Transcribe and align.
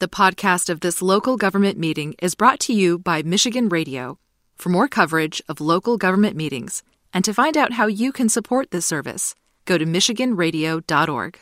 The 0.00 0.08
podcast 0.08 0.70
of 0.70 0.80
this 0.80 1.02
local 1.02 1.36
government 1.36 1.76
meeting 1.76 2.14
is 2.22 2.34
brought 2.34 2.58
to 2.60 2.72
you 2.72 2.98
by 2.98 3.20
Michigan 3.22 3.68
Radio. 3.68 4.18
For 4.56 4.70
more 4.70 4.88
coverage 4.88 5.42
of 5.46 5.60
local 5.60 5.98
government 5.98 6.36
meetings 6.36 6.82
and 7.12 7.22
to 7.22 7.34
find 7.34 7.54
out 7.54 7.74
how 7.74 7.86
you 7.86 8.10
can 8.10 8.30
support 8.30 8.70
this 8.70 8.86
service, 8.86 9.34
go 9.66 9.76
to 9.76 9.84
MichiganRadio.org. 9.84 11.38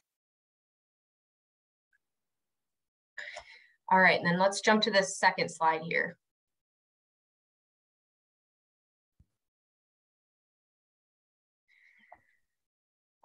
All 3.93 4.01
right, 4.01 4.19
and 4.19 4.27
then 4.27 4.41
let's 4.41 4.61
jump 4.61 4.83
to 4.83 4.91
the 4.91 5.05
second 5.05 5.51
slide 5.51 5.83
here. 5.85 6.17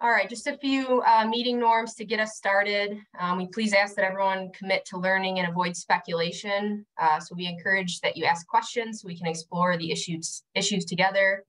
All 0.03 0.11
right, 0.11 0.27
just 0.27 0.47
a 0.47 0.57
few 0.57 1.01
uh, 1.03 1.25
meeting 1.25 1.57
norms 1.57 1.93
to 1.93 2.03
get 2.03 2.19
us 2.19 2.35
started. 2.35 2.97
Um, 3.17 3.37
we 3.37 3.47
please 3.47 3.71
ask 3.71 3.95
that 3.95 4.03
everyone 4.03 4.51
commit 4.51 4.83
to 4.87 4.97
learning 4.97 5.39
and 5.39 5.47
avoid 5.47 5.77
speculation. 5.77 6.85
Uh, 7.01 7.21
so 7.21 7.33
we 7.37 7.45
encourage 7.45 8.01
that 8.01 8.17
you 8.17 8.25
ask 8.25 8.45
questions 8.45 8.99
so 8.99 9.07
we 9.07 9.17
can 9.17 9.27
explore 9.27 9.77
the 9.77 9.93
issues, 9.93 10.43
issues 10.55 10.83
together. 10.83 11.45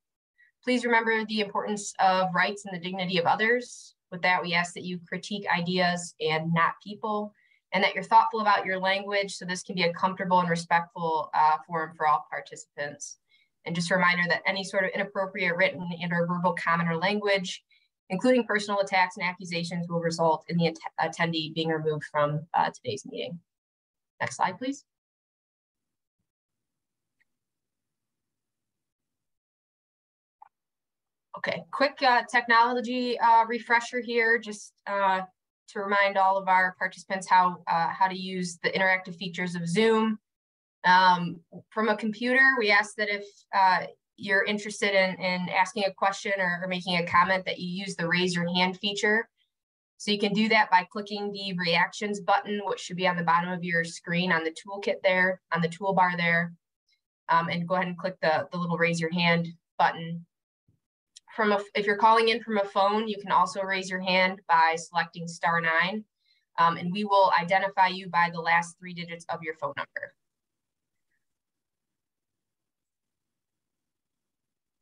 Please 0.63 0.85
remember 0.85 1.25
the 1.25 1.41
importance 1.41 1.95
of 1.99 2.33
rights 2.33 2.65
and 2.65 2.73
the 2.73 2.81
dignity 2.81 3.19
of 3.19 3.25
others. 3.25 3.97
With 4.13 4.23
that, 4.23 4.41
we 4.41 4.55
ask 4.55 4.73
that 4.75 4.85
you 4.85 5.01
critique 5.09 5.47
ideas 5.53 6.15
and 6.21 6.55
not 6.55 6.75
people, 6.81 7.35
and 7.73 7.83
that 7.83 7.93
you're 7.93 8.05
thoughtful 8.05 8.41
about 8.41 8.65
your 8.65 8.79
language 8.79 9.35
so 9.35 9.45
this 9.45 9.65
can 9.65 9.75
be 9.75 9.83
a 9.83 9.93
comfortable 9.93 10.39
and 10.39 10.49
respectful 10.49 11.29
uh, 11.35 11.57
forum 11.67 11.91
for 11.97 12.07
all 12.07 12.25
participants. 12.31 13.19
And 13.67 13.75
just 13.75 13.91
a 13.91 13.97
reminder 13.97 14.23
that 14.29 14.43
any 14.47 14.63
sort 14.63 14.85
of 14.85 14.91
inappropriate 14.95 15.57
written 15.57 15.89
and 16.01 16.13
or 16.13 16.25
verbal 16.29 16.55
comment 16.55 16.89
or 16.89 16.97
language 16.97 17.65
including 18.11 18.45
personal 18.45 18.81
attacks 18.81 19.17
and 19.17 19.27
accusations, 19.27 19.89
will 19.89 20.01
result 20.01 20.45
in 20.49 20.57
the 20.57 20.69
att 20.69 20.79
attendee 21.01 21.55
being 21.55 21.69
removed 21.69 22.05
from 22.11 22.47
uh, 22.55 22.71
today's 22.71 23.05
meeting. 23.07 23.39
Next 24.21 24.37
slide, 24.37 24.59
please. 24.59 24.85
Okay, 31.39 31.65
quick 31.73 31.99
uh, 32.03 32.23
technology 32.31 33.19
uh, 33.19 33.45
refresher 33.47 34.01
here, 34.01 34.39
just 34.39 34.73
uh, 34.87 35.21
to 35.69 35.81
remind 35.81 36.17
all 36.17 36.39
of 36.39 36.49
our 36.49 36.75
participants 36.79 37.29
how, 37.29 37.59
uh, 37.67 37.89
how 37.89 38.07
to 38.07 38.17
use 38.17 38.59
the 38.63 38.71
interactive 38.71 39.17
features 39.17 39.55
of 39.55 39.69
Zoom. 39.69 40.19
Um, 40.85 41.41
from 41.71 41.89
a 41.89 41.97
computer, 41.97 42.47
we 42.59 42.71
ask 42.71 42.95
that 42.97 43.09
if 43.09 43.25
uh, 43.55 43.87
you're 44.17 44.45
interested 44.45 44.95
in, 44.95 45.17
in 45.17 45.49
asking 45.49 45.85
a 45.85 45.93
question 45.93 46.33
or, 46.39 46.61
or 46.63 46.69
making 46.69 46.97
a 46.97 47.07
comment 47.07 47.45
that 47.47 47.59
you 47.59 47.85
use 47.85 47.97
the 47.97 48.07
raise 48.07 48.35
your 48.35 48.53
hand 48.55 48.79
feature. 48.79 49.29
So 49.97 50.11
you 50.11 50.19
can 50.19 50.33
do 50.33 50.49
that 50.49 50.71
by 50.71 50.87
clicking 50.91 51.33
the 51.33 51.55
reactions 51.59 52.21
button, 52.21 52.61
which 52.65 52.81
should 52.81 52.97
be 52.97 53.09
on 53.09 53.17
the 53.17 53.23
bottom 53.23 53.51
of 53.51 53.65
your 53.65 53.85
screen 53.85 54.33
on 54.33 54.45
the 54.45 54.51
toolkit 54.51 54.97
there, 55.03 55.41
on 55.53 55.63
the 55.63 55.69
toolbar 55.69 56.17
there. 56.17 56.53
Um, 57.29 57.49
and 57.49 57.67
go 57.67 57.75
ahead 57.75 57.87
and 57.87 57.99
click 57.99 58.17
the, 58.21 58.47
the 58.53 58.59
little 58.59 58.77
raise 58.77 59.01
your 59.01 59.13
hand 59.13 59.49
button. 59.79 60.27
From 61.35 61.53
a, 61.53 61.61
if 61.75 61.87
you're 61.87 61.97
calling 61.97 62.29
in 62.29 62.43
from 62.43 62.59
a 62.59 62.65
phone, 62.65 63.09
you 63.09 63.17
can 63.17 63.33
also 63.33 63.63
raise 63.63 63.89
your 63.89 64.01
hand 64.01 64.41
by 64.49 64.77
selecting 64.77 65.27
star 65.27 65.61
nine. 65.61 66.05
Um, 66.59 66.77
and 66.77 66.93
we 66.93 67.05
will 67.05 67.33
identify 67.41 67.89
you 67.89 68.09
by 68.09 68.31
the 68.33 68.41
last 68.41 68.79
three 68.79 68.95
digits 68.95 69.25
of 69.29 69.43
your 69.43 69.55
phone 69.55 69.73
number. 69.77 70.15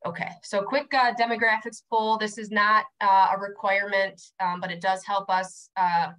Okay, 0.05 0.29
so 0.41 0.61
quick 0.61 0.93
uh, 0.93 1.13
demographics 1.13 1.81
poll. 1.89 2.17
This 2.17 2.37
is 2.37 2.51
not 2.51 2.83
uh, 2.99 3.29
a 3.35 3.39
requirement, 3.39 4.21
um, 4.41 4.59
but 4.59 4.69
it 4.69 4.81
does 4.81 5.01
help 5.05 5.29
us 5.29 5.69
uh, 5.77 6.09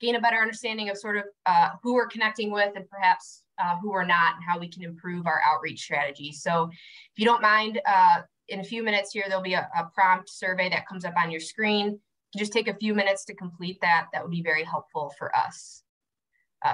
gain 0.00 0.14
a 0.14 0.20
better 0.20 0.36
understanding 0.36 0.90
of 0.90 0.96
sort 0.96 1.16
of 1.16 1.24
uh, 1.46 1.70
who 1.82 1.94
we're 1.94 2.06
connecting 2.06 2.52
with 2.52 2.70
and 2.76 2.88
perhaps 2.88 3.42
uh, 3.58 3.76
who 3.80 3.90
we're 3.90 4.04
not 4.04 4.36
and 4.36 4.44
how 4.46 4.60
we 4.60 4.68
can 4.68 4.84
improve 4.84 5.26
our 5.26 5.40
outreach 5.44 5.80
strategy. 5.80 6.30
So 6.30 6.68
if 6.70 7.18
you 7.18 7.24
don't 7.24 7.42
mind, 7.42 7.80
uh, 7.84 8.22
in 8.48 8.60
a 8.60 8.64
few 8.64 8.84
minutes 8.84 9.10
here, 9.12 9.24
there'll 9.26 9.42
be 9.42 9.54
a, 9.54 9.68
a, 9.76 9.90
prompt 9.92 10.28
survey 10.28 10.68
that 10.68 10.86
comes 10.86 11.04
up 11.04 11.14
on 11.16 11.30
your 11.30 11.40
screen. 11.40 11.98
You 12.34 12.38
just 12.38 12.52
take 12.52 12.68
a 12.68 12.74
few 12.74 12.94
minutes 12.94 13.24
to 13.24 13.34
complete 13.34 13.78
that. 13.80 14.06
That 14.12 14.22
would 14.22 14.30
be 14.30 14.42
very 14.42 14.62
helpful 14.62 15.12
for 15.18 15.34
us. 15.36 15.82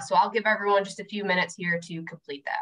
so 0.07 0.17
I'll 0.17 0.31
give 0.31 0.45
everyone 0.45 0.85
just 0.85 1.01
a 1.01 1.05
few 1.05 1.25
minutes 1.25 1.55
here 1.55 1.81
to 1.83 2.03
complete 2.05 2.45
that. 2.45 2.61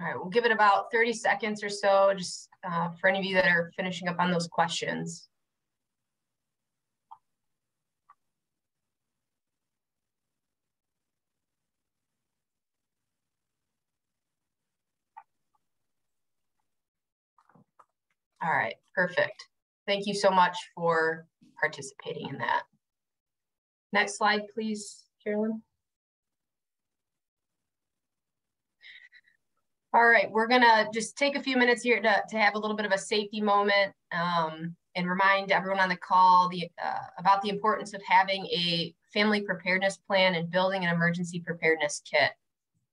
All 0.00 0.06
right, 0.06 0.16
we'll 0.16 0.30
give 0.30 0.44
it 0.44 0.52
about 0.52 0.92
30 0.92 1.12
seconds 1.12 1.64
or 1.64 1.68
so, 1.68 2.12
just 2.16 2.48
uh, 2.62 2.90
for 3.00 3.08
any 3.08 3.18
of 3.18 3.24
you 3.24 3.34
that 3.34 3.46
are 3.46 3.72
finishing 3.76 4.06
up 4.06 4.20
on 4.20 4.30
those 4.30 4.46
questions. 4.46 5.28
All 18.40 18.52
right, 18.52 18.76
perfect. 18.94 19.46
Thank 19.88 20.06
you 20.06 20.14
so 20.14 20.30
much 20.30 20.56
for 20.76 21.26
participating 21.58 22.28
in 22.28 22.38
that. 22.38 22.62
Next 23.92 24.16
slide, 24.16 24.42
please, 24.54 25.04
Carolyn. 25.24 25.62
All 29.98 30.06
right, 30.06 30.30
we're 30.30 30.46
gonna 30.46 30.86
just 30.94 31.18
take 31.18 31.34
a 31.34 31.42
few 31.42 31.56
minutes 31.56 31.82
here 31.82 32.00
to, 32.00 32.22
to 32.28 32.38
have 32.38 32.54
a 32.54 32.58
little 32.58 32.76
bit 32.76 32.86
of 32.86 32.92
a 32.92 32.98
safety 32.98 33.40
moment 33.40 33.92
um, 34.12 34.76
and 34.94 35.10
remind 35.10 35.50
everyone 35.50 35.80
on 35.80 35.88
the 35.88 35.96
call 35.96 36.48
the, 36.48 36.70
uh, 36.80 37.00
about 37.18 37.42
the 37.42 37.48
importance 37.48 37.94
of 37.94 38.02
having 38.06 38.46
a 38.46 38.94
family 39.12 39.40
preparedness 39.40 39.96
plan 39.96 40.36
and 40.36 40.52
building 40.52 40.84
an 40.84 40.94
emergency 40.94 41.40
preparedness 41.40 42.00
kit. 42.08 42.30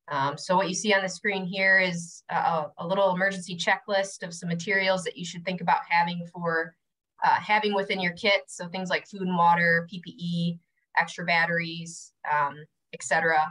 Um, 0.07 0.35
so 0.35 0.55
what 0.55 0.67
you 0.67 0.73
see 0.73 0.95
on 0.95 1.03
the 1.03 1.07
screen 1.07 1.45
here 1.45 1.77
is 1.77 2.23
a, 2.29 2.71
a, 2.79 2.87
little 2.87 3.13
emergency 3.13 3.55
checklist 3.55 4.23
of 4.23 4.33
some 4.33 4.49
materials 4.49 5.03
that 5.03 5.15
you 5.15 5.25
should 5.25 5.45
think 5.45 5.61
about 5.61 5.81
having 5.87 6.25
for 6.33 6.75
uh, 7.23 7.35
having 7.35 7.75
within 7.75 7.99
your 7.99 8.13
kit. 8.13 8.41
So 8.47 8.67
things 8.67 8.89
like 8.89 9.05
food 9.05 9.21
and 9.21 9.37
water, 9.37 9.87
PPE, 9.93 10.57
extra 10.97 11.23
batteries, 11.23 12.13
um, 12.33 12.65
etc. 12.93 13.45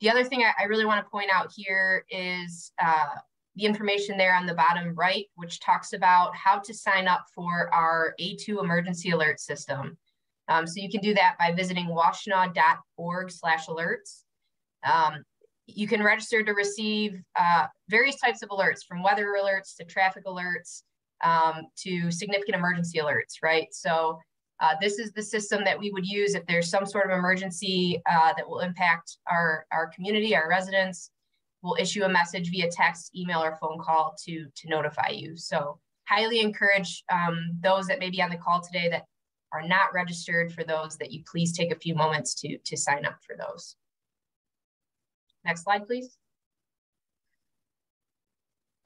The 0.00 0.10
other 0.10 0.24
thing 0.24 0.42
I, 0.42 0.62
I 0.62 0.64
really 0.66 0.84
want 0.84 1.04
to 1.04 1.10
point 1.10 1.30
out 1.32 1.52
here 1.54 2.04
is 2.10 2.72
uh, 2.82 3.16
the 3.56 3.64
information 3.64 4.16
there 4.16 4.34
on 4.34 4.46
the 4.46 4.54
bottom 4.54 4.94
right, 4.94 5.26
which 5.34 5.60
talks 5.60 5.92
about 5.92 6.34
how 6.34 6.58
to 6.58 6.72
sign 6.72 7.06
up 7.06 7.26
for 7.34 7.72
our 7.74 8.14
A2 8.20 8.62
emergency 8.62 9.10
alert 9.10 9.40
system. 9.40 9.98
Um, 10.48 10.66
so 10.66 10.80
you 10.80 10.90
can 10.90 11.00
do 11.00 11.14
that 11.14 11.36
by 11.38 11.52
visiting 11.52 11.86
washtenaw.org 11.86 13.30
slash 13.30 13.66
alerts. 13.66 14.22
Um, 14.90 15.22
you 15.66 15.86
can 15.86 16.02
register 16.02 16.42
to 16.42 16.52
receive 16.52 17.20
uh, 17.38 17.66
various 17.88 18.18
types 18.18 18.42
of 18.42 18.48
alerts 18.48 18.84
from 18.86 19.02
weather 19.02 19.36
alerts 19.40 19.76
to 19.76 19.84
traffic 19.84 20.24
alerts 20.26 20.82
um, 21.22 21.66
to 21.76 22.10
significant 22.10 22.56
emergency 22.56 22.98
alerts, 22.98 23.34
right? 23.42 23.68
So 23.72 24.18
uh, 24.60 24.74
this 24.80 24.98
is 24.98 25.12
the 25.12 25.22
system 25.22 25.64
that 25.64 25.78
we 25.78 25.90
would 25.90 26.06
use 26.06 26.34
if 26.34 26.44
there's 26.46 26.68
some 26.68 26.84
sort 26.84 27.10
of 27.10 27.16
emergency 27.16 28.02
uh, 28.10 28.32
that 28.36 28.46
will 28.46 28.60
impact 28.60 29.16
our, 29.26 29.66
our 29.72 29.86
community, 29.88 30.36
our 30.36 30.48
residents. 30.48 31.10
We'll 31.62 31.76
issue 31.80 32.04
a 32.04 32.08
message 32.08 32.50
via 32.50 32.70
text, 32.70 33.16
email, 33.16 33.42
or 33.42 33.56
phone 33.56 33.78
call 33.78 34.14
to, 34.26 34.46
to 34.54 34.68
notify 34.68 35.08
you. 35.08 35.36
So 35.36 35.78
highly 36.06 36.40
encourage 36.40 37.02
um, 37.10 37.52
those 37.60 37.86
that 37.86 37.98
may 37.98 38.10
be 38.10 38.20
on 38.20 38.30
the 38.30 38.36
call 38.36 38.60
today 38.60 38.90
that 38.90 39.04
are 39.52 39.66
not 39.66 39.94
registered 39.94 40.52
for 40.52 40.62
those 40.62 40.96
that 40.98 41.10
you 41.10 41.22
please 41.30 41.56
take 41.56 41.72
a 41.72 41.78
few 41.78 41.94
moments 41.94 42.34
to, 42.34 42.58
to 42.58 42.76
sign 42.76 43.06
up 43.06 43.16
for 43.26 43.36
those. 43.36 43.76
Next 45.44 45.64
slide, 45.64 45.86
please. 45.86 46.16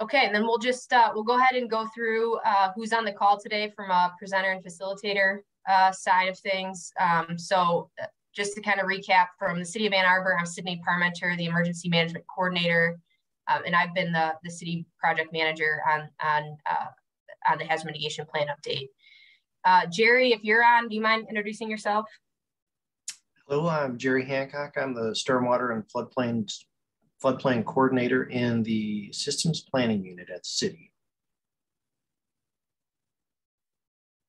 Okay, 0.01 0.27
and 0.27 0.35
then 0.35 0.43
we'll 0.43 0.59
just, 0.59 0.93
uh, 0.93 1.11
we'll 1.15 1.25
go 1.25 1.39
ahead 1.39 1.57
and 1.57 1.71
go 1.71 1.87
through 1.95 2.39
uh, 2.47 2.71
who's 2.75 2.93
on 2.93 3.05
the 3.05 3.13
call 3.13 3.41
today 3.41 3.73
from 3.75 3.91
a 3.91 4.13
presenter 4.19 4.51
and 4.51 4.65
facilitator 4.65 5.39
uh, 5.69 5.93
side 5.93 6.29
of 6.29 6.39
things. 6.39 6.93
Um, 7.01 7.39
so 7.39 7.91
uh, 8.03 8.07
just 8.35 8.55
to 8.55 8.61
kind 8.61 8.81
of 8.81 8.87
recap 8.87 9.29
from 9.39 9.59
the 9.59 9.65
city 9.65 9.87
of 9.87 9.93
Ann 9.93 10.05
Arbor, 10.05 10.37
I'm 10.39 10.47
Sydney 10.47 10.83
Parmenter, 10.87 11.37
the 11.37 11.47
emergency 11.47 11.89
management 11.89 12.25
coordinator, 12.35 12.99
um, 13.49 13.63
and 13.67 13.77
I've 13.77 13.95
been 13.95 14.13
the, 14.13 14.35
the 14.43 14.51
city 14.51 14.87
project 14.99 15.33
manager 15.33 15.81
on, 15.91 16.09
on, 16.23 16.57
uh, 16.69 16.87
on 17.51 17.59
the 17.59 17.65
hazard 17.65 17.87
mitigation 17.87 18.27
plan 18.27 18.49
update. 18.49 18.89
Uh, 19.65 19.87
Jerry, 19.91 20.33
if 20.33 20.43
you're 20.43 20.65
on, 20.65 20.89
do 20.89 20.95
you 20.95 21.01
mind 21.01 21.27
introducing 21.29 21.71
yourself? 21.71 22.07
Hello, 23.47 23.69
I'm 23.69 23.99
Jerry 23.99 24.25
Hancock. 24.25 24.75
I'm 24.77 24.95
the 24.95 25.13
Stormwater 25.13 25.75
and 25.75 25.85
Floodplain 25.89 26.51
Floodplain 27.23 27.65
Coordinator 27.65 28.25
in 28.25 28.63
the 28.63 29.11
Systems 29.13 29.63
Planning 29.63 30.05
Unit 30.05 30.29
at 30.29 30.43
the 30.43 30.49
City. 30.49 30.93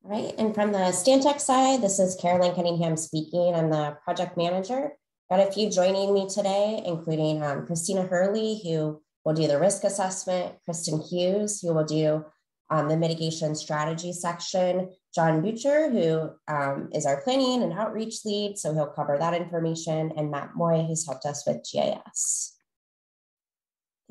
Right, 0.08 0.36
and 0.38 0.54
from 0.54 0.72
the 0.72 0.92
Stantec 0.94 1.42
side, 1.42 1.82
this 1.82 1.98
is 1.98 2.16
Carolyn 2.22 2.54
Cunningham 2.54 2.96
speaking. 2.96 3.56
I'm 3.56 3.72
the 3.72 3.98
project 4.04 4.38
manager. 4.38 4.92
Got 5.32 5.40
a 5.40 5.52
few 5.52 5.68
joining 5.68 6.14
me 6.14 6.30
today, 6.30 6.84
including 6.86 7.42
um, 7.42 7.66
Christina 7.66 8.04
Hurley, 8.04 8.62
who 8.64 9.02
will 9.24 9.34
do 9.34 9.48
the 9.48 9.60
risk 9.60 9.84
assessment, 9.84 10.58
Kristen 10.64 11.02
Hughes, 11.02 11.60
who 11.60 11.74
will 11.74 11.86
do 11.86 12.24
um, 12.70 12.88
the 12.88 12.96
mitigation 12.96 13.56
strategy 13.56 14.14
section, 14.14 14.92
John 15.16 15.42
Butcher, 15.42 15.90
who 15.90 16.30
um, 16.48 16.90
is 16.94 17.08
our 17.08 17.22
planning 17.22 17.64
and 17.64 17.74
outreach 17.74 18.24
lead, 18.26 18.60
so 18.60 18.76
he'll 18.76 18.86
cover 18.86 19.18
that 19.18 19.34
information, 19.34 20.12
and 20.16 20.30
Matt 20.30 20.52
Moy, 20.56 20.84
who's 20.84 21.08
helped 21.08 21.26
us 21.26 21.48
with 21.48 21.66
GIS. 21.68 22.56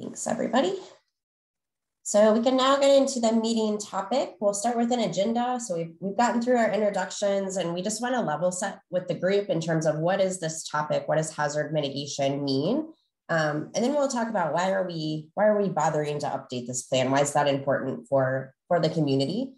Thanks, 0.01 0.27
everybody. 0.27 0.75
So 2.07 2.35
we 2.35 2.43
can 2.43 2.59
now 2.59 2.77
get 2.77 2.95
into 2.95 3.19
the 3.19 3.33
meeting 3.33 3.79
topic. 3.79 4.35
We'll 4.39 4.53
start 4.53 4.77
with 4.77 4.93
an 4.93 5.01
agenda. 5.01 5.59
So 5.59 5.75
we've, 5.75 5.95
we've 6.01 6.17
gotten 6.19 6.43
through 6.43 6.59
our 6.59 6.71
introductions 6.71 7.57
and 7.57 7.73
we 7.73 7.81
just 7.81 8.03
want 8.03 8.15
to 8.15 8.21
level 8.21 8.53
set 8.53 8.81
with 8.91 9.09
the 9.09 9.15
group 9.15 9.49
in 9.49 9.59
terms 9.59 9.87
of 9.87 9.97
what 9.97 10.21
is 10.21 10.39
this 10.39 10.69
topic? 10.69 11.09
What 11.09 11.17
does 11.17 11.35
hazard 11.35 11.73
mitigation 11.73 12.45
mean? 12.45 12.93
Um, 13.31 13.71
and 13.75 13.83
then 13.83 13.95
we'll 13.95 14.09
talk 14.09 14.29
about 14.29 14.53
why 14.53 14.71
are 14.73 14.87
we 14.87 15.31
why 15.33 15.47
are 15.47 15.59
we 15.59 15.71
bothering 15.71 16.19
to 16.19 16.27
update 16.27 16.67
this 16.67 16.83
plan? 16.83 17.11
Why 17.11 17.23
is 17.23 17.33
that 17.33 17.49
important 17.49 18.07
for, 18.07 18.53
for 18.69 18.79
the 18.79 18.91
community? 18.91 19.55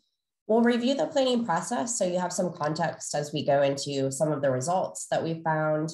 We'll 0.46 0.62
review 0.62 0.94
the 0.94 1.08
planning 1.08 1.44
process 1.44 1.98
so 1.98 2.04
you 2.04 2.20
have 2.20 2.32
some 2.32 2.52
context 2.52 3.12
as 3.16 3.32
we 3.32 3.44
go 3.44 3.62
into 3.62 4.12
some 4.12 4.30
of 4.30 4.40
the 4.40 4.52
results 4.52 5.08
that 5.10 5.24
we 5.24 5.42
found 5.42 5.90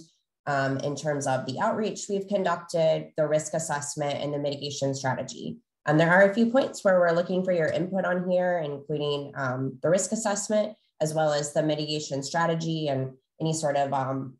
um, 0.46 0.76
in 0.80 0.96
terms 0.96 1.26
of 1.26 1.46
the 1.46 1.58
outreach 1.60 2.02
we've 2.10 2.28
conducted, 2.28 3.10
the 3.16 3.26
risk 3.26 3.54
assessment, 3.54 4.22
and 4.22 4.34
the 4.34 4.38
mitigation 4.38 4.94
strategy. 4.94 5.56
And 5.86 5.98
there 5.98 6.10
are 6.10 6.30
a 6.30 6.34
few 6.34 6.46
points 6.46 6.84
where 6.84 7.00
we're 7.00 7.12
looking 7.12 7.44
for 7.44 7.52
your 7.52 7.66
input 7.66 8.04
on 8.04 8.30
here, 8.30 8.58
including 8.64 9.32
um, 9.34 9.78
the 9.82 9.90
risk 9.90 10.12
assessment, 10.12 10.74
as 11.00 11.12
well 11.12 11.32
as 11.32 11.52
the 11.52 11.62
mitigation 11.62 12.22
strategy 12.22 12.88
and 12.88 13.12
any 13.40 13.52
sort 13.52 13.76
of 13.76 13.92
um, 13.92 14.34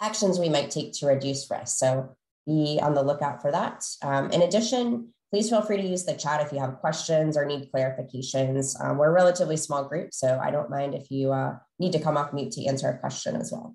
actions 0.00 0.38
we 0.38 0.50
might 0.50 0.70
take 0.70 0.92
to 0.92 1.06
reduce 1.06 1.50
risk. 1.50 1.78
So 1.78 2.14
be 2.46 2.78
on 2.82 2.94
the 2.94 3.02
lookout 3.02 3.40
for 3.40 3.50
that. 3.50 3.86
Um, 4.02 4.30
in 4.30 4.42
addition, 4.42 5.14
please 5.30 5.48
feel 5.48 5.62
free 5.62 5.78
to 5.78 5.86
use 5.86 6.04
the 6.04 6.14
chat 6.14 6.40
if 6.40 6.52
you 6.52 6.58
have 6.58 6.80
questions 6.80 7.36
or 7.36 7.46
need 7.46 7.70
clarifications. 7.72 8.78
Um, 8.82 8.98
we're 8.98 9.08
a 9.08 9.12
relatively 9.12 9.56
small 9.56 9.84
group, 9.84 10.12
so 10.12 10.38
I 10.42 10.50
don't 10.50 10.70
mind 10.70 10.94
if 10.94 11.10
you 11.10 11.32
uh, 11.32 11.56
need 11.78 11.92
to 11.92 12.00
come 12.00 12.16
off 12.16 12.32
mute 12.32 12.52
to 12.52 12.66
answer 12.66 12.88
a 12.88 12.98
question 12.98 13.36
as 13.36 13.52
well. 13.52 13.74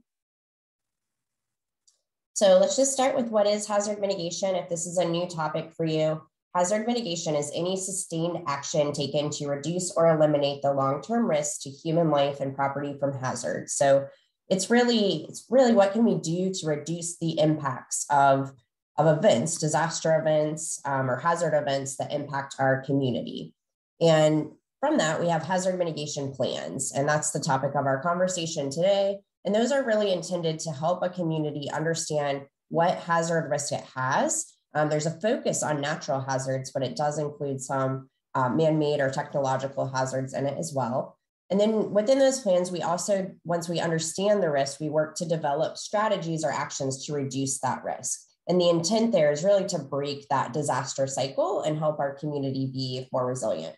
So 2.34 2.60
let's 2.60 2.76
just 2.76 2.92
start 2.92 3.16
with 3.16 3.30
what 3.30 3.48
is 3.48 3.66
hazard 3.66 4.02
mitigation. 4.02 4.56
If 4.56 4.68
this 4.68 4.86
is 4.86 4.98
a 4.98 5.06
new 5.06 5.26
topic 5.26 5.72
for 5.72 5.86
you, 5.86 6.22
hazard 6.56 6.88
mitigation 6.88 7.36
is 7.36 7.52
any 7.54 7.76
sustained 7.76 8.38
action 8.48 8.94
taken 8.94 9.30
to 9.30 9.48
reduce 9.48 9.92
or 9.92 10.08
eliminate 10.08 10.62
the 10.62 10.72
long-term 10.72 11.30
risk 11.30 11.62
to 11.62 11.70
human 11.70 12.10
life 12.10 12.40
and 12.40 12.56
property 12.56 12.96
from 12.98 13.20
hazards. 13.20 13.74
So 13.74 14.08
it's 14.50 14.70
really, 14.70 15.26
it's 15.28 15.46
really 15.50 15.74
what 15.74 15.92
can 15.92 16.06
we 16.06 16.16
do 16.16 16.54
to 16.54 16.68
reduce 16.68 17.18
the 17.18 17.38
impacts 17.40 18.06
of, 18.10 18.54
of 18.98 19.18
events, 19.18 19.58
disaster 19.58 20.18
events, 20.18 20.80
um, 20.86 21.10
or 21.10 21.18
hazard 21.18 21.54
events 21.54 21.98
that 21.98 22.14
impact 22.14 22.56
our 22.58 22.82
community. 22.84 23.54
And 24.00 24.52
from 24.80 24.98
that, 25.00 25.20
we 25.20 25.28
have 25.28 25.44
hazard 25.44 25.78
mitigation 25.78 26.32
plans, 26.32 26.94
and 26.94 27.10
that's 27.10 27.32
the 27.32 27.40
topic 27.40 27.72
of 27.76 27.86
our 27.86 28.02
conversation 28.02 28.70
today. 28.70 29.18
And 29.44 29.54
those 29.54 29.72
are 29.72 29.84
really 29.84 30.14
intended 30.14 30.60
to 30.60 30.72
help 30.72 31.04
a 31.04 31.10
community 31.10 31.70
understand 31.70 32.44
what 32.70 32.98
hazard 32.98 33.50
risk 33.50 33.74
it 33.74 33.84
has. 33.96 34.55
Um, 34.76 34.90
there's 34.90 35.06
a 35.06 35.20
focus 35.22 35.64
on 35.64 35.82
natural 35.82 36.20
hazards, 36.20 36.72
but 36.72 36.84
it 36.84 36.98
does 36.98 37.18
include 37.18 37.62
some 37.62 38.10
uh, 38.36 38.50
man 38.50 38.78
made 38.78 39.00
or 39.00 39.10
technological 39.10 39.88
hazards 39.88 40.34
in 40.34 40.46
it 40.46 40.58
as 40.58 40.74
well. 40.76 41.18
And 41.50 41.60
then 41.60 41.92
within 41.92 42.20
those 42.20 42.42
plans, 42.42 42.72
we 42.72 42.82
also, 42.82 43.32
once 43.46 43.70
we 43.70 43.80
understand 43.80 44.44
the 44.44 44.50
risk, 44.50 44.80
we 44.80 44.90
work 44.90 45.16
to 45.18 45.26
develop 45.26 45.78
strategies 45.78 46.44
or 46.44 46.52
actions 46.52 47.06
to 47.06 47.14
reduce 47.14 47.60
that 47.60 47.84
risk. 47.84 48.20
And 48.48 48.60
the 48.60 48.70
intent 48.70 49.12
there 49.12 49.32
is 49.32 49.44
really 49.44 49.66
to 49.66 49.80
break 49.80 50.28
that 50.30 50.54
disaster 50.54 51.08
cycle 51.08 51.62
and 51.62 51.78
help 51.78 52.00
our 52.00 52.16
community 52.16 52.70
be 52.72 53.08
more 53.12 53.26
resilient. 53.26 53.76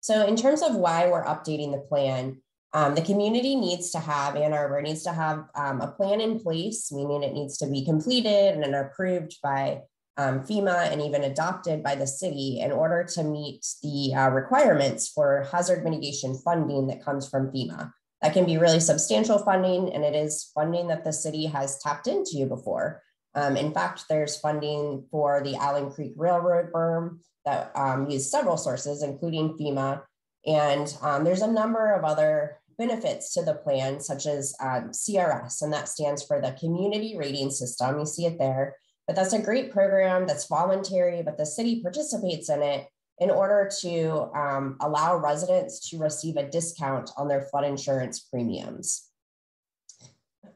So, 0.00 0.26
in 0.26 0.36
terms 0.36 0.62
of 0.62 0.76
why 0.76 1.08
we're 1.08 1.24
updating 1.24 1.72
the 1.72 1.78
plan, 1.78 2.42
um, 2.74 2.96
the 2.96 3.02
community 3.02 3.54
needs 3.54 3.92
to 3.92 4.00
have, 4.00 4.34
Ann 4.34 4.52
Arbor 4.52 4.82
needs 4.82 5.04
to 5.04 5.12
have 5.12 5.44
um, 5.54 5.80
a 5.80 5.88
plan 5.88 6.20
in 6.20 6.40
place, 6.40 6.90
meaning 6.90 7.22
it 7.22 7.32
needs 7.32 7.56
to 7.58 7.66
be 7.66 7.84
completed 7.84 8.56
and 8.56 8.74
approved 8.74 9.36
by 9.42 9.82
um, 10.16 10.40
FEMA 10.40 10.90
and 10.92 11.00
even 11.00 11.22
adopted 11.22 11.84
by 11.84 11.94
the 11.94 12.06
city 12.06 12.60
in 12.60 12.72
order 12.72 13.04
to 13.14 13.22
meet 13.22 13.64
the 13.82 14.12
uh, 14.14 14.28
requirements 14.30 15.08
for 15.08 15.46
hazard 15.52 15.84
mitigation 15.84 16.34
funding 16.34 16.88
that 16.88 17.04
comes 17.04 17.28
from 17.28 17.52
FEMA. 17.52 17.92
That 18.22 18.32
can 18.32 18.44
be 18.44 18.58
really 18.58 18.80
substantial 18.80 19.38
funding, 19.38 19.92
and 19.92 20.02
it 20.02 20.16
is 20.16 20.50
funding 20.54 20.88
that 20.88 21.04
the 21.04 21.12
city 21.12 21.46
has 21.46 21.78
tapped 21.78 22.08
into 22.08 22.46
before. 22.46 23.02
Um, 23.36 23.56
in 23.56 23.72
fact, 23.72 24.06
there's 24.08 24.38
funding 24.38 25.04
for 25.12 25.42
the 25.44 25.56
Allen 25.56 25.90
Creek 25.92 26.14
Railroad 26.16 26.72
berm 26.72 27.18
that 27.44 27.70
um, 27.76 28.08
used 28.08 28.30
several 28.30 28.56
sources, 28.56 29.02
including 29.02 29.58
FEMA. 29.58 30.02
And 30.46 30.96
um, 31.02 31.24
there's 31.24 31.42
a 31.42 31.50
number 31.50 31.92
of 31.94 32.04
other 32.04 32.58
benefits 32.76 33.32
to 33.34 33.42
the 33.42 33.54
plan, 33.54 34.00
such 34.00 34.26
as 34.26 34.54
um, 34.60 34.90
CRS, 34.90 35.62
and 35.62 35.72
that 35.72 35.88
stands 35.88 36.24
for 36.24 36.40
the 36.40 36.56
Community 36.58 37.16
Rating 37.16 37.50
System. 37.50 37.98
You 37.98 38.06
see 38.06 38.26
it 38.26 38.38
there. 38.38 38.76
But 39.06 39.16
that's 39.16 39.34
a 39.34 39.42
great 39.42 39.70
program 39.70 40.26
that's 40.26 40.46
voluntary, 40.46 41.22
but 41.22 41.36
the 41.36 41.46
city 41.46 41.82
participates 41.82 42.48
in 42.48 42.62
it 42.62 42.86
in 43.18 43.30
order 43.30 43.70
to 43.80 44.30
um, 44.34 44.76
allow 44.80 45.16
residents 45.16 45.88
to 45.90 45.98
receive 45.98 46.36
a 46.36 46.48
discount 46.48 47.10
on 47.16 47.28
their 47.28 47.42
flood 47.42 47.64
insurance 47.64 48.20
premiums. 48.20 49.10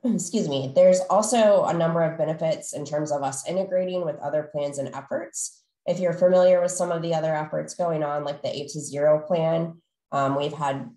Excuse 0.05 0.49
me. 0.49 0.73
There's 0.75 1.01
also 1.11 1.65
a 1.65 1.75
number 1.75 2.03
of 2.03 2.19
benefits 2.19 2.73
in 2.73 2.85
terms 2.85 3.13
of 3.13 3.23
us 3.23 3.49
integrating 3.49 4.05
with 4.05 4.17
other 4.17 4.49
plans 4.53 4.79
and 4.79 4.95
efforts. 4.95 5.63
If 5.87 6.01
you're 6.01 6.13
familiar 6.13 6.61
with 6.61 6.73
some 6.73 6.91
of 6.91 7.03
the 7.03 7.15
other 7.15 7.35
efforts 7.35 7.75
going 7.75 8.03
on, 8.03 8.25
like 8.25 8.43
the 8.43 8.49
A2ZERO 8.49 9.27
plan, 9.27 9.81
um, 10.13 10.37
we've 10.37 10.53
had 10.53 10.91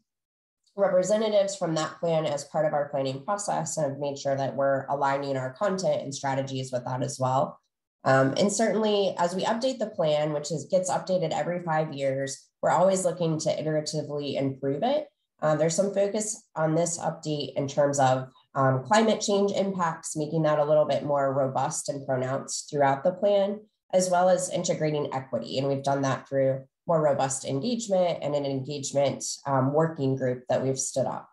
representatives 0.76 1.56
from 1.56 1.76
that 1.76 2.00
plan 2.00 2.26
as 2.26 2.46
part 2.46 2.66
of 2.66 2.74
our 2.74 2.90
planning 2.90 3.24
process 3.24 3.78
and 3.78 3.90
have 3.90 4.00
made 4.00 4.18
sure 4.18 4.36
that 4.36 4.56
we're 4.56 4.86
aligning 4.88 5.38
our 5.38 5.54
content 5.54 6.02
and 6.02 6.16
strategies 6.16 6.72
with 6.72 6.86
that 6.86 7.04
as 7.04 7.18
well. 7.20 7.60
Um, 8.04 8.34
and 8.38 8.52
certainly 8.52 9.14
as 9.18 9.36
we 9.36 9.44
update 9.44 9.78
the 9.78 9.90
plan, 9.90 10.34
which 10.34 10.52
is 10.52 10.68
gets 10.72 10.90
updated 10.90 11.32
every 11.32 11.62
five 11.64 11.94
years, 11.94 12.48
we're 12.62 12.72
always 12.72 13.06
looking 13.06 13.40
to 13.40 13.50
iteratively 13.50 14.36
improve 14.36 14.84
it. 14.84 15.08
Um, 15.42 15.58
there's 15.58 15.76
some 15.76 15.94
focus 15.94 16.44
on 16.56 16.76
this 16.76 17.00
update 17.00 17.54
in 17.56 17.68
terms 17.68 18.00
of 18.00 18.30
um, 18.54 18.84
climate 18.84 19.22
change 19.22 19.52
impacts, 19.52 20.16
making 20.16 20.44
that 20.44 20.60
a 20.60 20.66
little 20.66 20.86
bit 20.86 21.04
more 21.04 21.34
robust 21.34 21.90
and 21.90 22.06
pronounced 22.06 22.70
throughout 22.70 23.04
the 23.04 23.12
plan, 23.12 23.60
as 23.94 24.10
well 24.10 24.30
as 24.30 24.50
integrating 24.50 25.14
equity. 25.14 25.58
And 25.58 25.68
we've 25.68 25.84
done 25.84 26.04
that 26.04 26.28
through 26.28 26.66
more 26.88 27.02
robust 27.02 27.46
engagement 27.46 28.20
and 28.22 28.36
an 28.36 28.46
engagement 28.46 29.24
um, 29.46 29.74
working 29.74 30.16
group 30.16 30.44
that 30.50 30.64
we've 30.64 30.80
stood 30.80 31.06
up. 31.06 31.30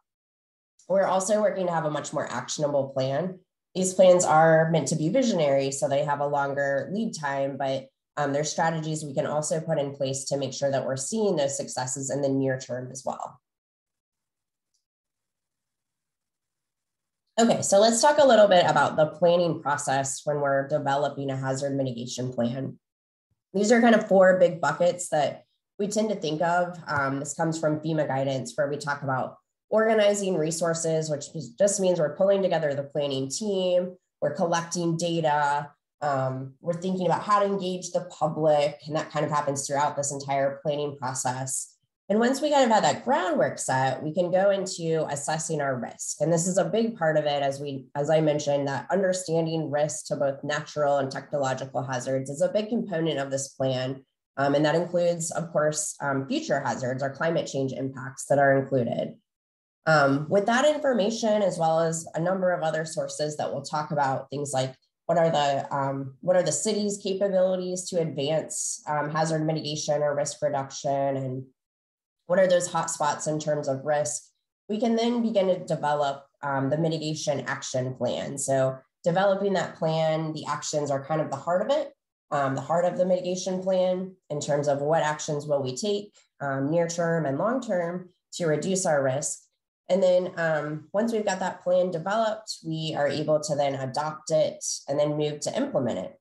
We're 0.88 1.07
also 1.07 1.40
working 1.40 1.67
to 1.67 1.73
have 1.73 1.85
a 1.85 1.90
much 1.90 2.12
more 2.12 2.31
actionable 2.31 2.88
plan. 2.88 3.40
These 3.75 3.95
plans 3.95 4.25
are 4.25 4.71
meant 4.71 4.88
to 4.88 4.97
be 4.97 5.09
visionary, 5.11 5.71
so 5.71 5.88
they 5.88 6.05
have 6.05 6.21
a 6.21 6.26
longer 6.26 6.90
lead 6.93 7.14
time, 7.14 7.57
but 7.59 7.88
um, 8.17 8.33
there's 8.33 8.50
strategies 8.50 9.05
we 9.05 9.14
can 9.14 9.26
also 9.26 9.61
put 9.61 9.78
in 9.78 9.95
place 9.95 10.25
to 10.25 10.37
make 10.37 10.52
sure 10.52 10.71
that 10.71 10.85
we're 10.85 10.97
seeing 10.97 11.37
those 11.37 11.57
successes 11.57 12.11
in 12.11 12.23
the 12.23 12.28
near 12.28 12.59
term 12.59 12.90
as 12.90 13.02
well. 13.05 13.40
Okay, 17.40 17.62
so 17.62 17.78
let's 17.78 18.02
talk 18.02 18.19
a 18.19 18.26
little 18.26 18.49
bit 18.49 18.64
about 18.69 18.97
the 18.97 19.07
planning 19.07 19.62
process 19.62 20.23
when 20.25 20.40
we're 20.40 20.67
developing 20.67 21.31
a 21.31 21.37
hazard 21.37 21.76
mitigation 21.76 22.33
plan. 22.33 22.81
These 23.55 23.73
are 23.73 23.81
kind 23.81 23.95
of 23.95 24.07
four 24.07 24.38
big 24.38 24.61
buckets 24.61 25.09
that 25.09 25.45
we 25.78 25.88
tend 25.88 26.11
to 26.11 26.17
think 26.17 26.43
of. 26.43 26.78
Um, 26.87 27.21
this 27.21 27.35
comes 27.35 27.59
from 27.59 27.81
FEMA 27.81 28.07
guidance 28.07 28.52
where 28.57 28.69
we 28.69 28.76
talk 28.76 29.02
about 29.02 29.37
organizing 29.71 30.37
resources, 30.37 31.11
which 31.11 31.26
just 31.59 31.81
means 31.81 31.99
we're 31.99 32.17
pulling 32.17 32.43
together 32.43 32.75
the 32.75 32.83
planning 32.83 33.28
team, 33.28 33.97
we're 34.21 34.35
collecting 34.35 34.97
data, 34.97 35.71
um, 36.00 36.55
we're 36.61 36.81
thinking 36.81 37.07
about 37.07 37.23
how 37.23 37.40
to 37.40 37.47
engage 37.47 37.90
the 37.90 38.09
public, 38.11 38.78
and 38.87 38.97
that 38.97 39.11
kind 39.11 39.25
of 39.25 39.31
happens 39.31 39.67
throughout 39.67 39.97
this 39.97 40.12
entire 40.12 40.61
planning 40.62 40.97
process. 40.97 41.76
And 42.11 42.19
once 42.19 42.41
we 42.41 42.50
kind 42.50 42.65
of 42.65 42.71
have 42.71 42.85
that 42.85 43.05
groundwork 43.05 43.59
set, 43.59 44.03
we 44.03 44.15
can 44.15 44.31
go 44.31 44.50
into 44.50 45.07
assessing 45.11 45.61
our 45.61 45.79
risk. 45.79 46.21
And 46.21 46.33
this 46.33 46.47
is 46.47 46.57
a 46.57 46.65
big 46.65 46.97
part 46.97 47.19
of 47.19 47.27
it, 47.27 47.43
as 47.43 47.61
we, 47.61 47.85
as 47.95 48.09
I 48.09 48.23
mentioned, 48.23 48.67
that 48.67 48.87
understanding 48.91 49.71
risk 49.71 50.07
to 50.07 50.17
both 50.17 50.43
natural 50.43 50.99
and 50.99 51.11
technological 51.11 51.83
hazards 51.83 52.31
is 52.31 52.41
a 52.41 52.49
big 52.49 52.71
component 52.71 53.19
of 53.19 53.31
this 53.31 53.49
plan. 53.49 54.05
Um, 54.38 54.55
and 54.55 54.65
that 54.65 54.75
includes, 54.75 55.31
of 55.33 55.53
course, 55.53 55.97
um, 56.00 56.27
future 56.27 56.61
hazards 56.61 57.03
or 57.03 57.11
climate 57.11 57.47
change 57.47 57.73
impacts 57.73 58.25
that 58.27 58.38
are 58.38 58.57
included. 58.57 59.15
Um, 59.85 60.27
with 60.31 60.47
that 60.47 60.65
information, 60.65 61.43
as 61.43 61.59
well 61.59 61.81
as 61.81 62.07
a 62.15 62.21
number 62.21 62.53
of 62.53 62.62
other 62.62 62.87
sources 62.87 63.37
that 63.37 63.53
we'll 63.53 63.62
talk 63.62 63.91
about, 63.91 64.31
things 64.31 64.53
like 64.55 64.75
what 65.07 65.19
are 65.19 65.31
the 65.31 65.75
um, 65.75 66.15
what 66.21 66.37
are 66.37 66.43
the 66.43 66.53
city's 66.53 66.99
capabilities 67.03 67.88
to 67.88 67.99
advance 67.99 68.83
um, 68.87 69.11
hazard 69.11 69.47
mitigation 69.47 70.03
or 70.03 70.15
risk 70.15 70.43
reduction, 70.43 71.17
and 71.17 71.45
what 72.29 72.39
are 72.39 72.47
those 72.47 72.69
hotspots 72.69 73.27
in 73.27 73.41
terms 73.41 73.69
of 73.69 73.85
risk, 73.85 74.23
we 74.69 74.79
can 74.79 74.97
then 74.97 75.23
begin 75.23 75.49
to 75.49 75.65
develop 75.65 76.27
um, 76.43 76.69
the 76.69 76.77
mitigation 76.77 77.41
action 77.47 77.95
plan. 77.95 78.37
So 78.37 78.77
developing 79.03 79.55
that 79.55 79.77
plan, 79.77 80.35
the 80.35 80.45
actions 80.47 80.91
are 80.91 81.05
kind 81.05 81.23
of 81.23 81.31
the 81.31 81.37
heart 81.37 81.63
of 81.63 81.77
it, 81.77 81.93
um, 82.31 82.55
the 82.55 82.61
heart 82.61 82.85
of 82.85 82.99
the 82.99 83.07
mitigation 83.07 83.63
plan 83.63 84.15
in 84.29 84.41
terms 84.41 84.69
of 84.69 84.83
what 84.83 85.03
actions 85.03 85.47
will 85.47 85.63
we 85.63 85.75
take 85.75 86.13
um, 86.43 86.71
near 86.71 86.87
term 86.87 87.25
and 87.25 87.39
long 87.39 87.63
term 87.63 88.11
to 88.35 88.47
reduce 88.47 88.85
our 88.85 89.03
risk. 89.03 89.41
And 89.89 90.03
then 90.03 90.33
um, 90.37 90.89
once 90.93 91.15
we've 91.15 91.25
got 91.25 91.41
that 91.41 91.63
plan 91.63 91.91
developed, 91.91 92.59
we 92.63 92.95
are 92.95 93.09
able 93.09 93.41
to 93.41 93.55
then 93.57 93.75
adopt 93.75 94.31
it 94.31 94.63
and 94.87 95.01
then 95.01 95.17
move 95.17 95.41
to 95.41 95.57
implement 95.57 95.99
it. 95.99 96.15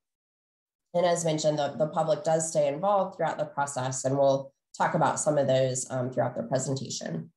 And 0.93 1.05
as 1.05 1.25
mentioned, 1.25 1.59
the, 1.59 1.75
the 1.77 1.87
public 1.87 2.23
does 2.23 2.49
stay 2.49 2.69
involved 2.69 3.17
throughout 3.17 3.37
the 3.37 3.45
process 3.45 4.05
and 4.05 4.17
we'll 4.17 4.53
talk 4.77 4.93
about 4.93 5.19
some 5.19 5.37
of 5.37 5.47
those 5.47 5.89
um, 5.89 6.11
throughout 6.11 6.35
the 6.35 6.43
presentation. 6.43 7.31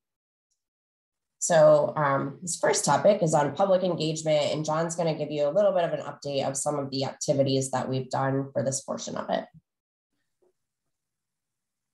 So 1.38 1.94
um, 1.96 2.38
this 2.42 2.58
first 2.60 2.84
topic 2.84 3.22
is 3.22 3.32
on 3.32 3.54
public 3.54 3.82
engagement, 3.82 4.52
and 4.52 4.64
John's 4.64 4.94
going 4.94 5.10
to 5.10 5.18
give 5.18 5.30
you 5.30 5.48
a 5.48 5.50
little 5.50 5.72
bit 5.72 5.84
of 5.84 5.92
an 5.92 6.00
update 6.00 6.46
of 6.46 6.54
some 6.54 6.78
of 6.78 6.90
the 6.90 7.04
activities 7.04 7.70
that 7.70 7.88
we've 7.88 8.10
done 8.10 8.50
for 8.52 8.62
this 8.62 8.82
portion 8.82 9.16
of 9.16 9.30
it. 9.30 9.46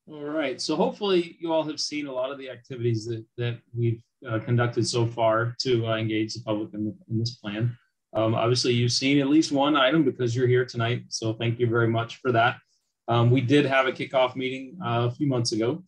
All 0.08 0.24
right, 0.24 0.60
so 0.60 0.74
hopefully 0.74 1.36
you 1.40 1.52
all 1.52 1.62
have 1.64 1.80
seen 1.80 2.08
a 2.08 2.12
lot 2.12 2.32
of 2.32 2.38
the 2.38 2.50
activities 2.50 3.06
that, 3.06 3.24
that 3.38 3.58
we've 3.76 4.02
uh, 4.28 4.40
conducted 4.40 4.86
so 4.86 5.06
far 5.06 5.54
to 5.60 5.86
uh, 5.86 5.96
engage 5.96 6.34
the 6.34 6.42
public 6.42 6.74
in, 6.74 6.84
the, 6.84 6.94
in 7.08 7.18
this 7.18 7.36
plan. 7.36 7.76
Um, 8.14 8.34
obviously, 8.34 8.72
you've 8.72 8.92
seen 8.92 9.20
at 9.20 9.28
least 9.28 9.52
one 9.52 9.76
item 9.76 10.02
because 10.02 10.34
you're 10.34 10.48
here 10.48 10.64
tonight, 10.64 11.04
so 11.08 11.34
thank 11.34 11.60
you 11.60 11.68
very 11.68 11.88
much 11.88 12.16
for 12.16 12.32
that. 12.32 12.56
Um, 13.08 13.30
we 13.30 13.40
did 13.40 13.66
have 13.66 13.86
a 13.86 13.92
kickoff 13.92 14.36
meeting 14.36 14.76
uh, 14.84 15.08
a 15.08 15.10
few 15.10 15.26
months 15.26 15.52
ago. 15.52 15.82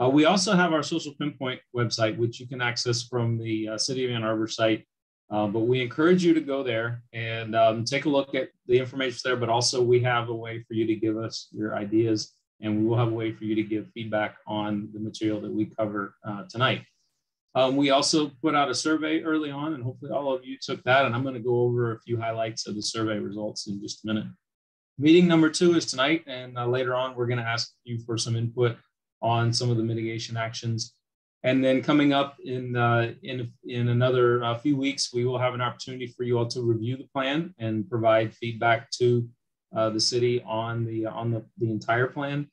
Uh, 0.00 0.08
we 0.08 0.24
also 0.24 0.54
have 0.54 0.72
our 0.72 0.82
social 0.82 1.14
pinpoint 1.14 1.60
website, 1.74 2.16
which 2.16 2.40
you 2.40 2.48
can 2.48 2.60
access 2.60 3.02
from 3.04 3.38
the 3.38 3.68
uh, 3.68 3.78
City 3.78 4.04
of 4.04 4.10
Ann 4.10 4.24
Arbor 4.24 4.48
site. 4.48 4.84
Uh, 5.30 5.46
but 5.46 5.60
we 5.60 5.80
encourage 5.80 6.24
you 6.24 6.34
to 6.34 6.40
go 6.40 6.62
there 6.62 7.02
and 7.12 7.56
um, 7.56 7.84
take 7.84 8.04
a 8.04 8.08
look 8.08 8.34
at 8.34 8.48
the 8.66 8.78
information 8.78 9.20
there. 9.24 9.36
But 9.36 9.48
also, 9.48 9.82
we 9.82 10.00
have 10.00 10.28
a 10.28 10.34
way 10.34 10.62
for 10.66 10.74
you 10.74 10.86
to 10.86 10.94
give 10.94 11.16
us 11.16 11.48
your 11.52 11.76
ideas, 11.76 12.32
and 12.60 12.78
we 12.78 12.84
will 12.84 12.98
have 12.98 13.08
a 13.08 13.14
way 13.14 13.32
for 13.32 13.44
you 13.44 13.54
to 13.54 13.62
give 13.62 13.90
feedback 13.94 14.36
on 14.46 14.88
the 14.92 15.00
material 15.00 15.40
that 15.40 15.50
we 15.50 15.66
cover 15.66 16.14
uh, 16.26 16.44
tonight. 16.50 16.82
Um, 17.54 17.76
we 17.76 17.90
also 17.90 18.32
put 18.42 18.54
out 18.54 18.68
a 18.68 18.74
survey 18.74 19.22
early 19.22 19.50
on, 19.50 19.74
and 19.74 19.82
hopefully, 19.82 20.10
all 20.10 20.34
of 20.34 20.44
you 20.44 20.58
took 20.60 20.82
that. 20.84 21.06
And 21.06 21.14
I'm 21.14 21.22
going 21.22 21.34
to 21.34 21.40
go 21.40 21.60
over 21.60 21.92
a 21.92 22.00
few 22.00 22.20
highlights 22.20 22.66
of 22.66 22.74
the 22.74 22.82
survey 22.82 23.18
results 23.18 23.68
in 23.68 23.80
just 23.80 24.04
a 24.04 24.08
minute. 24.08 24.26
Meeting 24.96 25.26
number 25.26 25.50
two 25.50 25.74
is 25.74 25.86
tonight, 25.86 26.22
and 26.28 26.56
uh, 26.56 26.66
later 26.66 26.94
on, 26.94 27.16
we're 27.16 27.26
going 27.26 27.40
to 27.40 27.44
ask 27.44 27.72
you 27.82 27.98
for 28.06 28.16
some 28.16 28.36
input 28.36 28.76
on 29.22 29.52
some 29.52 29.68
of 29.68 29.76
the 29.76 29.82
mitigation 29.82 30.36
actions. 30.36 30.94
And 31.42 31.64
then 31.64 31.82
coming 31.82 32.12
up 32.12 32.36
in 32.44 32.76
uh, 32.76 33.12
in 33.24 33.52
in 33.64 33.88
another 33.88 34.44
uh, 34.44 34.56
few 34.56 34.76
weeks, 34.76 35.12
we 35.12 35.24
will 35.24 35.38
have 35.38 35.52
an 35.52 35.60
opportunity 35.60 36.06
for 36.06 36.22
you 36.22 36.38
all 36.38 36.46
to 36.46 36.62
review 36.62 36.96
the 36.96 37.08
plan 37.12 37.52
and 37.58 37.90
provide 37.90 38.34
feedback 38.34 38.88
to 38.92 39.28
uh, 39.76 39.90
the 39.90 40.00
city 40.00 40.42
on 40.46 40.86
the 40.86 41.06
on 41.06 41.32
the, 41.32 41.44
the 41.58 41.70
entire 41.70 42.06
plan. 42.06 42.48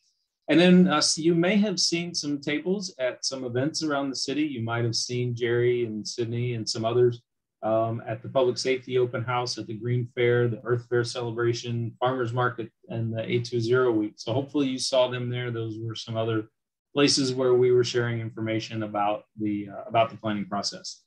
And 0.48 0.60
then 0.60 0.88
uh, 0.88 1.00
so 1.00 1.22
you 1.22 1.36
may 1.36 1.58
have 1.58 1.80
seen 1.80 2.16
some 2.16 2.42
tables 2.42 2.94
at 2.98 3.24
some 3.24 3.46
events 3.46 3.84
around 3.84 4.10
the 4.10 4.16
city. 4.16 4.44
You 4.44 4.64
might 4.64 4.84
have 4.84 4.96
seen 4.96 5.36
Jerry 5.36 5.86
and 5.86 6.06
Sydney 6.06 6.56
and 6.56 6.68
some 6.68 6.86
others 6.86 7.22
um, 7.64 8.02
at 8.08 8.22
the 8.22 8.30
Public 8.30 8.58
Safety 8.58 8.98
Open 8.98 9.24
House, 9.24 9.58
at 9.58 9.68
the 9.68 9.78
Green 9.78 10.08
Fair, 10.16 10.48
the 10.48 10.62
Earth 10.64 10.88
Fair 10.90 11.04
celebration, 11.04 11.96
Farmers 12.00 12.34
Market, 12.34 12.72
and 12.90 13.14
the 13.14 13.22
A2ZERO 13.22 13.94
Week. 13.94 14.14
So 14.18 14.34
hopefully 14.34 14.68
you 14.68 14.80
saw 14.80 15.08
them 15.08 15.30
there. 15.30 15.52
Those 15.52 15.78
were 15.80 15.96
some 15.96 16.18
other 16.18 16.48
places 16.94 17.34
where 17.34 17.54
we 17.54 17.72
were 17.72 17.84
sharing 17.84 18.20
information 18.20 18.84
about 18.84 19.24
the 19.40 19.70
uh, 19.70 19.84
about 19.88 20.10
the 20.10 20.18
planning 20.18 20.46
process. 20.46 21.04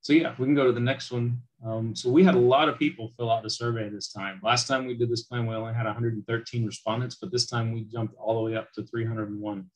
So 0.00 0.12
yeah, 0.12 0.34
we 0.38 0.46
can 0.46 0.54
go 0.54 0.66
to 0.66 0.72
the 0.72 0.80
next 0.80 1.10
one. 1.10 1.42
Um, 1.64 1.94
so 1.94 2.08
we 2.08 2.24
had 2.24 2.34
a 2.34 2.40
lot 2.40 2.68
of 2.68 2.78
people 2.78 3.12
fill 3.16 3.30
out 3.30 3.42
the 3.42 3.50
survey 3.50 3.88
this 3.88 4.12
time. 4.12 4.40
Last 4.42 4.68
time 4.68 4.86
we 4.86 4.94
did 4.94 5.10
this 5.10 5.24
plan, 5.24 5.46
we 5.46 5.54
only 5.54 5.74
had 5.74 5.86
113 5.86 6.66
respondents, 6.66 7.16
but 7.20 7.32
this 7.32 7.46
time 7.46 7.72
we 7.72 7.82
jumped 7.82 8.14
all 8.16 8.34
the 8.36 8.50
way 8.50 8.56
up 8.56 8.72
to 8.72 8.84
301. 8.84 9.66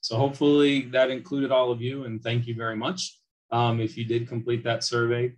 So 0.00 0.16
hopefully 0.16 0.82
that 0.92 1.10
included 1.10 1.50
all 1.50 1.70
of 1.70 1.80
you, 1.80 2.04
and 2.04 2.22
thank 2.22 2.46
you 2.46 2.54
very 2.54 2.76
much 2.76 3.18
um, 3.50 3.80
if 3.80 3.96
you 3.96 4.04
did 4.04 4.28
complete 4.28 4.64
that 4.64 4.84
survey. 4.84 5.32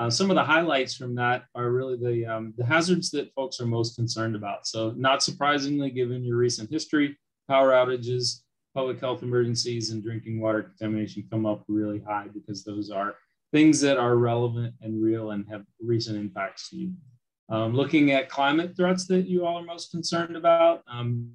Uh, 0.00 0.08
some 0.08 0.30
of 0.30 0.34
the 0.34 0.42
highlights 0.42 0.94
from 0.94 1.14
that 1.14 1.44
are 1.54 1.70
really 1.70 1.94
the, 1.94 2.24
um, 2.24 2.54
the 2.56 2.64
hazards 2.64 3.10
that 3.10 3.30
folks 3.34 3.60
are 3.60 3.66
most 3.66 3.96
concerned 3.96 4.34
about. 4.34 4.66
So 4.66 4.94
not 4.96 5.22
surprisingly, 5.22 5.90
given 5.90 6.24
your 6.24 6.38
recent 6.38 6.70
history, 6.70 7.18
power 7.48 7.72
outages, 7.72 8.40
public 8.74 8.98
health 8.98 9.22
emergencies, 9.22 9.90
and 9.90 10.02
drinking 10.02 10.40
water 10.40 10.62
contamination 10.62 11.28
come 11.30 11.44
up 11.44 11.64
really 11.68 12.00
high 12.00 12.28
because 12.32 12.64
those 12.64 12.90
are 12.90 13.14
things 13.52 13.78
that 13.82 13.98
are 13.98 14.16
relevant 14.16 14.72
and 14.80 15.02
real 15.02 15.32
and 15.32 15.44
have 15.50 15.64
recent 15.82 16.16
impacts 16.16 16.70
to 16.70 16.76
you. 16.76 16.92
Um, 17.50 17.74
looking 17.74 18.12
at 18.12 18.30
climate 18.30 18.74
threats 18.78 19.06
that 19.08 19.28
you 19.28 19.44
all 19.44 19.58
are 19.58 19.64
most 19.64 19.90
concerned 19.90 20.34
about, 20.34 20.82
um, 20.90 21.30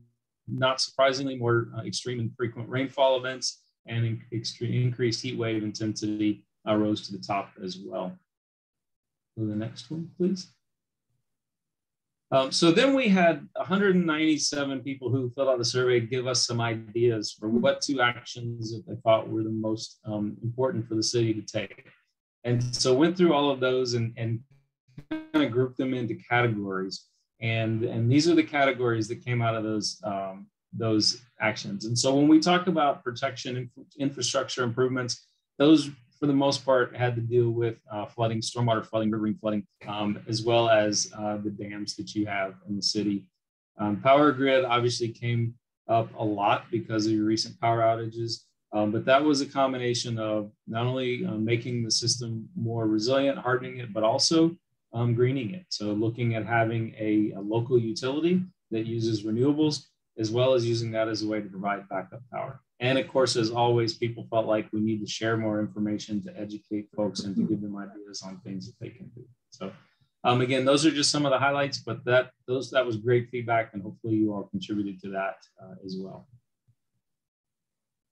not 0.48 0.82
surprisingly, 0.82 1.36
more 1.38 1.68
uh, 1.78 1.84
extreme 1.84 2.20
and 2.20 2.36
frequent 2.36 2.68
rainfall 2.68 3.18
events 3.18 3.62
and 3.86 4.04
in 4.04 4.22
extreme, 4.34 4.88
increased 4.88 5.22
heat 5.22 5.38
wave 5.38 5.62
intensity 5.62 6.44
uh, 6.68 6.76
rose 6.76 7.06
to 7.06 7.12
the 7.16 7.24
top 7.24 7.52
as 7.64 7.78
well. 7.78 8.18
The 9.38 9.56
next 9.56 9.92
one, 9.92 10.12
please. 10.18 10.48
Um, 12.32 12.52
so 12.52 12.72
then 12.72 12.94
we 12.94 13.08
had 13.08 13.48
197 13.56 14.82
people 14.82 15.10
who 15.10 15.30
filled 15.36 15.48
out 15.48 15.58
the 15.58 15.66
survey 15.66 16.00
give 16.00 16.26
us 16.26 16.46
some 16.46 16.60
ideas 16.60 17.36
for 17.38 17.50
what 17.50 17.82
two 17.82 18.02
actions 18.02 18.72
that 18.72 18.84
they 18.88 19.00
thought 19.04 19.30
were 19.30 19.44
the 19.44 19.50
most 19.50 20.00
um, 20.06 20.36
important 20.44 20.88
for 20.88 20.96
the 20.96 21.04
city 21.04 21.34
to 21.34 21.42
take. 21.42 21.86
And 22.44 22.64
so 22.76 22.94
went 22.94 23.16
through 23.16 23.34
all 23.34 23.52
of 23.52 23.60
those 23.60 23.94
and, 23.94 24.14
and 24.18 24.40
kind 25.10 25.46
of 25.46 25.52
grouped 25.52 25.78
them 25.78 25.94
into 25.94 26.16
categories. 26.16 27.06
And, 27.42 27.84
and 27.84 28.12
these 28.12 28.28
are 28.30 28.36
the 28.36 28.44
categories 28.44 29.08
that 29.10 29.24
came 29.24 29.42
out 29.42 29.56
of 29.56 29.64
those, 29.64 30.02
um, 30.04 30.48
those 30.74 31.22
actions. 31.40 31.86
And 31.86 31.98
so 31.98 32.16
when 32.16 32.28
we 32.28 32.40
talk 32.40 32.68
about 32.68 33.04
protection 33.04 33.70
infrastructure 34.00 34.64
improvements, 34.64 35.28
those 35.58 35.90
for 36.20 36.28
the 36.28 36.34
most 36.34 36.66
part, 36.66 36.96
had 36.96 37.16
to 37.16 37.22
deal 37.22 37.50
with 37.50 37.78
uh, 37.92 38.06
flooding, 38.06 38.40
stormwater 38.40 38.86
flooding, 38.86 39.12
riverine 39.12 39.38
flooding, 39.40 39.66
um, 39.88 40.20
as 40.28 40.44
well 40.44 40.70
as 40.70 41.12
uh, 41.18 41.38
the 41.38 41.50
dams 41.50 41.96
that 41.96 42.16
you 42.16 42.26
have 42.26 42.56
in 42.68 42.76
the 42.76 42.82
city. 42.82 43.28
Um, 43.78 44.02
power 44.02 44.32
grid 44.32 44.64
obviously 44.66 45.10
came 45.10 45.56
up 45.88 46.10
a 46.18 46.24
lot 46.24 46.66
because 46.72 47.06
of 47.06 47.12
your 47.12 47.26
recent 47.26 47.60
power 47.60 47.82
outages. 47.82 48.44
Um, 48.74 48.92
but 48.92 49.06
that 49.06 49.24
was 49.24 49.42
a 49.42 49.46
combination 49.46 50.18
of 50.18 50.52
not 50.68 50.86
only 50.86 51.26
uh, 51.26 51.32
making 51.32 51.84
the 51.84 51.92
system 51.92 52.50
more 52.56 52.88
resilient, 52.88 53.38
hardening 53.38 53.80
it, 53.80 53.94
but 53.94 54.04
also 54.04 54.56
um, 54.94 55.14
greening 55.14 55.54
it. 55.54 55.66
So 55.70 55.94
looking 55.94 56.36
at 56.36 56.46
having 56.46 56.94
a, 56.98 57.34
a, 57.38 57.40
local 57.40 57.78
utility 57.78 58.42
that 58.72 58.86
uses 58.86 59.24
renewables, 59.24 59.86
as 60.18 60.32
well 60.32 60.54
as 60.54 60.66
using 60.66 60.92
that 60.92 61.08
as 61.08 61.22
a 61.22 61.28
way 61.28 61.42
to 61.42 61.50
provide 61.50 61.88
backup 61.90 62.22
power. 62.32 62.62
And 62.80 62.98
of 62.98 63.08
course, 63.08 63.36
as 63.36 63.52
always, 63.52 63.94
people 63.94 64.28
felt 64.30 64.48
like 64.48 64.68
we 64.74 64.82
need 64.82 65.00
to 65.00 65.08
share 65.08 65.38
more 65.38 65.60
information 65.60 66.22
to 66.24 66.40
educate 66.40 66.90
folks 66.96 67.22
and 67.22 67.36
to 67.36 67.44
give 67.44 67.62
them 67.62 67.78
ideas 67.78 68.22
on 68.22 68.40
things 68.42 68.68
that 68.68 68.76
they 68.82 68.90
can 68.90 69.10
do. 69.16 69.24
So 69.50 69.72
um, 70.26 70.42
again, 70.42 70.66
those 70.66 70.86
are 70.86 70.92
just 70.92 71.12
some 71.12 71.26
of 71.26 71.32
the 71.32 71.38
highlights, 71.38 71.78
but 71.78 72.04
that 72.06 72.32
those 72.48 72.72
that 72.72 72.86
was 72.86 72.98
great 72.98 73.30
feedback, 73.30 73.70
and 73.74 73.84
hopefully 73.84 74.16
you 74.16 74.34
all 74.34 74.44
contributed 74.44 75.00
to 75.02 75.10
that 75.10 75.36
uh, 75.62 75.76
as 75.86 75.98
well. 76.00 76.28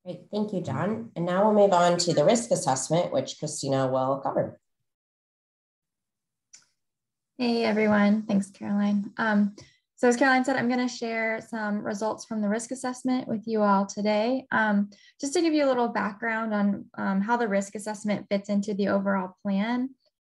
Great, 0.05 0.21
thank 0.31 0.53
you, 0.53 0.61
John. 0.61 1.09
And 1.15 1.25
now 1.25 1.43
we'll 1.43 1.59
move 1.59 1.73
on 1.73 1.97
to 1.97 2.13
the 2.13 2.23
risk 2.23 2.51
assessment, 2.51 3.11
which 3.11 3.39
Christina 3.39 3.87
will 3.87 4.19
cover. 4.23 4.59
Hey 7.39 7.63
everyone, 7.63 8.21
thanks 8.23 8.51
Caroline. 8.51 9.11
Um, 9.17 9.55
so 9.95 10.07
as 10.07 10.17
Caroline 10.17 10.43
said, 10.43 10.55
I'm 10.55 10.67
going 10.67 10.85
to 10.85 10.93
share 10.93 11.39
some 11.47 11.85
results 11.85 12.25
from 12.25 12.41
the 12.41 12.49
risk 12.49 12.71
assessment 12.71 13.27
with 13.27 13.47
you 13.47 13.61
all 13.61 13.85
today. 13.85 14.45
Um, 14.51 14.89
just 15.21 15.33
to 15.33 15.41
give 15.41 15.53
you 15.53 15.65
a 15.65 15.67
little 15.67 15.87
background 15.87 16.53
on 16.53 16.85
um, 16.97 17.21
how 17.21 17.37
the 17.37 17.47
risk 17.47 17.75
assessment 17.75 18.25
fits 18.29 18.49
into 18.49 18.73
the 18.73 18.89
overall 18.89 19.37
plan. 19.43 19.91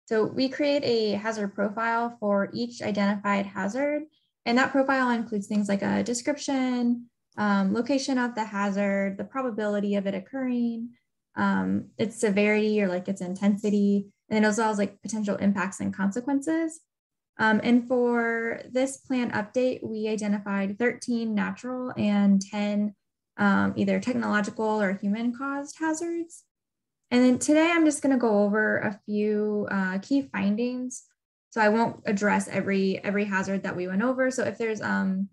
So 0.07 0.25
we 0.25 0.49
create 0.49 0.83
a 0.85 1.13
hazard 1.13 1.55
profile 1.55 2.17
for 2.19 2.49
each 2.55 2.81
identified 2.81 3.45
hazard, 3.45 4.05
and 4.47 4.57
that 4.57 4.73
profile 4.73 5.11
includes 5.11 5.49
things 5.49 5.69
like 5.69 5.83
a 5.83 6.03
description, 6.03 7.11
um, 7.37 7.75
location 7.75 8.17
of 8.17 8.35
the 8.35 8.45
hazard, 8.45 9.19
the 9.19 9.25
probability 9.25 9.97
of 9.97 10.07
it 10.07 10.15
occurring, 10.15 10.91
um, 11.37 11.89
its 11.99 12.19
severity 12.19 12.81
or 12.81 12.89
like 12.89 13.09
its 13.09 13.21
intensity, 13.21 14.07
and 14.31 14.47
as 14.47 14.57
well 14.57 14.71
as 14.71 14.79
like 14.79 15.03
potential 15.03 15.37
impacts 15.37 15.81
and 15.81 15.95
consequences. 15.95 16.81
Um, 17.39 17.61
and 17.63 17.87
for 17.87 18.63
this 18.71 18.97
plan 18.97 19.31
update, 19.31 19.81
we 19.83 20.09
identified 20.09 20.79
13 20.79 21.35
natural 21.35 21.93
and 21.97 22.41
10 22.41 22.95
um, 23.37 23.73
either 23.77 24.01
technological 24.01 24.83
or 24.83 24.95
human 24.95 25.33
caused 25.33 25.77
hazards. 25.79 26.45
And 27.11 27.25
then 27.25 27.39
today 27.39 27.71
I'm 27.73 27.85
just 27.85 28.03
going 28.03 28.15
to 28.15 28.21
go 28.21 28.43
over 28.43 28.79
a 28.79 29.01
few 29.07 29.69
uh, 29.71 29.99
key 29.99 30.29
findings. 30.33 31.05
So 31.51 31.61
I 31.61 31.71
won't 31.71 32.03
address 32.05 32.49
every 32.49 33.03
every 33.03 33.25
hazard 33.25 33.63
that 33.63 33.77
we 33.77 33.89
went 33.89 34.03
over. 34.03 34.31
So 34.31 34.45
if 34.45 34.59
there's 34.59 34.83
um, 34.83 35.29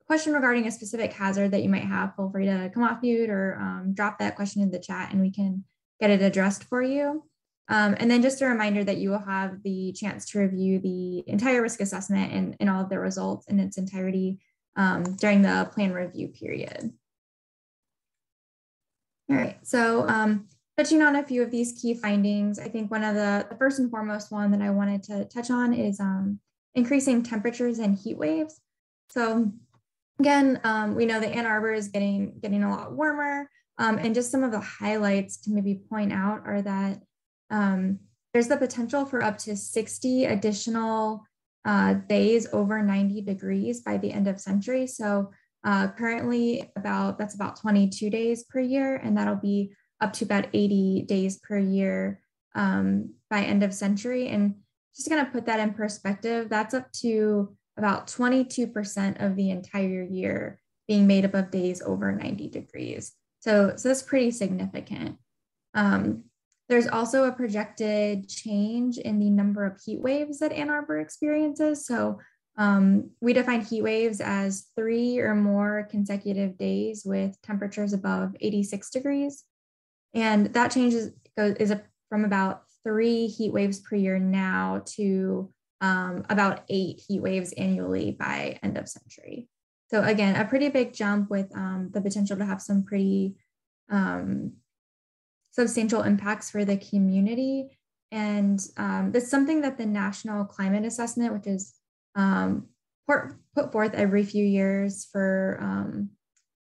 a 0.00 0.04
question 0.04 0.32
regarding 0.32 0.66
a 0.66 0.70
specific 0.70 1.12
hazard 1.12 1.50
that 1.50 1.62
you 1.62 1.68
might 1.68 1.84
have, 1.84 2.14
feel 2.14 2.30
free 2.30 2.46
to 2.46 2.70
come 2.72 2.84
off 2.84 3.02
mute 3.02 3.30
or 3.30 3.58
um, 3.60 3.92
drop 3.94 4.18
that 4.18 4.36
question 4.36 4.62
in 4.62 4.70
the 4.70 4.78
chat 4.78 5.12
and 5.12 5.20
we 5.20 5.32
can 5.32 5.64
get 6.00 6.10
it 6.10 6.22
addressed 6.22 6.64
for 6.64 6.82
you. 6.82 7.24
Um, 7.68 7.96
and 7.98 8.10
then 8.10 8.22
just 8.22 8.40
a 8.42 8.46
reminder 8.46 8.84
that 8.84 8.98
you 8.98 9.10
will 9.10 9.18
have 9.18 9.62
the 9.62 9.92
chance 9.92 10.24
to 10.30 10.38
review 10.38 10.78
the 10.78 11.24
entire 11.28 11.62
risk 11.62 11.80
assessment 11.80 12.32
and, 12.32 12.56
and 12.60 12.70
all 12.70 12.82
of 12.82 12.88
the 12.88 12.98
results 12.98 13.46
in 13.48 13.58
its 13.58 13.76
entirety 13.76 14.38
um, 14.76 15.16
during 15.16 15.42
the 15.42 15.68
plan 15.72 15.92
review 15.92 16.28
period. 16.28 16.92
All 19.28 19.36
right, 19.36 19.58
so 19.66 20.08
um, 20.08 20.46
touching 20.78 21.02
on 21.02 21.16
a 21.16 21.24
few 21.24 21.42
of 21.42 21.50
these 21.50 21.72
key 21.80 21.94
findings, 21.94 22.60
I 22.60 22.68
think 22.68 22.90
one 22.90 23.02
of 23.02 23.16
the, 23.16 23.46
the 23.50 23.56
first 23.56 23.80
and 23.80 23.90
foremost 23.90 24.30
one 24.30 24.52
that 24.52 24.62
I 24.62 24.70
wanted 24.70 25.02
to 25.04 25.24
touch 25.24 25.50
on 25.50 25.72
is 25.72 25.98
um, 25.98 26.38
increasing 26.76 27.24
temperatures 27.24 27.80
and 27.80 27.98
heat 27.98 28.16
waves. 28.16 28.60
So 29.10 29.50
again, 30.20 30.60
um, 30.62 30.94
we 30.94 31.06
know 31.06 31.18
that 31.18 31.32
Ann 31.32 31.46
Arbor 31.46 31.72
is 31.72 31.88
getting, 31.88 32.38
getting 32.40 32.62
a 32.62 32.70
lot 32.70 32.92
warmer. 32.92 33.50
Um, 33.78 33.98
and 33.98 34.14
just 34.14 34.30
some 34.30 34.42
of 34.42 34.52
the 34.52 34.60
highlights 34.60 35.36
to 35.38 35.50
maybe 35.50 35.80
point 35.90 36.12
out 36.12 36.42
are 36.46 36.62
that 36.62 37.00
um, 37.50 37.98
there's 38.32 38.48
the 38.48 38.56
potential 38.56 39.06
for 39.06 39.22
up 39.22 39.38
to 39.38 39.56
60 39.56 40.24
additional 40.26 41.24
uh, 41.64 41.94
days 41.94 42.46
over 42.52 42.82
90 42.82 43.22
degrees 43.22 43.80
by 43.80 43.96
the 43.96 44.12
end 44.12 44.28
of 44.28 44.40
century. 44.40 44.86
So 44.86 45.30
uh, 45.64 45.88
currently 45.88 46.70
about 46.76 47.18
that's 47.18 47.34
about 47.34 47.60
22 47.60 48.08
days 48.08 48.44
per 48.44 48.60
year, 48.60 48.96
and 48.96 49.16
that'll 49.16 49.36
be 49.36 49.74
up 50.00 50.12
to 50.14 50.24
about 50.24 50.46
80 50.52 51.06
days 51.08 51.38
per 51.38 51.58
year 51.58 52.20
um, 52.54 53.14
by 53.30 53.42
end 53.42 53.62
of 53.62 53.74
century. 53.74 54.28
And 54.28 54.54
just 54.94 55.08
gonna 55.08 55.26
put 55.26 55.46
that 55.46 55.60
in 55.60 55.74
perspective, 55.74 56.48
that's 56.48 56.74
up 56.74 56.92
to 57.00 57.56
about 57.76 58.06
22% 58.06 59.22
of 59.24 59.36
the 59.36 59.50
entire 59.50 60.02
year 60.02 60.60
being 60.86 61.06
made 61.06 61.24
up 61.24 61.34
of 61.34 61.50
days 61.50 61.82
over 61.82 62.12
90 62.12 62.48
degrees. 62.48 63.12
So, 63.40 63.74
so 63.76 63.88
that's 63.88 64.02
pretty 64.02 64.30
significant. 64.30 65.16
Um, 65.74 66.24
there's 66.68 66.88
also 66.88 67.24
a 67.24 67.32
projected 67.32 68.28
change 68.28 68.98
in 68.98 69.18
the 69.18 69.30
number 69.30 69.64
of 69.64 69.80
heat 69.84 70.00
waves 70.00 70.40
that 70.40 70.52
Ann 70.52 70.70
Arbor 70.70 70.98
experiences. 70.98 71.86
So 71.86 72.18
um, 72.58 73.10
we 73.20 73.32
define 73.32 73.60
heat 73.60 73.82
waves 73.82 74.20
as 74.20 74.66
three 74.74 75.18
or 75.18 75.34
more 75.34 75.86
consecutive 75.90 76.56
days 76.56 77.02
with 77.04 77.40
temperatures 77.42 77.92
above 77.92 78.34
86 78.40 78.90
degrees. 78.90 79.44
And 80.14 80.46
that 80.54 80.72
changes 80.72 81.12
is 81.36 81.70
a, 81.70 81.82
from 82.08 82.24
about 82.24 82.62
three 82.82 83.26
heat 83.26 83.52
waves 83.52 83.80
per 83.80 83.96
year 83.96 84.18
now 84.18 84.82
to 84.86 85.52
um, 85.80 86.24
about 86.30 86.62
eight 86.68 87.02
heat 87.06 87.20
waves 87.20 87.52
annually 87.52 88.12
by 88.12 88.58
end 88.62 88.78
of 88.78 88.88
century. 88.88 89.48
So 89.88 90.02
again, 90.02 90.34
a 90.34 90.44
pretty 90.44 90.68
big 90.70 90.94
jump 90.94 91.30
with 91.30 91.54
um, 91.54 91.90
the 91.92 92.00
potential 92.00 92.36
to 92.38 92.44
have 92.44 92.62
some 92.62 92.84
pretty 92.84 93.36
um, 93.90 94.54
substantial 95.56 96.02
impacts 96.02 96.50
for 96.50 96.64
the 96.64 96.76
community. 96.76 97.78
And 98.12 98.60
um, 98.76 99.10
that's 99.10 99.30
something 99.30 99.62
that 99.62 99.78
the 99.78 99.86
National 99.86 100.44
Climate 100.44 100.84
Assessment, 100.84 101.32
which 101.32 101.46
is 101.46 101.72
um, 102.14 102.66
put 103.08 103.72
forth 103.72 103.94
every 103.94 104.22
few 104.22 104.44
years 104.44 105.08
for, 105.10 105.58
um, 105.60 106.10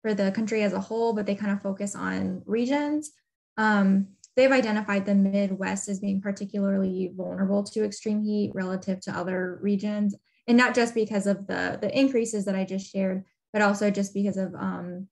for 0.04 0.14
the 0.14 0.32
country 0.32 0.62
as 0.62 0.74
a 0.74 0.80
whole, 0.80 1.14
but 1.14 1.26
they 1.26 1.36
kind 1.36 1.52
of 1.52 1.62
focus 1.62 1.96
on 1.96 2.44
regions. 2.46 3.12
Um, 3.58 4.10
they've 4.36 4.52
identified 4.52 5.06
the 5.06 5.16
Midwest 5.16 5.90
as 5.90 6.00
being 6.00 6.22
particularly 6.22 7.12
vulnerable 7.16 7.64
to 7.64 7.84
extreme 7.84 8.24
heat 8.24 8.52
relative 8.54 9.02
to 9.02 9.12
other 9.12 9.58
regions. 9.62 10.16
And 10.48 10.58
not 10.58 10.76
just 10.76 10.94
because 10.94 11.26
of 11.26 11.48
the, 11.48 11.80
the 11.82 11.98
increases 11.98 12.46
that 12.46 12.56
I 12.56 12.64
just 12.64 12.92
shared, 12.92 13.24
but 13.54 13.62
also 13.62 13.90
just 13.90 14.14
because 14.14 14.38
of 14.38 14.54
um, 14.56 15.08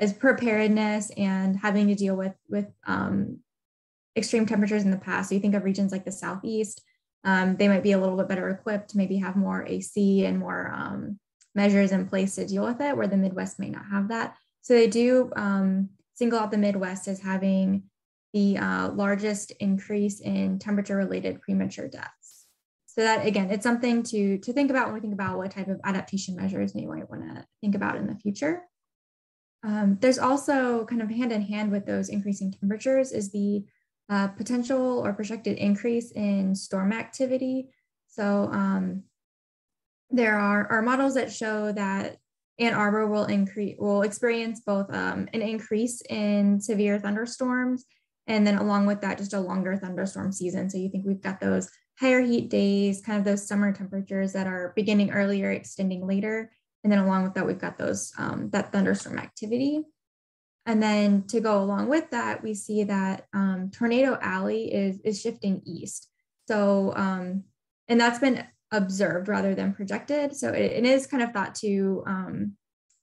is 0.00 0.12
preparedness 0.12 1.10
and 1.16 1.56
having 1.56 1.88
to 1.88 1.94
deal 1.94 2.16
with 2.16 2.34
with 2.48 2.66
um, 2.86 3.38
extreme 4.16 4.46
temperatures 4.46 4.84
in 4.84 4.90
the 4.90 4.96
past. 4.96 5.28
So 5.28 5.34
you 5.34 5.40
think 5.40 5.54
of 5.54 5.64
regions 5.64 5.92
like 5.92 6.04
the 6.04 6.12
southeast, 6.12 6.82
um, 7.24 7.56
they 7.56 7.68
might 7.68 7.82
be 7.82 7.92
a 7.92 7.98
little 7.98 8.16
bit 8.16 8.28
better 8.28 8.48
equipped, 8.48 8.94
maybe 8.94 9.16
have 9.18 9.36
more 9.36 9.66
AC 9.66 10.24
and 10.24 10.38
more 10.38 10.72
um, 10.74 11.18
measures 11.54 11.92
in 11.92 12.08
place 12.08 12.36
to 12.36 12.46
deal 12.46 12.64
with 12.64 12.80
it, 12.80 12.96
where 12.96 13.08
the 13.08 13.16
Midwest 13.16 13.58
may 13.58 13.68
not 13.68 13.84
have 13.90 14.08
that. 14.08 14.36
So 14.62 14.74
they 14.74 14.86
do 14.86 15.32
um, 15.36 15.90
single 16.14 16.38
out 16.38 16.50
the 16.50 16.58
Midwest 16.58 17.08
as 17.08 17.20
having 17.20 17.84
the 18.32 18.58
uh, 18.58 18.90
largest 18.90 19.50
increase 19.60 20.20
in 20.20 20.58
temperature-related 20.58 21.40
premature 21.40 21.88
deaths. 21.88 22.46
So 22.86 23.02
that 23.02 23.26
again, 23.26 23.50
it's 23.50 23.62
something 23.62 24.02
to 24.04 24.38
to 24.38 24.52
think 24.52 24.70
about 24.70 24.86
when 24.86 24.94
we 24.94 25.00
think 25.00 25.12
about 25.12 25.36
what 25.36 25.50
type 25.50 25.68
of 25.68 25.80
adaptation 25.84 26.36
measures 26.36 26.74
we 26.74 26.86
might 26.86 27.10
want 27.10 27.22
to 27.22 27.44
think 27.60 27.74
about 27.74 27.96
in 27.96 28.06
the 28.06 28.14
future. 28.14 28.62
Um, 29.62 29.98
there's 30.00 30.18
also 30.18 30.84
kind 30.84 31.02
of 31.02 31.10
hand 31.10 31.32
in 31.32 31.42
hand 31.42 31.72
with 31.72 31.86
those 31.86 32.08
increasing 32.08 32.52
temperatures 32.52 33.12
is 33.12 33.32
the 33.32 33.64
uh, 34.08 34.28
potential 34.28 35.04
or 35.04 35.12
projected 35.12 35.58
increase 35.58 36.12
in 36.12 36.54
storm 36.54 36.92
activity. 36.92 37.68
So 38.08 38.48
um, 38.52 39.02
there 40.10 40.38
are, 40.38 40.70
are 40.70 40.82
models 40.82 41.14
that 41.14 41.32
show 41.32 41.72
that 41.72 42.18
Ann 42.58 42.74
Arbor 42.74 43.06
will 43.06 43.24
increase 43.24 43.76
will 43.78 44.02
experience 44.02 44.62
both 44.64 44.92
um, 44.94 45.28
an 45.34 45.42
increase 45.42 46.00
in 46.08 46.60
severe 46.60 46.98
thunderstorms 46.98 47.84
and 48.26 48.46
then 48.46 48.56
along 48.56 48.86
with 48.86 49.00
that 49.02 49.18
just 49.18 49.34
a 49.34 49.40
longer 49.40 49.76
thunderstorm 49.76 50.32
season. 50.32 50.68
So 50.70 50.78
you 50.78 50.88
think 50.88 51.06
we've 51.06 51.20
got 51.20 51.40
those 51.40 51.70
higher 51.98 52.20
heat 52.20 52.48
days, 52.48 53.02
kind 53.04 53.18
of 53.18 53.24
those 53.24 53.46
summer 53.46 53.72
temperatures 53.72 54.32
that 54.32 54.46
are 54.46 54.72
beginning 54.76 55.10
earlier, 55.12 55.50
extending 55.50 56.06
later, 56.06 56.50
and 56.84 56.92
then 56.92 57.00
along 57.00 57.24
with 57.24 57.34
that, 57.34 57.46
we've 57.46 57.58
got 57.58 57.78
those 57.78 58.12
um, 58.18 58.50
that 58.50 58.72
thunderstorm 58.72 59.18
activity. 59.18 59.82
And 60.66 60.82
then 60.82 61.24
to 61.28 61.40
go 61.40 61.62
along 61.62 61.88
with 61.88 62.10
that, 62.10 62.42
we 62.42 62.54
see 62.54 62.84
that 62.84 63.26
um, 63.32 63.70
Tornado 63.72 64.18
Alley 64.20 64.72
is, 64.72 65.00
is 65.04 65.20
shifting 65.20 65.62
east. 65.64 66.08
So, 66.48 66.92
um, 66.96 67.44
and 67.88 68.00
that's 68.00 68.18
been 68.18 68.44
observed 68.72 69.28
rather 69.28 69.54
than 69.54 69.72
projected. 69.72 70.34
So 70.36 70.50
it, 70.50 70.72
it 70.72 70.84
is 70.84 71.06
kind 71.06 71.22
of 71.22 71.32
thought 71.32 71.54
to, 71.56 72.02
um, 72.06 72.52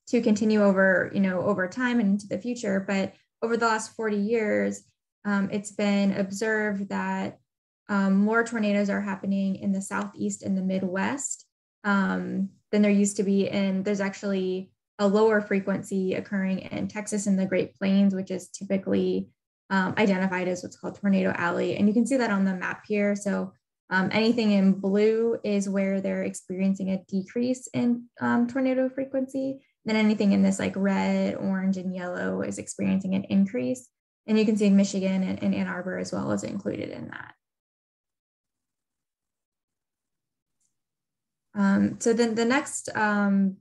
to 0.08 0.22
continue 0.22 0.62
over, 0.62 1.10
you 1.14 1.22
know, 1.22 1.42
over 1.42 1.70
time 1.70 2.02
and 2.02 2.10
into 2.10 2.28
the 2.28 2.38
future. 2.38 2.84
But 2.86 3.14
over 3.42 3.56
the 3.56 3.66
last 3.66 3.96
40 3.96 4.18
years, 4.18 4.82
um, 5.24 5.50
it's 5.52 5.72
been 5.72 6.12
observed 6.12 6.90
that 6.90 7.40
um, 7.88 8.16
more 8.16 8.44
tornadoes 8.44 8.90
are 8.90 9.02
happening 9.02 9.56
in 9.56 9.72
the 9.72 9.82
Southeast 9.82 10.44
and 10.44 10.58
the 10.58 10.62
Midwest 10.62 11.46
um, 11.86 12.50
than 12.74 12.82
there 12.82 12.92
used 12.92 13.18
to 13.18 13.24
be. 13.24 13.48
And 13.48 13.86
there's 13.86 14.02
actually 14.02 14.72
a 14.98 15.08
lower 15.08 15.42
frequency 15.42 16.16
occurring 16.16 16.60
in 16.60 16.88
Texas 16.88 17.28
and 17.28 17.38
the 17.38 17.46
Great 17.46 17.76
Plains, 17.76 18.16
which 18.16 18.32
is 18.32 18.50
typically 18.50 19.30
um, 19.70 19.94
identified 19.98 20.48
as 20.48 20.64
what's 20.64 20.76
called 20.76 21.00
Tornado 21.00 21.32
Alley. 21.38 21.78
And 21.78 21.88
you 21.88 21.94
can 21.94 22.08
see 22.08 22.18
that 22.18 22.32
on 22.32 22.46
the 22.46 22.56
map 22.56 22.84
here. 22.88 23.16
So 23.16 23.54
um, 23.92 24.10
anything 24.12 24.52
in 24.52 24.74
blue 24.74 25.38
is 25.44 25.70
where 25.70 26.02
they're 26.02 26.24
experiencing 26.24 26.90
a 26.90 27.04
decrease 27.08 27.68
in 27.76 28.06
um, 28.20 28.48
tornado 28.48 28.90
frequency. 28.90 29.62
Then 29.86 29.96
anything 29.96 30.32
in 30.32 30.42
this 30.42 30.58
like 30.58 30.74
red, 30.76 31.36
orange, 31.36 31.78
and 31.78 31.96
yellow 31.96 32.42
is 32.42 32.58
experiencing 32.58 33.14
an 33.14 33.26
increase. 33.26 33.88
And 34.26 34.40
you 34.40 34.46
can 34.46 34.58
see 34.58 34.72
Michigan 34.72 35.22
and, 35.22 35.44
and 35.44 35.54
Ann 35.54 35.68
Arbor 35.68 36.00
as 36.00 36.12
well 36.12 36.32
as 36.32 36.44
included 36.44 36.90
in 36.90 37.10
that. 37.10 37.36
Um, 41.56 41.98
so 42.00 42.13
then 42.13 42.36
the 42.36 42.46
next 42.46 42.89
um, 42.96 43.58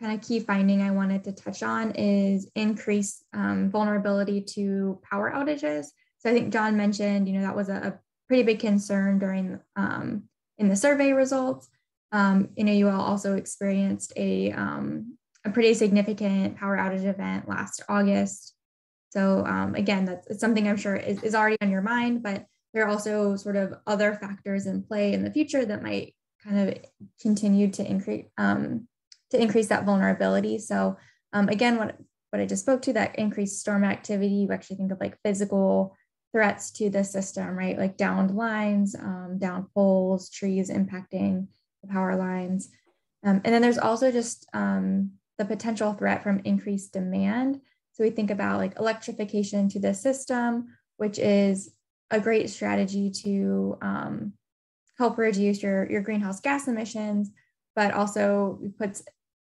kind 0.00 0.18
of 0.18 0.26
key 0.26 0.40
finding 0.40 0.82
I 0.82 0.90
wanted 0.90 1.24
to 1.24 1.32
touch 1.32 1.62
on 1.62 1.92
is 1.92 2.50
increased 2.54 3.24
um, 3.32 3.70
vulnerability 3.70 4.40
to 4.54 5.00
power 5.08 5.30
outages. 5.30 5.86
So 6.18 6.30
I 6.30 6.32
think 6.32 6.52
John 6.52 6.76
mentioned, 6.76 7.28
you 7.28 7.34
know, 7.34 7.42
that 7.42 7.56
was 7.56 7.68
a, 7.68 7.74
a 7.74 7.98
pretty 8.26 8.42
big 8.42 8.60
concern 8.60 9.18
during 9.18 9.60
um, 9.76 10.24
in 10.58 10.68
the 10.68 10.76
survey 10.76 11.12
results. 11.12 11.68
Um, 12.12 12.48
you 12.56 12.64
know, 12.64 12.72
you 12.72 12.88
all 12.88 13.00
also 13.00 13.36
experienced 13.36 14.12
a, 14.16 14.52
um, 14.52 15.16
a 15.44 15.50
pretty 15.50 15.74
significant 15.74 16.56
power 16.56 16.76
outage 16.76 17.04
event 17.04 17.48
last 17.48 17.82
August. 17.88 18.54
So 19.10 19.44
um, 19.46 19.74
again, 19.74 20.04
that's 20.04 20.40
something 20.40 20.68
I'm 20.68 20.76
sure 20.76 20.96
is, 20.96 21.22
is 21.22 21.34
already 21.34 21.56
on 21.60 21.70
your 21.70 21.82
mind, 21.82 22.22
but 22.22 22.44
there 22.74 22.84
are 22.84 22.90
also 22.90 23.36
sort 23.36 23.56
of 23.56 23.74
other 23.86 24.14
factors 24.14 24.66
in 24.66 24.82
play 24.82 25.12
in 25.12 25.24
the 25.24 25.30
future 25.30 25.64
that 25.64 25.82
might 25.82 26.14
kind 26.44 26.68
of 26.68 26.78
continued 27.20 27.74
to 27.74 27.88
increase 27.88 28.26
um, 28.36 28.88
to 29.30 29.40
increase 29.40 29.68
that 29.68 29.84
vulnerability. 29.84 30.58
So 30.58 30.96
um, 31.32 31.48
again, 31.48 31.76
what 31.76 31.96
what 32.30 32.40
I 32.40 32.46
just 32.46 32.62
spoke 32.62 32.82
to, 32.82 32.92
that 32.94 33.18
increased 33.18 33.60
storm 33.60 33.84
activity, 33.84 34.34
you 34.34 34.52
actually 34.52 34.76
think 34.76 34.92
of 34.92 35.00
like 35.00 35.18
physical 35.24 35.96
threats 36.32 36.70
to 36.72 36.90
the 36.90 37.02
system, 37.02 37.56
right? 37.56 37.78
Like 37.78 37.96
downed 37.96 38.36
lines, 38.36 38.94
um, 38.94 39.38
downed 39.38 39.66
poles, 39.74 40.28
trees 40.30 40.70
impacting 40.70 41.46
the 41.82 41.88
power 41.88 42.16
lines. 42.16 42.68
Um, 43.24 43.40
and 43.44 43.54
then 43.54 43.62
there's 43.62 43.78
also 43.78 44.12
just 44.12 44.46
um, 44.52 45.12
the 45.38 45.44
potential 45.44 45.94
threat 45.94 46.22
from 46.22 46.40
increased 46.44 46.92
demand. 46.92 47.60
So 47.92 48.04
we 48.04 48.10
think 48.10 48.30
about 48.30 48.58
like 48.58 48.78
electrification 48.78 49.68
to 49.70 49.80
the 49.80 49.94
system, 49.94 50.76
which 50.98 51.18
is 51.18 51.72
a 52.10 52.20
great 52.20 52.50
strategy 52.50 53.10
to 53.10 53.78
um, 53.80 54.32
help 54.98 55.16
reduce 55.16 55.62
your, 55.62 55.90
your 55.90 56.02
greenhouse 56.02 56.40
gas 56.40 56.68
emissions, 56.68 57.30
but 57.76 57.94
also 57.94 58.58
puts 58.78 59.02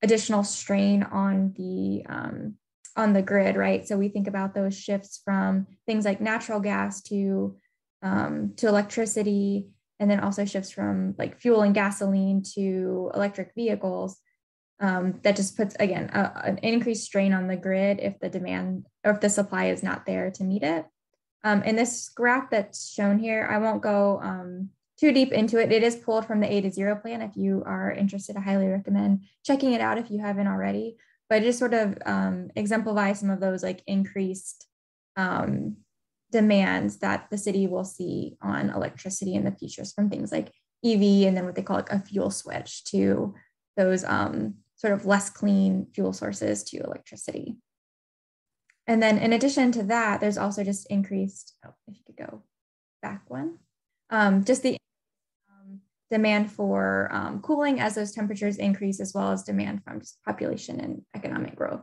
additional 0.02 0.44
strain 0.44 1.02
on 1.04 1.54
the 1.56 2.04
um, 2.08 2.54
on 2.96 3.12
the 3.12 3.22
grid, 3.22 3.56
right? 3.56 3.86
So 3.86 3.96
we 3.96 4.08
think 4.08 4.26
about 4.26 4.54
those 4.54 4.76
shifts 4.76 5.20
from 5.24 5.66
things 5.86 6.04
like 6.04 6.20
natural 6.20 6.60
gas 6.60 7.02
to 7.02 7.56
um, 8.02 8.54
to 8.56 8.68
electricity, 8.68 9.68
and 10.00 10.10
then 10.10 10.20
also 10.20 10.44
shifts 10.44 10.70
from 10.70 11.14
like 11.18 11.40
fuel 11.40 11.62
and 11.62 11.74
gasoline 11.74 12.42
to 12.54 13.10
electric 13.14 13.52
vehicles. 13.54 14.18
Um, 14.78 15.20
that 15.22 15.36
just 15.36 15.56
puts 15.56 15.74
again 15.80 16.10
a, 16.12 16.42
an 16.44 16.58
increased 16.58 17.04
strain 17.04 17.32
on 17.32 17.46
the 17.46 17.56
grid 17.56 17.98
if 17.98 18.18
the 18.18 18.28
demand 18.28 18.84
or 19.04 19.12
if 19.12 19.20
the 19.20 19.30
supply 19.30 19.66
is 19.66 19.82
not 19.82 20.04
there 20.04 20.30
to 20.32 20.44
meet 20.44 20.62
it. 20.62 20.84
Um, 21.44 21.62
and 21.64 21.78
this 21.78 22.08
graph 22.08 22.50
that's 22.50 22.90
shown 22.90 23.18
here, 23.18 23.48
I 23.50 23.58
won't 23.58 23.80
go 23.80 24.20
um, 24.20 24.70
too 24.98 25.12
deep 25.12 25.32
into 25.32 25.58
it. 25.58 25.72
It 25.72 25.82
is 25.82 25.96
pulled 25.96 26.26
from 26.26 26.40
the 26.40 26.46
A2ZERO 26.46 27.02
plan. 27.02 27.22
If 27.22 27.36
you 27.36 27.62
are 27.66 27.92
interested, 27.92 28.36
I 28.36 28.40
highly 28.40 28.68
recommend 28.68 29.24
checking 29.44 29.72
it 29.72 29.80
out 29.80 29.98
if 29.98 30.10
you 30.10 30.20
haven't 30.20 30.46
already. 30.46 30.96
But 31.28 31.42
it 31.42 31.46
just 31.46 31.58
sort 31.58 31.74
of 31.74 31.98
um, 32.06 32.50
exemplifies 32.54 33.20
some 33.20 33.30
of 33.30 33.40
those 33.40 33.62
like 33.62 33.82
increased 33.86 34.66
um, 35.16 35.76
demands 36.30 36.98
that 36.98 37.26
the 37.30 37.38
city 37.38 37.66
will 37.66 37.84
see 37.84 38.36
on 38.40 38.70
electricity 38.70 39.34
in 39.34 39.44
the 39.44 39.52
futures 39.52 39.92
from 39.92 40.08
things 40.08 40.32
like 40.32 40.52
EV 40.84 41.26
and 41.26 41.36
then 41.36 41.44
what 41.44 41.54
they 41.54 41.62
call 41.62 41.76
like 41.76 41.90
a 41.90 41.98
fuel 41.98 42.30
switch 42.30 42.84
to 42.84 43.34
those 43.76 44.04
um, 44.04 44.54
sort 44.76 44.92
of 44.92 45.04
less 45.04 45.30
clean 45.30 45.86
fuel 45.94 46.12
sources 46.12 46.62
to 46.64 46.78
electricity. 46.78 47.56
And 48.86 49.02
then 49.02 49.18
in 49.18 49.32
addition 49.32 49.72
to 49.72 49.82
that, 49.84 50.20
there's 50.20 50.38
also 50.38 50.62
just 50.62 50.86
increased, 50.90 51.54
oh, 51.66 51.74
if 51.88 51.96
you 51.96 52.02
could 52.06 52.16
go 52.16 52.42
back 53.02 53.22
one, 53.28 53.58
um, 54.10 54.44
just 54.44 54.62
the 54.62 54.76
demand 56.10 56.52
for 56.52 57.08
um, 57.12 57.40
cooling 57.40 57.80
as 57.80 57.94
those 57.94 58.12
temperatures 58.12 58.58
increase, 58.58 59.00
as 59.00 59.12
well 59.14 59.32
as 59.32 59.42
demand 59.42 59.82
from 59.84 60.00
just 60.00 60.22
population 60.24 60.80
and 60.80 61.02
economic 61.14 61.56
growth. 61.56 61.82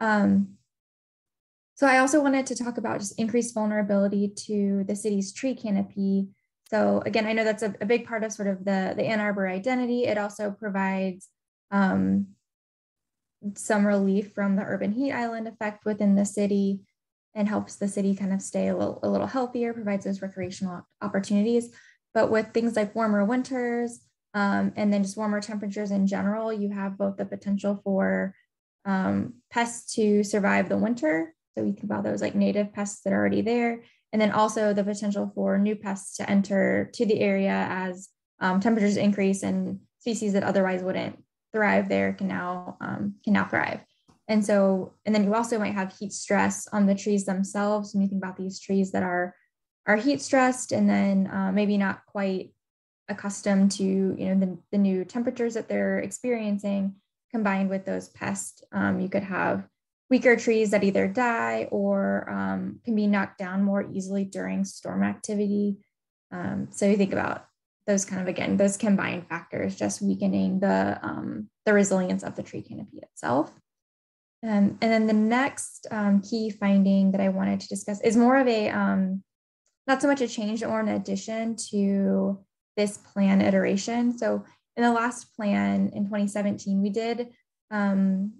Um, 0.00 0.56
so 1.74 1.86
I 1.86 1.98
also 1.98 2.22
wanted 2.22 2.46
to 2.46 2.56
talk 2.56 2.78
about 2.78 3.00
just 3.00 3.18
increased 3.18 3.54
vulnerability 3.54 4.28
to 4.46 4.84
the 4.88 4.96
city's 4.96 5.32
tree 5.32 5.54
canopy. 5.54 6.28
So 6.70 7.02
again, 7.06 7.26
I 7.26 7.32
know 7.32 7.44
that's 7.44 7.62
a, 7.62 7.74
a 7.80 7.86
big 7.86 8.06
part 8.06 8.24
of 8.24 8.32
sort 8.32 8.48
of 8.48 8.64
the, 8.64 8.94
the 8.96 9.04
Ann 9.04 9.20
Arbor 9.20 9.46
identity. 9.48 10.04
It 10.04 10.18
also 10.18 10.50
provides 10.50 11.28
um, 11.70 12.28
some 13.54 13.86
relief 13.86 14.32
from 14.34 14.56
the 14.56 14.62
urban 14.62 14.92
heat 14.92 15.12
island 15.12 15.46
effect 15.46 15.84
within 15.84 16.16
the 16.16 16.24
city 16.24 16.80
and 17.36 17.46
helps 17.46 17.76
the 17.76 17.86
city 17.86 18.16
kind 18.16 18.32
of 18.32 18.40
stay 18.40 18.68
a 18.68 18.76
little, 18.76 18.98
a 19.02 19.08
little 19.08 19.26
healthier, 19.26 19.74
provides 19.74 20.04
those 20.06 20.22
recreational 20.22 20.84
opportunities. 21.02 21.70
But 22.14 22.30
with 22.30 22.52
things 22.52 22.74
like 22.74 22.94
warmer 22.94 23.24
winters 23.24 24.00
um, 24.32 24.72
and 24.74 24.90
then 24.92 25.02
just 25.02 25.18
warmer 25.18 25.40
temperatures 25.40 25.90
in 25.90 26.06
general, 26.06 26.50
you 26.50 26.70
have 26.70 26.96
both 26.96 27.18
the 27.18 27.26
potential 27.26 27.78
for 27.84 28.34
um, 28.86 29.34
pests 29.50 29.94
to 29.96 30.24
survive 30.24 30.70
the 30.70 30.78
winter. 30.78 31.34
So 31.54 31.62
we 31.62 31.72
think 31.72 31.84
about 31.84 32.04
those 32.04 32.22
like 32.22 32.34
native 32.34 32.72
pests 32.72 33.02
that 33.02 33.12
are 33.12 33.18
already 33.18 33.42
there. 33.42 33.82
And 34.12 34.22
then 34.22 34.32
also 34.32 34.72
the 34.72 34.84
potential 34.84 35.30
for 35.34 35.58
new 35.58 35.76
pests 35.76 36.16
to 36.16 36.30
enter 36.30 36.90
to 36.94 37.04
the 37.04 37.20
area 37.20 37.66
as 37.68 38.08
um, 38.40 38.60
temperatures 38.60 38.96
increase 38.96 39.42
and 39.42 39.80
species 39.98 40.32
that 40.32 40.42
otherwise 40.42 40.82
wouldn't 40.82 41.22
thrive 41.52 41.88
there 41.88 42.14
can 42.14 42.28
now 42.28 42.76
um, 42.80 43.16
can 43.24 43.34
now 43.34 43.44
thrive. 43.44 43.80
And 44.28 44.44
so, 44.44 44.94
and 45.04 45.14
then 45.14 45.24
you 45.24 45.34
also 45.34 45.58
might 45.58 45.74
have 45.74 45.96
heat 45.96 46.12
stress 46.12 46.66
on 46.72 46.86
the 46.86 46.94
trees 46.94 47.24
themselves. 47.24 47.94
When 47.94 48.02
you 48.02 48.08
think 48.08 48.22
about 48.22 48.36
these 48.36 48.58
trees 48.58 48.92
that 48.92 49.02
are 49.02 49.34
are 49.86 49.96
heat 49.96 50.20
stressed 50.20 50.72
and 50.72 50.88
then 50.88 51.28
uh, 51.32 51.52
maybe 51.52 51.78
not 51.78 52.04
quite 52.06 52.50
accustomed 53.08 53.70
to 53.70 53.84
you 53.84 54.34
know 54.34 54.40
the, 54.40 54.58
the 54.72 54.78
new 54.78 55.04
temperatures 55.04 55.54
that 55.54 55.68
they're 55.68 56.00
experiencing 56.00 56.94
combined 57.30 57.70
with 57.70 57.84
those 57.84 58.08
pests 58.08 58.62
um, 58.72 59.00
you 59.00 59.08
could 59.08 59.22
have 59.22 59.66
weaker 60.10 60.36
trees 60.36 60.70
that 60.70 60.84
either 60.84 61.06
die 61.06 61.68
or 61.70 62.28
um, 62.30 62.80
can 62.84 62.94
be 62.94 63.06
knocked 63.06 63.38
down 63.38 63.62
more 63.62 63.86
easily 63.92 64.24
during 64.24 64.64
storm 64.64 65.04
activity 65.04 65.76
um, 66.32 66.68
so 66.72 66.86
you 66.86 66.96
think 66.96 67.12
about 67.12 67.46
those 67.86 68.04
kind 68.04 68.20
of 68.20 68.26
again 68.26 68.56
those 68.56 68.76
combined 68.76 69.28
factors 69.28 69.76
just 69.76 70.02
weakening 70.02 70.58
the 70.58 70.98
um, 71.02 71.48
the 71.64 71.72
resilience 71.72 72.24
of 72.24 72.34
the 72.34 72.42
tree 72.42 72.62
canopy 72.62 72.98
itself 72.98 73.52
um, 74.46 74.78
and 74.80 74.92
then 74.92 75.06
the 75.06 75.12
next 75.12 75.86
um, 75.90 76.22
key 76.22 76.50
finding 76.50 77.10
that 77.12 77.20
I 77.20 77.30
wanted 77.30 77.60
to 77.60 77.68
discuss 77.68 78.00
is 78.02 78.16
more 78.16 78.36
of 78.36 78.46
a, 78.46 78.68
um, 78.68 79.24
not 79.88 80.00
so 80.00 80.08
much 80.08 80.20
a 80.20 80.28
change 80.28 80.62
or 80.62 80.78
an 80.78 80.88
addition 80.88 81.56
to 81.70 82.38
this 82.76 82.98
plan 82.98 83.40
iteration. 83.40 84.16
So 84.16 84.44
in 84.76 84.84
the 84.84 84.92
last 84.92 85.34
plan 85.34 85.90
in 85.94 86.04
2017, 86.04 86.80
we 86.80 86.90
did 86.90 87.28
um, 87.72 88.34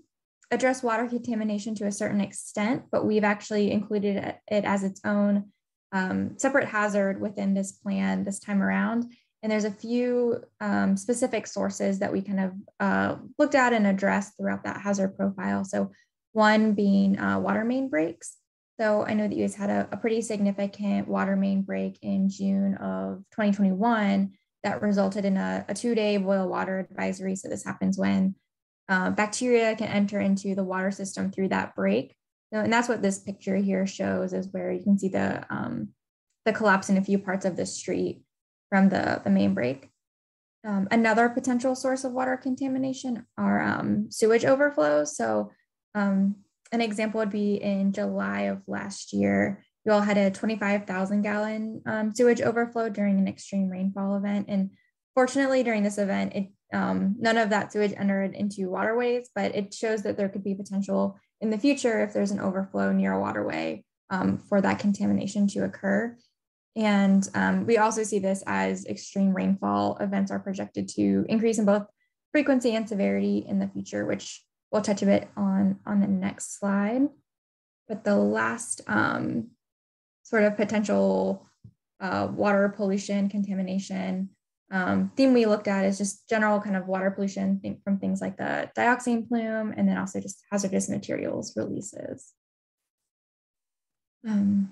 address 0.53 0.83
water 0.83 1.09
contamination 1.09 1.75
to 1.77 1.87
a 1.87 1.93
certain 1.93 2.21
extent, 2.21 2.85
but 2.93 3.05
we've 3.05 3.25
actually 3.25 3.73
included 3.73 4.17
it 4.49 4.65
as 4.65 4.85
its 4.85 5.01
own 5.05 5.51
um, 5.93 6.39
separate 6.39 6.69
hazard 6.69 7.21
within 7.21 7.55
this 7.55 7.73
plan 7.73 8.23
this 8.25 8.39
time 8.39 8.63
around. 8.63 9.13
And 9.47 9.53
there's 9.53 9.63
a 9.63 9.71
few 9.71 10.43
um, 10.61 10.97
specific 10.97 11.47
sources 11.47 12.01
that 12.01 12.13
we 12.13 12.21
kind 12.21 12.41
of 12.41 12.53
uh, 12.81 13.15
looked 13.39 13.55
at 13.55 13.73
and 13.73 13.87
addressed 13.87 14.37
throughout 14.37 14.65
that 14.65 14.81
hazard 14.81 15.17
profile. 15.17 15.65
So 15.65 15.93
one 16.33 16.73
being 16.73 17.17
uh, 17.17 17.39
water 17.39 17.65
main 17.65 17.89
breaks. 17.89 18.39
So 18.81 19.07
I 19.07 19.15
know 19.15 19.29
that 19.29 19.37
you 19.37 19.45
guys 19.45 19.55
had 19.55 19.71
a, 19.71 19.89
a, 19.93 19.99
pretty 19.99 20.21
significant 20.21 21.07
water 21.07 21.37
main 21.37 21.63
break 21.63 21.97
in 22.03 22.29
June 22.29 22.75
of 22.79 23.19
2021 23.31 24.33
that 24.65 24.83
resulted 24.83 25.25
in 25.25 25.37
a, 25.37 25.65
a 25.69 25.75
two-day 25.75 26.17
boil 26.17 26.49
water 26.49 26.81
advisory. 26.81 27.37
So 27.37 27.49
this 27.49 27.65
happens 27.65 27.97
when 27.97 28.35
uh, 28.89 29.11
bacteria 29.11 29.77
can 29.77 29.87
enter 29.87 30.19
into 30.19 30.57
the 30.57 30.65
water 30.65 30.91
system 30.91 31.31
through 31.31 31.51
that 31.51 31.77
break. 31.77 32.17
So, 32.53 32.59
and 32.59 32.73
that's 32.73 32.89
what 32.89 33.01
this 33.01 33.21
picture 33.21 33.55
here 33.55 33.87
shows 33.87 34.33
is 34.33 34.49
where 34.51 34.73
you 34.73 34.83
can 34.83 34.99
see 34.99 35.11
the, 35.11 35.47
um, 35.51 35.91
the 36.45 36.53
collapse 36.53 36.91
in 36.91 36.97
a 36.97 37.05
few 37.05 37.21
parts 37.21 37.45
of 37.45 37.57
the 37.57 37.65
street 37.65 38.23
from 38.71 38.89
the, 38.89 39.21
the 39.25 39.31
main 39.31 39.55
break. 39.55 39.91
Um, 40.65 40.89
another 40.91 41.29
potential 41.29 41.75
source 41.75 42.05
of 42.05 42.13
water 42.13 42.37
contamination 42.37 43.25
are 43.39 43.63
um, 43.63 44.11
sewage 44.11 44.45
overflows. 44.45 45.17
So 45.17 45.53
um, 45.95 46.37
an 46.73 46.81
example 46.81 47.21
would 47.21 47.31
be 47.31 47.55
in 47.55 47.93
July 47.93 48.43
of 48.43 48.63
last 48.67 49.13
year, 49.13 49.63
you 49.85 49.93
all 49.93 50.01
had 50.01 50.19
a 50.19 50.33
25,000 50.33 51.23
gallon 51.23 51.83
um, 51.87 52.13
sewage 52.15 52.41
overflow 52.41 52.89
during 52.89 53.19
an 53.19 53.29
extreme 53.29 53.69
rainfall 53.69 54.17
event. 54.17 54.47
And 54.49 54.71
fortunately, 55.15 55.63
during 55.63 55.85
this 55.85 55.99
event, 55.99 56.35
it 56.35 56.49
um, 56.73 57.15
none 57.21 57.37
of 57.37 57.51
that 57.51 57.73
sewage 57.73 57.95
entered 57.97 58.35
into 58.35 58.69
waterways, 58.69 59.31
but 59.35 59.55
it 59.55 59.73
shows 59.73 60.03
that 60.03 60.17
there 60.17 60.29
could 60.29 60.43
be 60.43 60.55
potential 60.55 61.17
in 61.41 61.51
the 61.51 61.59
future 61.59 62.03
if 62.03 62.13
there's 62.13 62.33
an 62.33 62.41
overflow 62.41 62.91
near 62.91 63.13
a 63.13 63.21
waterway 63.21 63.85
um, 64.11 64.39
for 64.39 64.61
that 64.61 64.81
contamination 64.81 65.47
to 65.49 65.65
occur. 65.65 66.17
And 66.77 67.27
um, 67.35 67.67
we 67.67 67.79
also 67.79 68.03
see 68.03 68.19
this 68.19 68.43
as 68.47 68.85
extreme 68.87 69.33
rainfall 69.33 69.97
events 69.99 70.31
are 70.31 70.39
projected 70.39 70.89
to 70.91 71.25
increase 71.29 71.59
in 71.59 71.65
both 71.65 71.87
frequency 72.33 72.75
and 72.75 72.89
severity 72.89 73.45
in 73.49 73.59
the 73.59 73.69
future, 73.69 74.05
which 74.05 74.45
we'll 74.71 74.83
touch 74.83 75.03
a 75.03 75.07
bit 75.07 75.29
on 75.37 75.79
on 75.87 76.01
the 76.01 76.07
next 76.07 76.59
slide. 76.59 77.09
But 77.89 78.05
the 78.05 78.17
last 78.17 78.83
um, 78.87 79.49
sort 80.23 80.45
of 80.45 80.57
potential 80.57 81.49
uh, 82.01 82.29
water 82.31 82.69
pollution, 82.69 83.31
contamination 83.31 84.31
um, 84.71 85.13
theme 85.17 85.33
we 85.33 85.47
looked 85.47 85.69
at 85.69 85.85
is 85.85 85.97
just 85.97 86.29
general 86.29 86.61
kind 86.61 86.77
of 86.77 86.89
water 86.89 87.11
pollution 87.11 87.61
think 87.61 87.85
from 87.85 87.99
things 87.99 88.21
like 88.21 88.37
the 88.37 88.69
dioxin 88.77 89.29
plume 89.29 89.73
and 89.77 89.89
then 89.89 89.97
also 89.97 90.21
just 90.21 90.43
hazardous 90.51 90.89
materials 90.89 91.57
releases. 91.57 92.33
Um, 94.27 94.71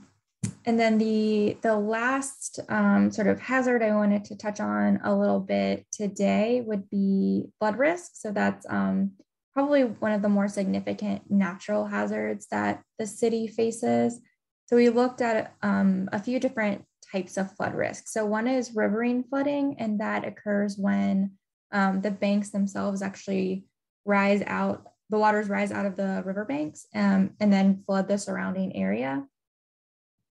and 0.64 0.81
then 0.81 0.98
the, 0.98 1.57
the 1.62 1.77
last 1.77 2.61
um, 2.68 3.11
sort 3.11 3.27
of 3.27 3.40
hazard 3.40 3.83
I 3.83 3.94
wanted 3.94 4.24
to 4.27 4.37
touch 4.37 4.61
on 4.61 5.00
a 5.05 5.14
little 5.14 5.40
bit 5.40 5.87
today 5.92 6.62
would 6.64 6.88
be 6.88 7.46
flood 7.59 7.79
risk. 7.79 8.12
So 8.14 8.33
that's 8.33 8.64
um, 8.68 9.12
probably 9.53 9.85
one 9.85 10.12
of 10.12 10.22
the 10.22 10.29
more 10.29 10.48
significant 10.48 11.31
natural 11.31 11.87
hazards 11.87 12.46
that 12.50 12.83
the 12.98 13.07
city 13.07 13.46
faces. 13.46 14.20
So 14.66 14.77
we 14.77 14.88
looked 14.88 15.20
at 15.20 15.55
um, 15.62 16.09
a 16.12 16.18
few 16.18 16.40
different 16.40 16.85
types 17.12 17.37
of 17.37 17.53
flood 17.53 17.74
risk. 17.74 18.09
So 18.09 18.24
one 18.24 18.48
is 18.48 18.74
riverine 18.74 19.24
flooding, 19.24 19.77
and 19.79 20.00
that 20.00 20.27
occurs 20.27 20.77
when 20.79 21.33
um, 21.72 22.00
the 22.00 22.11
banks 22.11 22.50
themselves 22.50 23.03
actually 23.03 23.66
rise 24.05 24.42
out, 24.46 24.87
the 25.11 25.18
waters 25.18 25.48
rise 25.48 25.70
out 25.70 25.87
of 25.87 25.96
the 25.96 26.22
riverbanks 26.24 26.87
um, 26.94 27.31
and 27.38 27.53
then 27.53 27.83
flood 27.87 28.09
the 28.09 28.18
surrounding 28.18 28.74
area. 28.74 29.24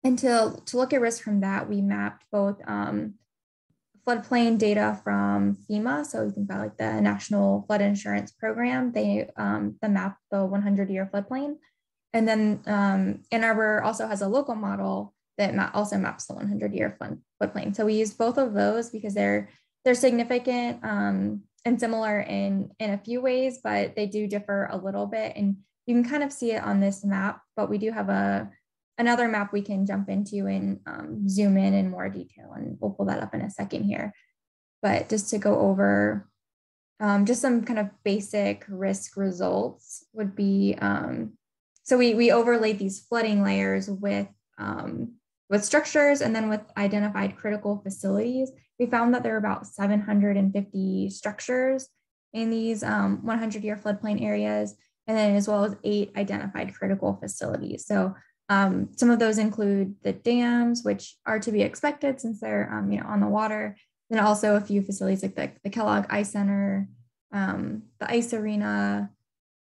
And 0.05 0.19
to, 0.19 0.61
to 0.67 0.77
look 0.77 0.93
at 0.93 1.01
risk 1.01 1.23
from 1.23 1.41
that, 1.41 1.69
we 1.69 1.81
mapped 1.81 2.25
both 2.33 2.57
um, 2.67 3.15
floodplain 4.07 4.59
data 4.59 5.01
from 5.05 5.57
FEMA. 5.71 6.05
So 6.05 6.25
you 6.25 6.31
think 6.31 6.51
about 6.51 6.61
like 6.61 6.77
the 6.77 7.01
National 7.01 7.65
Flood 7.67 7.83
Insurance 7.83 8.33
Program, 8.33 8.93
they 8.93 9.31
um, 9.37 9.77
the 9.81 9.89
map 9.89 10.19
the 10.31 10.45
100 10.45 10.91
year 10.91 11.09
floodplain. 11.13 11.57
And 12.13 12.29
then 12.29 12.63
um, 12.67 13.21
Ann 13.31 13.45
Arbor 13.45 13.83
also 13.83 14.07
has 14.07 14.23
a 14.23 14.29
local 14.29 14.55
model 14.55 15.15
that 15.39 15.55
ma- 15.55 15.71
also 15.73 15.97
maps 15.97 16.27
the 16.27 16.35
100 16.35 16.75
year 16.75 16.97
flood, 16.99 17.19
floodplain. 17.41 17.75
So 17.75 17.87
we 17.87 17.95
use 17.95 18.13
both 18.13 18.39
of 18.39 18.55
those 18.55 18.91
because 18.91 19.15
they're 19.15 19.49
they're 19.85 19.95
significant 19.95 20.81
um, 20.85 21.43
and 21.65 21.79
similar 21.79 22.21
in 22.21 22.71
in 22.79 22.91
a 22.91 22.99
few 22.99 23.21
ways, 23.21 23.61
but 23.63 23.95
they 23.97 24.07
do 24.07 24.27
differ 24.27 24.69
a 24.71 24.77
little 24.77 25.07
bit. 25.07 25.33
And 25.37 25.59
you 25.87 25.95
can 25.95 26.09
kind 26.09 26.23
of 26.23 26.33
see 26.33 26.53
it 26.53 26.63
on 26.63 26.81
this 26.81 27.05
map, 27.05 27.41
but 27.57 27.71
we 27.71 27.79
do 27.79 27.91
have 27.93 28.09
a 28.09 28.51
another 28.99 29.29
map 29.29 29.53
we 29.53 29.63
can 29.63 29.87
jump 29.87 30.09
into 30.09 30.47
and 30.47 30.81
um, 30.87 31.29
zoom 31.29 31.57
in 31.57 31.75
in 31.75 31.91
more 31.91 32.09
detail, 32.09 32.53
and 32.55 32.77
we'll 32.81 32.93
pull 32.93 33.07
that 33.07 33.23
up 33.23 33.35
in 33.35 33.41
a 33.41 33.51
second 33.51 33.85
here. 33.85 34.13
But 34.83 35.09
just 35.09 35.31
to 35.31 35.39
go 35.39 35.59
over 35.59 36.29
um, 37.01 37.27
just 37.27 37.41
some 37.41 37.65
kind 37.65 37.81
of 37.81 37.91
basic 38.05 38.65
risk 38.69 39.17
results 39.17 40.07
would 40.13 40.37
be 40.37 40.77
um, 40.81 41.33
so 41.83 41.99
we 41.99 42.15
we 42.15 42.31
overlaid 42.31 42.79
these 42.79 43.01
flooding 43.01 43.43
layers 43.43 43.91
with 43.91 44.29
um, 44.59 45.15
with 45.51 45.65
structures 45.65 46.21
and 46.21 46.35
then 46.35 46.49
with 46.49 46.63
identified 46.79 47.37
critical 47.37 47.81
facilities, 47.83 48.51
we 48.79 48.87
found 48.87 49.15
that 49.15 49.23
there 49.23 49.35
are 49.35 49.39
about 49.39 49.67
750 49.67 51.11
structures 51.11 51.89
in 52.33 52.49
these 52.49 52.83
um, 52.83 53.25
100 53.25 53.63
year 53.63 53.77
floodplain 53.77 54.23
areas, 54.23 54.75
and 55.07 55.17
then 55.17 55.37
as 55.37 55.49
well 55.49 55.65
as 55.65 55.77
eight 55.85 56.13
identified 56.17 56.73
critical 56.73 57.19
facilities. 57.21 57.85
So 57.85 58.15
um, 58.53 58.89
some 58.97 59.11
of 59.11 59.19
those 59.19 59.39
include 59.39 59.95
the 60.03 60.13
dams, 60.13 60.83
which 60.85 61.17
are 61.25 61.39
to 61.39 61.51
be 61.51 61.63
expected 61.63 62.21
since 62.21 62.41
they're 62.41 62.71
um, 62.73 62.93
you 62.93 63.01
know 63.01 63.07
on 63.07 63.21
the 63.21 63.29
water. 63.29 63.77
Then 64.11 64.21
also 64.23 64.57
a 64.57 64.61
few 64.61 64.83
facilities 64.83 65.23
like 65.23 65.37
the, 65.37 65.53
the 65.65 65.71
Kellogg 65.71 66.05
Ice 66.11 66.33
Center, 66.33 66.87
um, 67.33 67.85
the 67.99 68.11
ice 68.11 68.35
arena, 68.35 69.11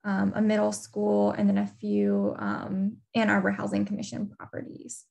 um, 0.05 0.33
a 0.37 0.43
middle 0.43 0.73
school, 0.73 1.31
and 1.31 1.49
then 1.49 1.57
a 1.57 1.67
few 1.67 2.35
um, 2.39 2.99
Ann 3.15 3.31
Arbor 3.31 3.53
Housing 3.53 3.87
Commission 3.87 4.31
properties. 4.39 5.05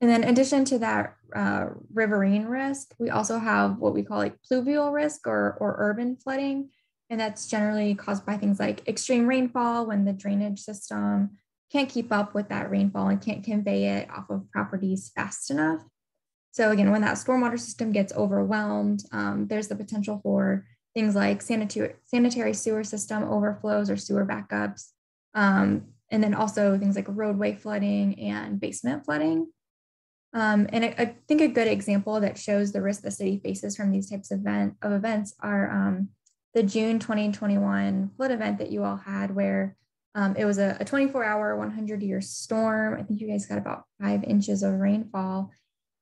And 0.00 0.08
then 0.08 0.22
in 0.22 0.28
addition 0.28 0.64
to 0.66 0.78
that 0.78 1.16
uh, 1.34 1.66
riverine 1.92 2.44
risk, 2.44 2.94
we 3.00 3.10
also 3.10 3.40
have 3.40 3.78
what 3.78 3.92
we 3.92 4.04
call 4.04 4.18
like 4.18 4.36
pluvial 4.48 4.92
risk 4.92 5.26
or, 5.26 5.56
or 5.58 5.74
urban 5.78 6.16
flooding. 6.16 6.70
And 7.10 7.18
that's 7.18 7.48
generally 7.48 7.96
caused 7.96 8.24
by 8.24 8.36
things 8.36 8.60
like 8.60 8.86
extreme 8.86 9.26
rainfall 9.26 9.86
when 9.86 10.04
the 10.04 10.12
drainage 10.12 10.60
system 10.60 11.38
can't 11.70 11.88
keep 11.88 12.12
up 12.12 12.34
with 12.34 12.48
that 12.48 12.70
rainfall 12.70 13.08
and 13.08 13.20
can't 13.20 13.44
convey 13.44 13.84
it 13.98 14.10
off 14.10 14.30
of 14.30 14.50
properties 14.50 15.10
fast 15.14 15.50
enough. 15.50 15.82
So 16.52 16.70
again, 16.70 16.90
when 16.90 17.02
that 17.02 17.16
stormwater 17.16 17.58
system 17.58 17.92
gets 17.92 18.12
overwhelmed, 18.14 19.04
um, 19.12 19.46
there's 19.48 19.68
the 19.68 19.76
potential 19.76 20.20
for 20.22 20.64
things 20.94 21.14
like 21.14 21.42
sanitary, 21.42 21.94
sanitary 22.04 22.54
sewer 22.54 22.84
system 22.84 23.22
overflows 23.22 23.90
or 23.90 23.96
sewer 23.96 24.24
backups. 24.24 24.88
Um, 25.34 25.84
and 26.10 26.24
then 26.24 26.34
also 26.34 26.78
things 26.78 26.96
like 26.96 27.06
roadway 27.08 27.54
flooding 27.54 28.18
and 28.18 28.58
basement 28.58 29.04
flooding. 29.04 29.48
Um, 30.32 30.66
and 30.72 30.84
I, 30.84 30.94
I, 30.98 31.16
think 31.26 31.40
a 31.40 31.48
good 31.48 31.68
example 31.68 32.20
that 32.20 32.38
shows 32.38 32.72
the 32.72 32.82
risk 32.82 33.02
the 33.02 33.10
city 33.10 33.40
faces 33.42 33.76
from 33.76 33.90
these 33.90 34.10
types 34.10 34.30
of, 34.30 34.40
event, 34.40 34.74
of 34.82 34.92
events 34.92 35.34
are 35.40 35.70
um, 35.70 36.10
the 36.54 36.62
June 36.62 36.98
2021 36.98 38.10
flood 38.16 38.30
event 38.30 38.58
that 38.58 38.70
you 38.70 38.84
all 38.84 38.96
had, 38.96 39.34
where 39.34 39.76
um, 40.14 40.34
it 40.36 40.44
was 40.44 40.58
a, 40.58 40.76
a 40.80 40.84
24 40.84 41.24
hour, 41.24 41.56
100 41.56 42.02
year 42.02 42.20
storm. 42.20 42.98
I 42.98 43.02
think 43.02 43.20
you 43.20 43.28
guys 43.28 43.46
got 43.46 43.58
about 43.58 43.84
five 44.00 44.24
inches 44.24 44.62
of 44.62 44.74
rainfall. 44.74 45.50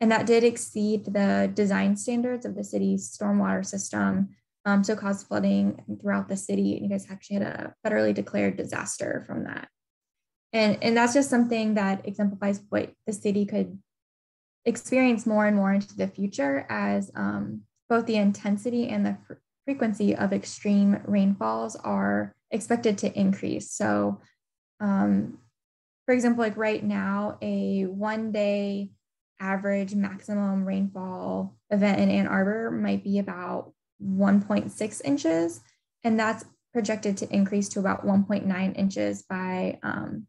And 0.01 0.11
that 0.13 0.27
did 0.27 0.45
exceed 0.45 1.07
the 1.07 1.51
design 1.53 1.97
standards 1.97 2.45
of 2.45 2.55
the 2.55 2.65
city's 2.65 3.11
stormwater 3.11 3.65
system. 3.65 4.31
Um, 4.65 4.85
so 4.85 4.97
caused 4.97 5.27
flooding 5.27 5.99
throughout 6.01 6.29
the 6.29 6.37
city. 6.37 6.75
And 6.75 6.85
you 6.85 6.91
guys 6.91 7.07
actually 7.11 7.37
had 7.37 7.47
a 7.47 7.75
federally 7.87 8.13
declared 8.13 8.57
disaster 8.57 9.25
from 9.27 9.45
that. 9.45 9.69
And, 10.53 10.79
and 10.83 10.97
that's 10.97 11.15
just 11.15 11.31
something 11.31 11.75
that 11.75 12.07
exemplifies 12.07 12.63
what 12.69 12.93
the 13.07 13.13
city 13.13 13.47
could 13.47 13.79
experience 14.65 15.27
more 15.27 15.47
and 15.47 15.57
more 15.57 15.73
into 15.73 15.97
the 15.97 16.09
future 16.09 16.67
as 16.69 17.11
um, 17.15 17.63
both 17.89 18.07
the 18.07 18.17
intensity 18.17 18.89
and 18.89 19.07
the 19.07 19.17
fr- 19.27 19.35
frequency 19.65 20.15
of 20.15 20.33
extreme 20.33 21.01
rainfalls 21.07 21.77
are 21.77 22.35
expected 22.57 22.99
to 22.99 23.19
increase. 23.19 23.71
So, 23.71 24.21
um, 24.81 25.39
for 26.05 26.13
example, 26.13 26.43
like 26.43 26.57
right 26.57 26.83
now, 26.83 27.39
a 27.41 27.85
one 27.85 28.33
day 28.33 28.91
average 29.41 29.95
maximum 29.95 30.65
rainfall 30.65 31.57
event 31.71 32.01
in 32.01 32.11
Ann 32.11 32.27
Arbor 32.27 32.71
might 32.71 33.05
be 33.05 33.19
about 33.19 33.73
1.6 34.03 35.03
inches, 35.05 35.61
and 36.05 36.19
that's 36.19 36.45
projected 36.73 37.17
to 37.19 37.35
increase 37.35 37.69
to 37.71 37.81
about 37.81 38.05
1.9 38.05 38.77
inches 38.77 39.23
by 39.23 39.79
um, 39.83 40.27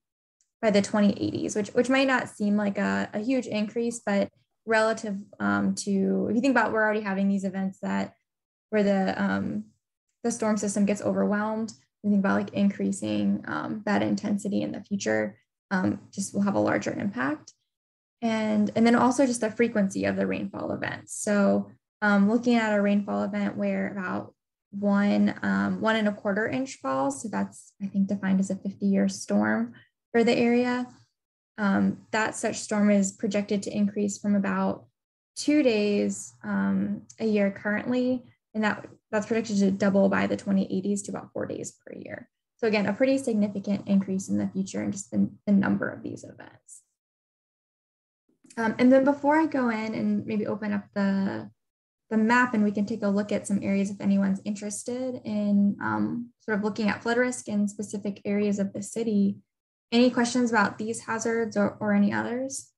by 0.62 0.72
the 0.72 0.82
2080s, 0.82 1.56
which 1.56 1.70
which 1.70 1.90
might 1.90 2.08
not 2.08 2.30
seem 2.30 2.58
like 2.58 2.78
a, 2.78 3.10
a 3.14 3.20
huge 3.20 3.48
increase, 3.48 4.02
but 4.06 4.30
relative 4.66 5.18
um, 5.40 5.76
to 5.76 6.28
if 6.30 6.36
you 6.36 6.42
think 6.42 6.52
about 6.52 6.72
we're 6.72 6.84
already 6.84 7.02
having 7.02 7.28
these 7.28 7.46
events 7.46 7.80
that 7.82 8.14
where 8.70 8.84
the 8.84 9.22
um, 9.22 9.66
the 10.24 10.32
storm 10.32 10.58
system 10.58 10.86
gets 10.86 11.02
overwhelmed, 11.02 11.72
we 12.04 12.12
think 12.12 12.20
about 12.20 12.38
like 12.38 12.54
increasing 12.54 13.44
um, 13.48 13.82
that 13.86 14.02
intensity 14.02 14.62
in 14.62 14.72
the 14.72 14.82
future, 14.82 15.38
um, 15.72 16.00
just 16.12 16.34
will 16.34 16.42
have 16.42 16.56
a 16.56 16.60
larger 16.60 16.94
impact. 16.94 17.54
And, 18.22 18.72
and 18.76 18.86
then 18.86 18.96
also 18.96 19.26
just 19.26 19.42
the 19.42 19.52
frequency 19.52 20.06
of 20.06 20.16
the 20.16 20.26
rainfall 20.26 20.72
events. 20.72 21.16
So 21.16 21.70
um, 22.02 22.30
looking 22.30 22.56
at 22.56 22.78
a 22.78 22.82
rainfall 22.82 23.24
event 23.24 23.58
where 23.58 23.92
about 23.92 24.34
one 24.72 25.34
um, 25.42 25.82
one 25.82 25.96
and 25.96 26.08
a 26.08 26.14
quarter 26.14 26.48
inch 26.48 26.76
falls, 26.76 27.22
so 27.22 27.30
that's 27.30 27.74
I 27.82 27.88
think 27.88 28.08
defined 28.08 28.40
as 28.40 28.50
a 28.50 28.56
50 28.56 28.86
year 28.86 29.08
storm 29.08 29.74
for 30.12 30.24
the 30.24 30.36
area. 30.36 30.88
Um, 31.58 32.00
that 32.12 32.36
such 32.36 32.58
storm 32.58 32.92
is 32.92 33.12
projected 33.12 33.64
to 33.64 33.76
increase 33.76 34.20
from 34.20 34.36
about 34.36 34.86
two 35.36 35.64
days 35.64 36.34
um, 36.44 37.04
a 37.20 37.26
year 37.26 37.50
currently, 37.50 38.24
and 38.58 38.64
that 38.64 38.88
that's 39.12 39.28
predicted 39.28 39.58
to 39.60 39.70
double 39.70 40.10
by 40.10 40.26
the 40.26 40.36
2080s 40.36 41.06
to 41.06 41.12
about 41.12 41.32
four 41.32 41.46
days 41.46 41.78
per 41.86 41.94
year. 41.94 42.28
So 42.58 42.68
again, 42.68 42.88
a 42.88 42.94
pretty 42.94 43.20
significant 43.20 43.88
increase 43.88 44.30
in 44.30 44.40
the 44.40 44.48
future 44.48 44.82
and 44.82 44.92
just 44.92 45.12
the, 45.12 45.30
the 45.46 45.54
number 45.54 45.88
of 45.88 46.02
these 46.02 46.24
events. 46.24 46.82
Um, 48.58 48.74
and 48.80 48.92
then 48.92 49.04
before 49.04 49.40
I 49.40 49.46
go 49.46 49.70
in 49.70 49.94
and 49.94 50.26
maybe 50.26 50.48
open 50.48 50.74
up 50.74 50.86
the, 50.96 51.52
the 52.10 52.18
map 52.18 52.56
and 52.56 52.64
we 52.64 52.72
can 52.72 52.88
take 52.88 53.04
a 53.04 53.08
look 53.08 53.32
at 53.32 53.46
some 53.46 53.62
areas 53.62 53.92
if 53.92 54.02
anyone's 54.02 54.42
interested 54.44 55.22
in 55.24 55.78
um, 55.80 56.32
sort 56.40 56.58
of 56.58 56.64
looking 56.64 56.90
at 56.90 57.04
flood 57.04 57.18
risk 57.18 57.48
in 57.48 57.68
specific 57.68 58.22
areas 58.26 58.58
of 58.58 58.74
the 58.74 58.82
city, 58.82 59.38
any 59.92 60.10
questions 60.10 60.50
about 60.50 60.80
these 60.80 61.02
hazards 61.02 61.56
or, 61.56 61.78
or 61.80 61.94
any 61.94 62.12
others? 62.12 62.72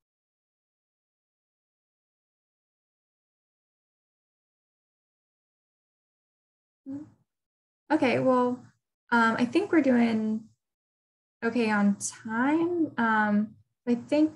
Okay, 7.91 8.19
well, 8.19 8.59
um, 9.11 9.35
I 9.39 9.45
think 9.45 9.71
we're 9.71 9.81
doing 9.81 10.43
okay 11.43 11.71
on 11.71 11.97
time. 11.97 12.91
Um, 12.97 13.55
I 13.87 13.95
think 13.95 14.31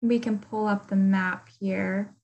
we 0.00 0.18
can 0.18 0.38
pull 0.38 0.66
up 0.66 0.88
the 0.88 0.96
map 0.96 1.48
here. 1.60 2.14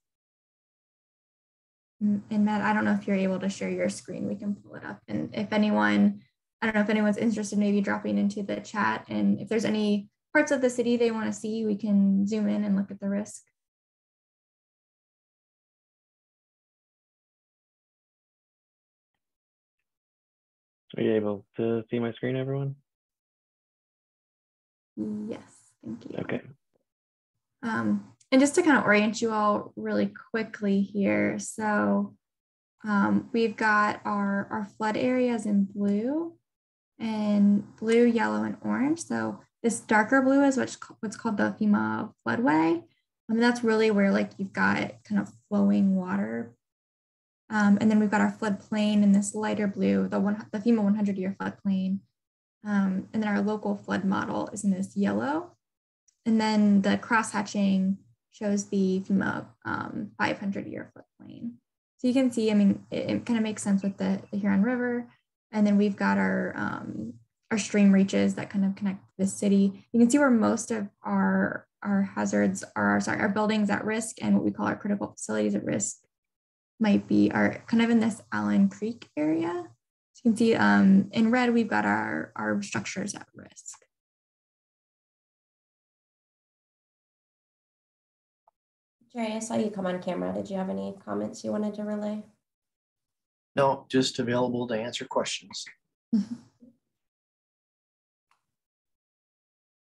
And 2.00 2.44
Matt, 2.44 2.62
I 2.62 2.72
don't 2.72 2.84
know 2.84 2.92
if 2.92 3.06
you're 3.06 3.16
able 3.16 3.38
to 3.40 3.48
share 3.48 3.70
your 3.70 3.88
screen. 3.88 4.28
We 4.28 4.36
can 4.36 4.54
pull 4.54 4.74
it 4.74 4.84
up. 4.84 5.00
And 5.08 5.34
if 5.34 5.52
anyone, 5.52 6.20
I 6.60 6.66
don't 6.66 6.74
know 6.74 6.82
if 6.82 6.90
anyone's 6.90 7.16
interested, 7.16 7.58
maybe 7.58 7.80
dropping 7.80 8.18
into 8.18 8.42
the 8.42 8.56
chat. 8.56 9.04
And 9.08 9.40
if 9.40 9.48
there's 9.48 9.64
any 9.64 10.08
parts 10.32 10.52
of 10.52 10.60
the 10.60 10.70
city 10.70 10.96
they 10.96 11.10
want 11.10 11.26
to 11.26 11.32
see, 11.32 11.64
we 11.64 11.76
can 11.76 12.26
zoom 12.26 12.48
in 12.48 12.64
and 12.64 12.76
look 12.76 12.90
at 12.90 13.00
the 13.00 13.08
risk. 13.08 13.42
Are 20.96 21.02
you 21.02 21.14
able 21.14 21.44
to 21.56 21.84
see 21.90 21.98
my 21.98 22.12
screen, 22.12 22.36
everyone? 22.36 22.76
Yes, 24.96 25.42
thank 25.84 26.04
you. 26.04 26.18
Okay. 26.20 26.40
Um, 27.62 28.12
and 28.30 28.40
just 28.40 28.54
to 28.54 28.62
kind 28.62 28.76
of 28.76 28.84
orient 28.84 29.20
you 29.20 29.32
all 29.32 29.72
really 29.76 30.12
quickly 30.30 30.82
here. 30.82 31.38
So 31.38 32.14
um, 32.84 33.28
we've 33.32 33.56
got 33.56 34.00
our, 34.04 34.46
our 34.50 34.68
flood 34.76 34.96
areas 34.96 35.46
in 35.46 35.64
blue 35.64 36.34
and 36.98 37.64
blue, 37.76 38.04
yellow, 38.04 38.44
and 38.44 38.56
orange. 38.60 39.00
So 39.00 39.40
this 39.62 39.80
darker 39.80 40.22
blue 40.22 40.44
is 40.44 40.56
what's, 40.56 40.76
what's 41.00 41.16
called 41.16 41.38
the 41.38 41.56
FEMA 41.58 42.12
floodway. 42.26 42.82
I 43.28 43.32
mean, 43.32 43.40
that's 43.40 43.64
really 43.64 43.90
where 43.90 44.12
like 44.12 44.30
you've 44.36 44.52
got 44.52 44.92
kind 45.04 45.20
of 45.20 45.32
flowing 45.48 45.96
water 45.96 46.54
um, 47.50 47.78
and 47.80 47.90
then 47.90 48.00
we've 48.00 48.10
got 48.10 48.20
our 48.20 48.32
floodplain 48.32 49.02
in 49.02 49.12
this 49.12 49.34
lighter 49.34 49.66
blue, 49.66 50.08
the, 50.08 50.18
one, 50.18 50.44
the 50.52 50.58
FEMA 50.58 50.82
100 50.82 51.18
year 51.18 51.36
floodplain. 51.38 52.00
Um, 52.66 53.08
and 53.12 53.22
then 53.22 53.28
our 53.28 53.42
local 53.42 53.76
flood 53.76 54.04
model 54.04 54.48
is 54.52 54.64
in 54.64 54.70
this 54.70 54.96
yellow. 54.96 55.52
And 56.24 56.40
then 56.40 56.80
the 56.82 56.96
cross 56.96 57.32
hatching 57.32 57.98
shows 58.32 58.66
the 58.66 59.02
FEMA 59.06 59.46
um, 59.64 60.10
500 60.18 60.66
year 60.66 60.90
floodplain. 60.96 61.52
So 61.98 62.08
you 62.08 62.14
can 62.14 62.30
see, 62.30 62.50
I 62.50 62.54
mean, 62.54 62.84
it, 62.90 63.10
it 63.10 63.26
kind 63.26 63.38
of 63.38 63.42
makes 63.42 63.62
sense 63.62 63.82
with 63.82 63.98
the, 63.98 64.22
the, 64.30 64.38
Huron 64.38 64.62
River. 64.62 65.06
And 65.52 65.66
then 65.66 65.76
we've 65.76 65.96
got 65.96 66.18
our, 66.18 66.52
um, 66.56 67.14
our 67.50 67.58
stream 67.58 67.92
reaches 67.92 68.34
that 68.34 68.50
kind 68.50 68.64
of 68.64 68.74
connect 68.74 69.00
the 69.18 69.26
city. 69.26 69.86
You 69.92 70.00
can 70.00 70.10
see 70.10 70.18
where 70.18 70.30
most 70.30 70.70
of 70.70 70.88
our, 71.02 71.66
our 71.82 72.02
hazards 72.02 72.64
are, 72.74 73.00
sorry, 73.00 73.20
our 73.20 73.28
buildings 73.28 73.68
at 73.70 73.84
risk 73.84 74.16
and 74.22 74.34
what 74.34 74.44
we 74.44 74.50
call 74.50 74.66
our 74.66 74.76
critical 74.76 75.08
facilities 75.08 75.54
at 75.54 75.64
risk 75.64 75.98
might 76.80 77.06
be 77.06 77.30
are 77.32 77.62
kind 77.66 77.82
of 77.82 77.90
in 77.90 78.00
this 78.00 78.20
Allen 78.32 78.68
Creek 78.68 79.08
area. 79.16 79.68
So 80.12 80.20
you 80.24 80.30
can 80.30 80.36
see 80.36 80.54
um, 80.54 81.08
in 81.12 81.30
red, 81.30 81.52
we've 81.52 81.68
got 81.68 81.84
our, 81.84 82.32
our 82.36 82.62
structures 82.62 83.14
at 83.14 83.26
risk. 83.34 83.78
Jerry, 89.12 89.32
I 89.32 89.38
saw 89.38 89.54
you 89.54 89.70
come 89.70 89.86
on 89.86 90.02
camera. 90.02 90.32
Did 90.32 90.50
you 90.50 90.56
have 90.56 90.70
any 90.70 90.96
comments 91.04 91.44
you 91.44 91.52
wanted 91.52 91.74
to 91.74 91.84
relay? 91.84 92.24
No, 93.54 93.86
just 93.88 94.18
available 94.18 94.66
to 94.66 94.74
answer 94.74 95.04
questions. 95.04 95.64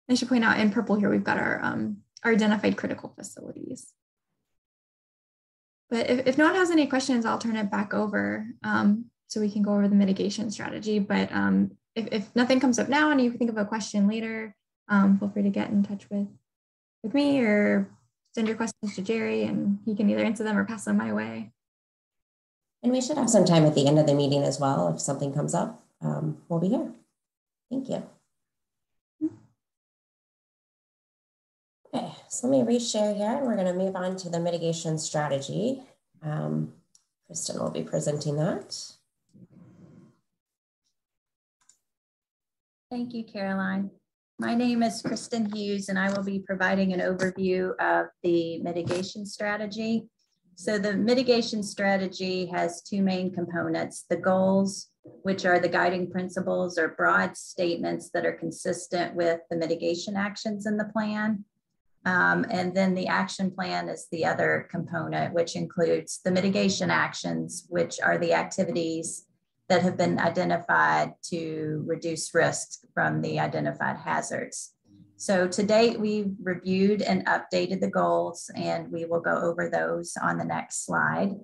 I 0.09 0.15
should 0.15 0.29
point 0.29 0.45
out 0.45 0.61
in 0.61 0.71
purple 0.71 0.97
here, 0.97 1.11
we've 1.11 1.25
got 1.25 1.39
our, 1.39 1.61
um, 1.63 1.99
our 2.23 2.33
identified 2.33 2.77
critical 2.77 3.13
facilities. 3.17 3.93
But 5.91 6.11
if, 6.11 6.27
if 6.27 6.39
no 6.39 6.47
one 6.47 6.55
has 6.55 6.71
any 6.71 6.87
questions, 6.87 7.25
I'll 7.25 7.39
turn 7.39 7.57
it 7.57 7.71
back 7.71 7.95
over 7.95 8.47
um, 8.65 9.07
so 9.29 9.41
we 9.41 9.51
can 9.51 9.63
go 9.63 9.73
over 9.73 9.89
the 9.89 9.95
mitigation 9.95 10.51
strategy. 10.51 10.99
But 10.99 11.31
um, 11.33 11.73
if, 11.95 12.09
if 12.11 12.35
nothing 12.35 12.61
comes 12.61 12.79
up 12.79 12.89
now 12.89 13.11
and 13.11 13.21
you 13.21 13.33
think 13.33 13.51
of 13.51 13.57
a 13.57 13.65
question 13.65 14.09
later, 14.09 14.55
um, 14.89 15.19
feel 15.19 15.29
free 15.29 15.43
to 15.43 15.51
get 15.51 15.71
in 15.71 15.83
touch 15.83 16.09
with, 16.11 16.29
with 17.03 17.15
me 17.15 17.41
or 17.41 17.89
send 18.35 18.49
your 18.49 18.57
questions 18.57 18.95
to 18.95 19.03
Jerry 19.03 19.45
and 19.45 19.79
he 19.85 19.95
can 19.95 20.11
either 20.11 20.25
answer 20.25 20.45
them 20.45 20.59
or 20.59 20.65
pass 20.65 20.85
them 20.85 20.97
my 20.97 21.13
way. 21.13 21.53
And 22.83 22.93
we 22.93 23.01
should 23.01 23.17
have 23.17 23.31
some 23.31 23.45
time 23.45 23.65
at 23.65 23.75
the 23.75 23.87
end 23.87 23.99
of 23.99 24.07
the 24.07 24.15
meeting 24.15 24.43
as 24.43 24.61
well. 24.61 24.89
If 24.89 25.01
something 25.01 25.33
comes 25.33 25.55
up, 25.55 25.83
um, 26.03 26.43
we'll 26.49 26.61
be 26.61 26.69
here. 26.69 26.93
Thank 27.71 27.89
you. 27.89 28.07
Okay, 31.97 32.13
so 32.29 32.47
let 32.47 32.67
me 32.67 32.77
reshare 32.77 33.17
here 33.17 33.39
and 33.39 33.47
we're 33.47 33.55
going 33.55 33.67
to 33.67 33.73
move 33.73 33.97
on 33.97 34.17
to 34.17 34.29
the 34.29 34.39
mitigation 34.39 34.99
strategy. 34.99 35.83
Um, 36.23 36.75
Kristen 37.27 37.59
will 37.59 37.71
be 37.71 37.85
presenting 37.85 38.37
that. 38.37 38.79
Thank 42.91 43.15
you, 43.15 43.25
Caroline. 43.25 43.91
My 44.39 44.55
name 44.55 44.83
is 44.83 45.01
Kristen 45.01 45.51
Hughes 45.55 45.89
and 45.89 45.99
I 45.99 46.13
will 46.13 46.23
be 46.23 46.41
providing 46.41 46.93
an 46.93 47.01
overview 47.01 47.75
of 47.81 48.09
the 48.23 48.59
mitigation 48.59 49.25
strategy. 49.25 50.07
So 50.55 50.79
the 50.79 50.93
mitigation 50.93 51.63
strategy 51.63 52.45
has 52.47 52.83
two 52.83 53.01
main 53.01 53.33
components, 53.33 54.05
the 54.11 54.17
goals, 54.17 54.89
which 55.23 55.47
are 55.47 55.59
the 55.59 55.69
guiding 55.69 56.11
principles 56.11 56.77
or 56.77 56.89
broad 56.89 57.39
statements 57.39 58.11
that 58.11 58.27
are 58.27 58.33
consistent 58.33 59.15
with 59.15 59.41
the 59.49 59.57
mitigation 59.57 60.15
actions 60.15 60.67
in 60.67 60.77
the 60.77 60.85
plan, 60.85 61.45
um, 62.07 62.47
and 62.51 62.73
then 62.73 62.95
the 62.95 63.09
action 63.09 63.51
plan 63.51 63.89
is 63.89 64.07
the 64.13 64.25
other 64.25 64.69
component, 64.71 65.35
which 65.35 65.57
includes 65.57 66.21
the 66.25 66.31
mitigation 66.31 66.89
actions, 66.89 67.67
which 67.69 67.99
are 68.01 68.17
the 68.17 68.33
activities 68.33 69.27
that 69.69 69.83
have 69.83 69.97
been 69.97 70.21
identified 70.21 71.15
to 71.31 71.83
reduce 71.85 72.33
risks 72.33 72.85
from 72.95 73.21
the 73.23 73.41
identified 73.41 73.97
hazards. 73.97 74.75
So 75.17 75.49
to 75.49 75.63
date, 75.65 75.99
we've 75.99 76.33
reviewed 76.41 77.03
and 77.03 77.27
updated 77.27 77.81
the 77.81 77.91
goals, 77.91 78.53
and 78.55 78.93
we 78.93 79.05
will 79.05 79.21
go 79.21 79.37
over 79.41 79.69
those 79.69 80.17
on 80.23 80.39
the 80.39 80.45
next 80.45 80.87
slide. 80.87 81.35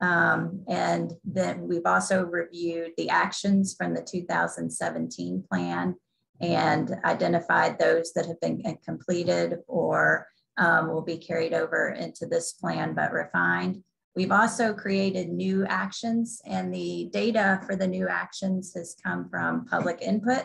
Um, 0.00 0.62
and 0.68 1.12
then 1.24 1.66
we've 1.66 1.86
also 1.86 2.24
reviewed 2.24 2.92
the 2.96 3.08
actions 3.08 3.74
from 3.76 3.92
the 3.92 4.02
2017 4.02 5.44
plan 5.50 5.96
and 6.42 6.96
identified 7.04 7.78
those 7.78 8.12
that 8.12 8.26
have 8.26 8.40
been 8.40 8.62
completed 8.84 9.60
or 9.68 10.26
um, 10.58 10.88
will 10.88 11.02
be 11.02 11.16
carried 11.16 11.54
over 11.54 11.90
into 11.90 12.26
this 12.26 12.52
plan 12.52 12.94
but 12.94 13.12
refined. 13.12 13.82
We've 14.14 14.32
also 14.32 14.74
created 14.74 15.30
new 15.30 15.64
actions 15.66 16.42
and 16.44 16.74
the 16.74 17.08
data 17.12 17.60
for 17.64 17.76
the 17.76 17.86
new 17.86 18.08
actions 18.08 18.74
has 18.74 18.94
come 19.02 19.28
from 19.30 19.64
public 19.64 20.02
input. 20.02 20.44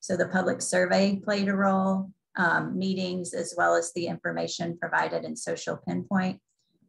So 0.00 0.16
the 0.16 0.28
public 0.28 0.62
survey 0.62 1.16
played 1.16 1.48
a 1.48 1.56
role, 1.56 2.12
um, 2.36 2.78
meetings, 2.78 3.34
as 3.34 3.54
well 3.56 3.74
as 3.74 3.92
the 3.92 4.06
information 4.06 4.78
provided 4.78 5.24
in 5.24 5.34
social 5.34 5.76
pinpoint. 5.76 6.40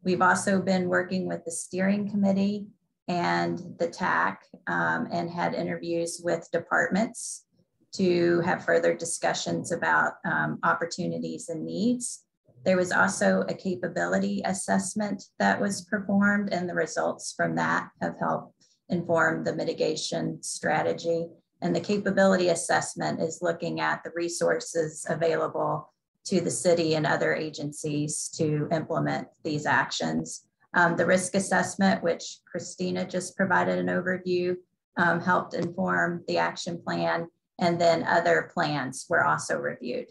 We've 0.04 0.22
also 0.22 0.62
been 0.62 0.88
working 0.88 1.26
with 1.26 1.44
the 1.44 1.50
steering 1.50 2.08
committee 2.08 2.66
and 3.08 3.58
the 3.78 3.88
TAC 3.88 4.44
um, 4.68 5.08
and 5.10 5.28
had 5.28 5.54
interviews 5.54 6.20
with 6.22 6.48
departments 6.52 7.46
to 7.92 8.40
have 8.40 8.64
further 8.64 8.94
discussions 8.94 9.72
about 9.72 10.14
um, 10.24 10.58
opportunities 10.62 11.48
and 11.48 11.64
needs. 11.64 12.24
There 12.64 12.76
was 12.76 12.92
also 12.92 13.44
a 13.48 13.54
capability 13.54 14.42
assessment 14.44 15.24
that 15.38 15.60
was 15.60 15.82
performed, 15.82 16.52
and 16.52 16.68
the 16.68 16.74
results 16.74 17.34
from 17.36 17.54
that 17.56 17.88
have 18.02 18.16
helped 18.20 18.54
inform 18.88 19.44
the 19.44 19.54
mitigation 19.54 20.42
strategy. 20.42 21.26
And 21.62 21.74
the 21.74 21.80
capability 21.80 22.48
assessment 22.48 23.20
is 23.20 23.40
looking 23.42 23.80
at 23.80 24.02
the 24.04 24.10
resources 24.14 25.06
available 25.08 25.92
to 26.26 26.40
the 26.40 26.50
city 26.50 26.94
and 26.94 27.06
other 27.06 27.34
agencies 27.34 28.30
to 28.36 28.68
implement 28.72 29.28
these 29.42 29.66
actions. 29.66 30.44
Um, 30.74 30.96
the 30.96 31.06
risk 31.06 31.34
assessment, 31.34 32.02
which 32.02 32.38
Christina 32.50 33.06
just 33.06 33.36
provided 33.36 33.78
an 33.78 33.86
overview, 33.86 34.54
um, 34.96 35.20
helped 35.20 35.54
inform 35.54 36.24
the 36.28 36.38
action 36.38 36.80
plan 36.84 37.26
and 37.60 37.80
then 37.80 38.04
other 38.04 38.50
plans 38.52 39.06
were 39.08 39.24
also 39.24 39.56
reviewed. 39.56 40.06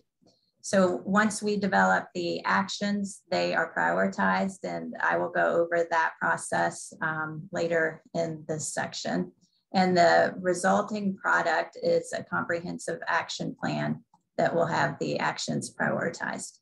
So 0.62 1.02
once 1.06 1.42
we 1.42 1.58
develop 1.58 2.08
the 2.14 2.44
actions, 2.46 3.22
they 3.32 3.56
are 3.56 3.74
prioritized 3.76 4.60
and 4.64 4.94
I 5.02 5.18
will 5.18 5.30
go 5.30 5.56
over 5.56 5.88
that 5.90 6.14
process 6.20 6.94
um, 7.02 7.48
later 7.52 8.04
in 8.14 8.44
this 8.48 8.74
section. 8.74 9.32
And 9.74 9.98
the 9.98 10.36
resulting 10.40 11.16
product 11.16 11.78
is 11.82 12.14
a 12.14 12.24
comprehensive 12.24 13.00
action 13.08 13.56
plan 13.60 14.04
that 14.38 14.54
will 14.54 14.66
have 14.66 14.98
the 15.00 15.20
actions 15.20 15.74
prioritized. 15.74 16.60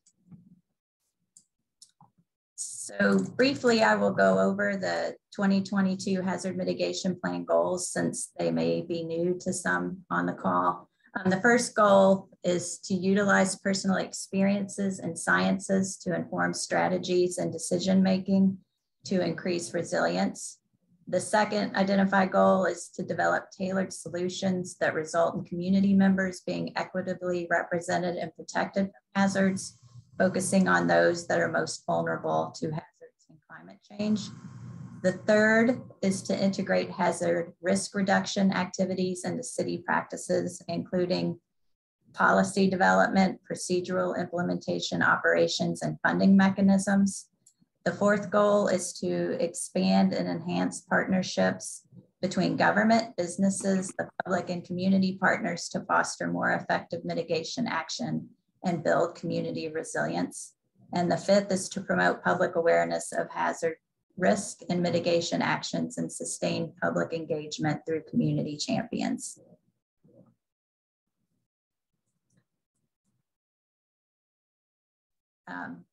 So 2.88 3.18
briefly, 3.36 3.82
I 3.82 3.96
will 3.96 4.12
go 4.12 4.38
over 4.38 4.76
the 4.76 5.14
2022 5.36 6.22
hazard 6.22 6.56
mitigation 6.56 7.18
plan 7.20 7.44
goals 7.44 7.90
since 7.90 8.30
they 8.38 8.50
may 8.50 8.80
be 8.80 9.04
new 9.04 9.36
to 9.40 9.52
some 9.52 9.98
on 10.10 10.24
the 10.24 10.32
call. 10.32 10.88
Um, 11.14 11.30
the 11.30 11.40
first 11.42 11.74
goal 11.74 12.30
is 12.44 12.78
to 12.84 12.94
utilize 12.94 13.56
personal 13.56 13.96
experiences 13.96 15.00
and 15.00 15.18
sciences 15.18 15.98
to 15.98 16.14
inform 16.14 16.54
strategies 16.54 17.36
and 17.36 17.52
decision 17.52 18.02
making 18.02 18.56
to 19.04 19.20
increase 19.20 19.74
resilience. 19.74 20.58
the 21.10 21.20
second 21.20 21.74
identified 21.74 22.30
goal 22.30 22.66
is 22.66 22.90
to 22.94 23.02
develop 23.02 23.50
tailored 23.50 23.90
solutions 23.90 24.76
that 24.78 24.92
result 24.92 25.34
in 25.34 25.44
community 25.44 25.94
members 25.94 26.42
being 26.46 26.70
equitably 26.76 27.46
represented 27.50 28.16
and 28.16 28.34
protected 28.36 28.86
from 28.86 29.22
hazards, 29.22 29.77
focusing 30.18 30.68
on 30.68 30.86
those 30.86 31.26
that 31.28 31.40
are 31.40 31.50
most 31.50 31.84
vulnerable 31.86 32.52
to 32.56 32.66
hazards 32.66 33.26
and 33.28 33.38
climate 33.48 33.78
change. 33.88 34.28
The 35.02 35.12
third 35.12 35.80
is 36.02 36.22
to 36.22 36.36
integrate 36.36 36.90
hazard 36.90 37.52
risk 37.62 37.94
reduction 37.94 38.52
activities 38.52 39.24
into 39.24 39.44
city 39.44 39.78
practices, 39.86 40.60
including 40.66 41.38
policy 42.14 42.68
development, 42.68 43.38
procedural 43.48 44.18
implementation, 44.18 45.02
operations, 45.02 45.82
and 45.82 45.98
funding 46.02 46.36
mechanisms. 46.36 47.28
The 47.84 47.92
fourth 47.92 48.28
goal 48.28 48.66
is 48.66 48.92
to 48.94 49.42
expand 49.42 50.12
and 50.12 50.28
enhance 50.28 50.80
partnerships 50.80 51.82
between 52.20 52.56
government, 52.56 53.16
businesses, 53.16 53.92
the 53.96 54.08
public, 54.24 54.50
and 54.50 54.64
community 54.64 55.16
partners 55.20 55.68
to 55.68 55.80
foster 55.82 56.26
more 56.26 56.52
effective 56.52 57.04
mitigation 57.04 57.68
action 57.68 58.28
and 58.64 58.84
build 58.84 59.14
community 59.14 59.68
resilience. 59.68 60.54
And 60.92 61.10
the 61.10 61.16
fifth 61.16 61.52
is 61.52 61.68
to 61.70 61.80
promote 61.80 62.24
public 62.24 62.56
awareness 62.56 63.12
of 63.12 63.30
hazard 63.30 63.76
risk 64.16 64.60
and 64.68 64.82
mitigation 64.82 65.40
actions 65.40 65.96
and 65.98 66.10
sustain 66.10 66.72
public 66.82 67.12
engagement 67.12 67.80
through 67.86 68.02
community 68.10 68.56
champions. 68.56 69.38
Um, 75.46 75.84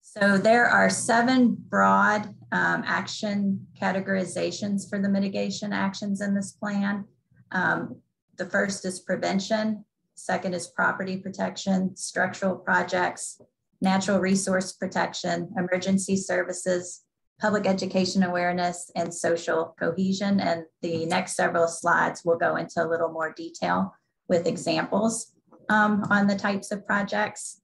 so 0.00 0.38
there 0.38 0.66
are 0.66 0.88
seven 0.88 1.54
broad 1.54 2.34
um, 2.52 2.82
action 2.86 3.66
categorizations 3.80 4.88
for 4.88 4.98
the 5.00 5.08
mitigation 5.08 5.72
actions 5.72 6.20
in 6.20 6.34
this 6.34 6.52
plan. 6.52 7.04
Um, 7.50 7.96
the 8.36 8.46
first 8.46 8.84
is 8.84 9.00
prevention, 9.00 9.84
second 10.24 10.54
is 10.54 10.68
property 10.68 11.16
protection, 11.16 11.96
structural 11.96 12.56
projects, 12.56 13.40
natural 13.80 14.20
resource 14.20 14.72
protection, 14.72 15.52
emergency 15.58 16.16
services, 16.16 17.02
public 17.40 17.66
education 17.66 18.22
awareness, 18.22 18.90
and 18.94 19.12
social 19.12 19.74
cohesion. 19.78 20.38
And 20.38 20.64
the 20.80 21.06
next 21.06 21.34
several 21.34 21.66
slides 21.66 22.22
will 22.24 22.38
go 22.38 22.56
into 22.56 22.84
a 22.84 22.88
little 22.88 23.10
more 23.10 23.32
detail 23.32 23.92
with 24.28 24.46
examples 24.46 25.32
um, 25.68 26.04
on 26.08 26.28
the 26.28 26.36
types 26.36 26.70
of 26.70 26.86
projects. 26.86 27.60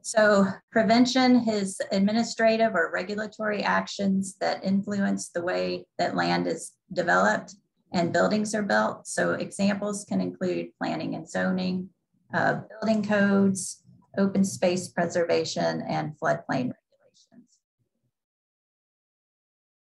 So 0.00 0.46
prevention 0.72 1.48
is 1.48 1.80
administrative 1.92 2.74
or 2.74 2.90
regulatory 2.92 3.62
actions 3.62 4.36
that 4.40 4.64
influence 4.64 5.28
the 5.28 5.42
way 5.42 5.86
that 5.98 6.16
land 6.16 6.48
is 6.48 6.72
developed 6.92 7.54
and 7.92 8.12
buildings 8.12 8.54
are 8.54 8.62
built. 8.62 9.06
So 9.06 9.32
examples 9.32 10.04
can 10.04 10.20
include 10.20 10.68
planning 10.78 11.14
and 11.14 11.28
zoning, 11.28 11.90
uh, 12.34 12.60
building 12.70 13.04
codes, 13.04 13.82
open 14.18 14.44
space 14.44 14.88
preservation, 14.88 15.82
and 15.82 16.12
floodplain 16.18 16.72
regulations. 16.72 17.58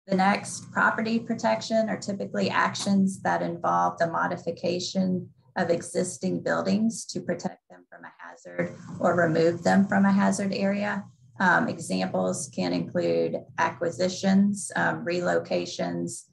The 0.07 0.15
next, 0.15 0.71
property 0.71 1.19
protection, 1.19 1.89
are 1.89 1.97
typically 1.97 2.49
actions 2.49 3.21
that 3.21 3.41
involve 3.41 3.97
the 3.97 4.07
modification 4.07 5.29
of 5.55 5.69
existing 5.69 6.43
buildings 6.43 7.05
to 7.05 7.21
protect 7.21 7.67
them 7.69 7.85
from 7.89 8.03
a 8.03 8.11
hazard 8.19 8.75
or 8.99 9.15
remove 9.15 9.63
them 9.63 9.87
from 9.87 10.05
a 10.05 10.11
hazard 10.11 10.53
area. 10.53 11.03
Um, 11.39 11.67
examples 11.67 12.49
can 12.53 12.71
include 12.73 13.37
acquisitions, 13.57 14.71
um, 14.75 15.05
relocations, 15.05 16.25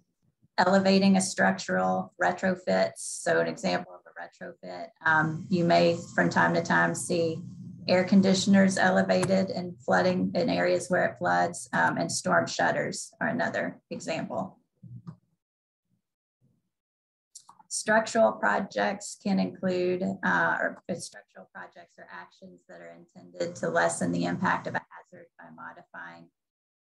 elevating 0.58 1.16
a 1.16 1.20
structural 1.20 2.12
retrofits. 2.22 2.98
So 2.98 3.40
an 3.40 3.48
example 3.48 3.94
of 3.94 4.00
a 4.06 4.44
retrofit, 4.44 4.88
um, 5.04 5.46
you 5.48 5.64
may 5.64 5.98
from 6.14 6.28
time 6.28 6.54
to 6.54 6.62
time 6.62 6.94
see 6.94 7.38
air 7.88 8.04
conditioners 8.04 8.78
elevated 8.78 9.50
and 9.50 9.76
flooding 9.84 10.30
in 10.34 10.48
areas 10.48 10.88
where 10.88 11.04
it 11.06 11.18
floods 11.18 11.68
um, 11.72 11.98
and 11.98 12.10
storm 12.10 12.46
shutters 12.46 13.12
are 13.20 13.28
another 13.28 13.80
example. 13.90 14.58
Structural 17.68 18.32
projects 18.32 19.16
can 19.22 19.40
include, 19.40 20.02
uh, 20.02 20.56
or 20.60 20.82
structural 20.98 21.48
projects 21.54 21.98
or 21.98 22.06
actions 22.12 22.60
that 22.68 22.80
are 22.80 22.94
intended 22.94 23.56
to 23.56 23.68
lessen 23.70 24.12
the 24.12 24.26
impact 24.26 24.66
of 24.66 24.74
a 24.74 24.82
hazard 24.90 25.26
by 25.38 25.46
modifying 25.56 26.28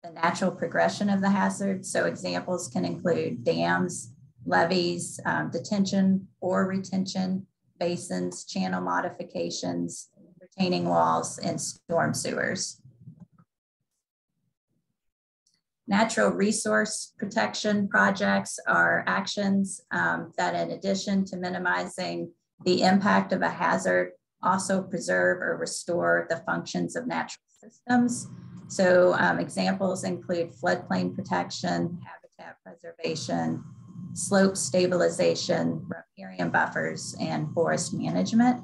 the 0.02 0.10
natural 0.10 0.50
progression 0.50 1.10
of 1.10 1.20
the 1.20 1.30
hazard. 1.30 1.84
So 1.84 2.06
examples 2.06 2.68
can 2.68 2.84
include 2.84 3.44
dams, 3.44 4.12
levees, 4.46 5.20
um, 5.26 5.50
detention 5.50 6.28
or 6.40 6.66
retention 6.66 7.46
basins, 7.78 8.44
channel 8.44 8.80
modifications, 8.80 10.10
retaining 10.40 10.84
walls, 10.84 11.38
and 11.38 11.60
storm 11.60 12.14
sewers. 12.14 12.80
Natural 15.88 16.30
resource 16.30 17.14
protection 17.18 17.88
projects 17.88 18.58
are 18.68 19.02
actions 19.08 19.80
um, 19.90 20.32
that 20.36 20.54
in 20.54 20.70
addition 20.70 21.24
to 21.24 21.36
minimizing 21.36 22.30
the 22.64 22.82
impact 22.82 23.32
of 23.32 23.42
a 23.42 23.48
hazard, 23.48 24.12
also 24.42 24.82
preserve 24.82 25.40
or 25.42 25.56
restore 25.56 26.26
the 26.30 26.36
functions 26.46 26.96
of 26.96 27.06
natural 27.06 27.42
systems. 27.60 28.28
So 28.70 29.14
um, 29.14 29.40
examples 29.40 30.04
include 30.04 30.52
floodplain 30.52 31.12
protection, 31.12 31.98
habitat 32.06 32.56
preservation, 32.62 33.64
slope 34.12 34.56
stabilization, 34.56 35.84
riparian 35.88 36.50
buffers, 36.50 37.16
and 37.20 37.52
forest 37.52 37.92
management. 37.92 38.62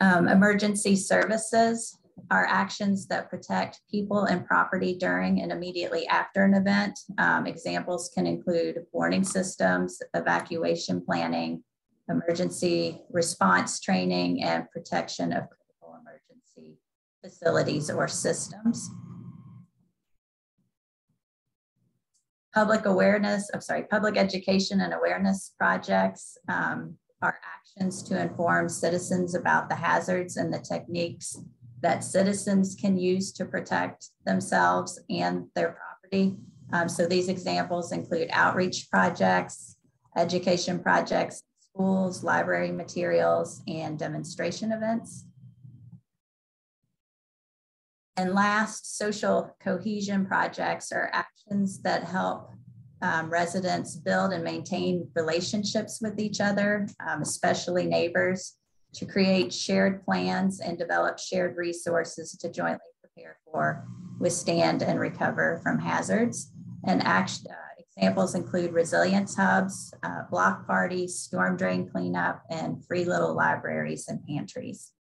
Um, 0.00 0.26
emergency 0.26 0.96
services 0.96 1.96
are 2.32 2.46
actions 2.46 3.06
that 3.06 3.30
protect 3.30 3.82
people 3.88 4.24
and 4.24 4.44
property 4.44 4.96
during 4.98 5.42
and 5.42 5.52
immediately 5.52 6.08
after 6.08 6.42
an 6.42 6.54
event. 6.54 6.98
Um, 7.18 7.46
examples 7.46 8.10
can 8.12 8.26
include 8.26 8.84
warning 8.90 9.22
systems, 9.22 10.02
evacuation 10.12 11.04
planning, 11.04 11.62
emergency 12.08 13.02
response 13.10 13.80
training, 13.80 14.42
and 14.42 14.70
protection 14.70 15.32
of 15.32 15.44
critical 15.48 15.98
emergency 16.00 16.78
facilities 17.22 17.90
or 17.90 18.08
systems. 18.08 18.90
Public 22.54 22.86
awareness, 22.86 23.50
I'm 23.52 23.60
sorry, 23.60 23.82
public 23.84 24.16
education 24.16 24.80
and 24.80 24.94
awareness 24.94 25.52
projects 25.58 26.38
um, 26.48 26.96
are 27.20 27.38
actions 27.54 28.02
to 28.04 28.20
inform 28.20 28.68
citizens 28.68 29.34
about 29.34 29.68
the 29.68 29.74
hazards 29.74 30.36
and 30.36 30.52
the 30.52 30.60
techniques 30.60 31.36
that 31.82 32.02
citizens 32.02 32.74
can 32.74 32.96
use 32.98 33.32
to 33.32 33.44
protect 33.44 34.06
themselves 34.24 34.98
and 35.10 35.46
their 35.54 35.76
property. 35.76 36.36
Um, 36.72 36.88
so 36.88 37.06
these 37.06 37.28
examples 37.28 37.92
include 37.92 38.28
outreach 38.32 38.88
projects, 38.90 39.76
education 40.16 40.78
projects, 40.78 41.42
schools, 41.76 42.24
library 42.24 42.72
materials, 42.72 43.62
and 43.68 43.98
demonstration 43.98 44.72
events. 44.72 45.26
And 48.16 48.32
last, 48.32 48.96
social 48.96 49.54
cohesion 49.62 50.24
projects 50.24 50.90
are 50.90 51.10
actions 51.12 51.82
that 51.82 52.04
help 52.04 52.50
um, 53.02 53.28
residents 53.28 53.94
build 53.96 54.32
and 54.32 54.42
maintain 54.42 55.06
relationships 55.14 56.00
with 56.00 56.18
each 56.18 56.40
other, 56.40 56.88
um, 57.06 57.20
especially 57.20 57.84
neighbors, 57.84 58.54
to 58.94 59.04
create 59.04 59.52
shared 59.52 60.02
plans 60.02 60.60
and 60.60 60.78
develop 60.78 61.18
shared 61.18 61.58
resources 61.58 62.32
to 62.38 62.50
jointly 62.50 62.88
prepare 63.02 63.36
for, 63.44 63.86
withstand, 64.18 64.80
and 64.82 64.98
recover 64.98 65.60
from 65.62 65.78
hazards. 65.78 66.52
And 66.86 67.02
act, 67.02 67.40
uh, 67.50 67.75
examples 67.96 68.34
include 68.34 68.72
resilience 68.72 69.34
hubs, 69.34 69.92
uh, 70.02 70.22
block 70.30 70.66
parties, 70.66 71.18
storm 71.18 71.56
drain 71.56 71.88
cleanup, 71.88 72.42
and 72.50 72.84
free 72.84 73.04
little 73.04 73.34
libraries 73.34 74.08
and 74.08 74.24
pantries. 74.26 74.92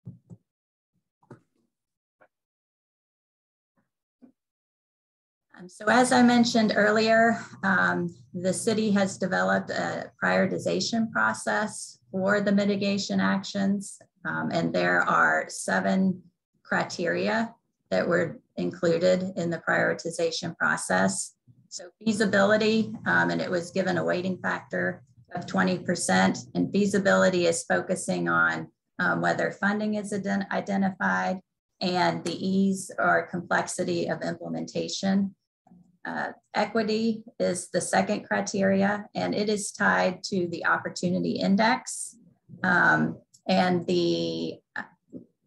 Um, 5.58 5.70
so 5.70 5.86
as 5.88 6.12
I 6.12 6.22
mentioned 6.22 6.74
earlier, 6.76 7.40
um, 7.64 8.16
the 8.34 8.54
city 8.54 8.92
has 8.92 9.18
developed 9.18 9.70
a 9.70 10.12
prioritization 10.22 11.12
process 11.12 12.00
for 12.12 12.42
the 12.42 12.52
mitigation 12.52 13.20
actions, 13.20 14.00
um, 14.26 14.52
and 14.52 14.74
there 14.74 15.02
are 15.02 15.46
seven 15.50 16.22
criteria 16.64 17.54
that 17.92 18.08
were 18.08 18.40
included 18.58 19.34
in 19.36 19.50
the 19.50 19.62
prioritization 19.68 20.58
process. 20.58 21.35
So 21.70 21.90
feasibility, 22.04 22.94
um, 23.06 23.30
and 23.30 23.42
it 23.42 23.50
was 23.50 23.72
given 23.72 23.98
a 23.98 24.04
weighting 24.04 24.38
factor 24.38 25.04
of 25.34 25.46
20%, 25.46 26.38
and 26.54 26.72
feasibility 26.72 27.48
is 27.48 27.64
focusing 27.64 28.30
on 28.30 28.68
um, 29.00 29.22
whether 29.22 29.52
funding 29.52 29.96
is 29.96 30.14
ident 30.14 30.50
identified, 30.52 31.40
and 31.82 32.24
the 32.24 32.48
ease 32.48 32.92
or 32.98 33.28
complexity 33.30 34.08
of 34.08 34.22
implementation. 34.22 35.36
Uh, 36.06 36.30
equity 36.54 37.24
is 37.40 37.70
the 37.70 37.82
second 37.82 38.26
criteria, 38.26 39.06
and 39.16 39.34
it 39.36 39.50
is 39.50 39.72
tied 39.72 40.24
to 40.24 40.48
the 40.48 40.66
opportunity 40.66 41.32
index. 41.32 42.16
Um, 42.64 43.18
and 43.48 43.86
the, 43.88 44.60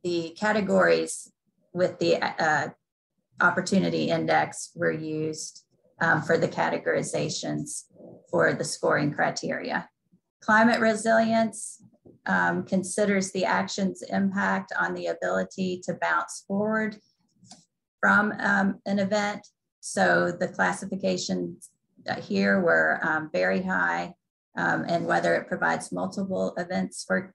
the 0.02 0.36
categories 0.38 1.32
with 1.72 1.98
the 1.98 2.16
uh, 2.22 2.68
opportunity 3.40 4.10
index 4.10 4.70
were 4.74 4.92
used 4.92 5.64
um, 6.00 6.22
for 6.22 6.38
the 6.38 6.48
categorizations 6.48 7.84
for 8.30 8.52
the 8.52 8.64
scoring 8.64 9.12
criteria. 9.12 9.88
Climate 10.40 10.80
resilience 10.80 11.82
um, 12.26 12.64
considers 12.64 13.32
the 13.32 13.44
action's 13.44 14.02
impact 14.02 14.72
on 14.78 14.94
the 14.94 15.06
ability 15.06 15.80
to 15.84 15.94
bounce 16.00 16.44
forward 16.46 16.96
from 18.00 18.32
um, 18.38 18.80
an 18.86 18.98
event. 18.98 19.46
So 19.80 20.30
the 20.30 20.48
classifications 20.48 21.70
here 22.20 22.60
were 22.60 23.00
um, 23.02 23.30
very 23.32 23.62
high 23.62 24.14
um, 24.56 24.84
and 24.88 25.06
whether 25.06 25.34
it 25.34 25.48
provides 25.48 25.92
multiple 25.92 26.54
events 26.58 27.04
for 27.06 27.34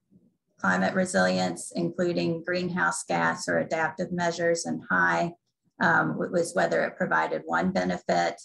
climate 0.58 0.94
resilience, 0.94 1.72
including 1.74 2.42
greenhouse 2.44 3.04
gas 3.04 3.48
or 3.48 3.58
adaptive 3.58 4.12
measures 4.12 4.66
and 4.66 4.82
high 4.90 5.32
um, 5.80 6.16
was 6.16 6.54
whether 6.54 6.84
it 6.84 6.96
provided 6.96 7.42
one 7.44 7.72
benefit 7.72 8.40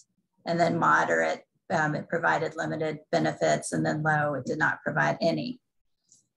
and 0.45 0.59
then 0.59 0.77
moderate, 0.77 1.43
um, 1.71 1.95
it 1.95 2.09
provided 2.09 2.55
limited 2.55 2.99
benefits 3.11 3.71
and 3.71 3.85
then 3.85 4.03
low, 4.03 4.33
it 4.33 4.45
did 4.45 4.57
not 4.57 4.81
provide 4.83 5.17
any. 5.21 5.59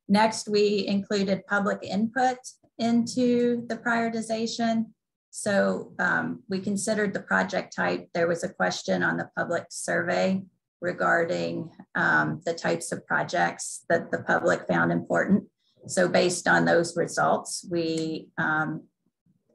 Next, 0.09 0.48
we 0.48 0.86
included 0.86 1.46
public 1.46 1.78
input 1.82 2.38
into 2.78 3.66
the 3.68 3.76
prioritization. 3.76 4.86
So 5.30 5.92
um, 5.98 6.42
we 6.48 6.61
considered 6.61 7.14
the 7.14 7.20
project 7.20 7.74
type. 7.74 8.09
There 8.12 8.28
was 8.28 8.44
a 8.44 8.53
question 8.53 9.03
on 9.03 9.16
the 9.16 9.30
public 9.36 9.66
survey 9.70 10.42
regarding 10.80 11.70
um, 11.94 12.42
the 12.44 12.53
types 12.53 12.92
of 12.92 13.07
projects 13.07 13.84
that 13.88 14.11
the 14.11 14.22
public 14.24 14.66
found 14.68 14.92
important. 14.92 15.44
So 15.86 16.09
based 16.09 16.46
on 16.46 16.64
those 16.64 16.96
results, 16.96 17.66
we 17.70 18.28
um, 18.36 18.82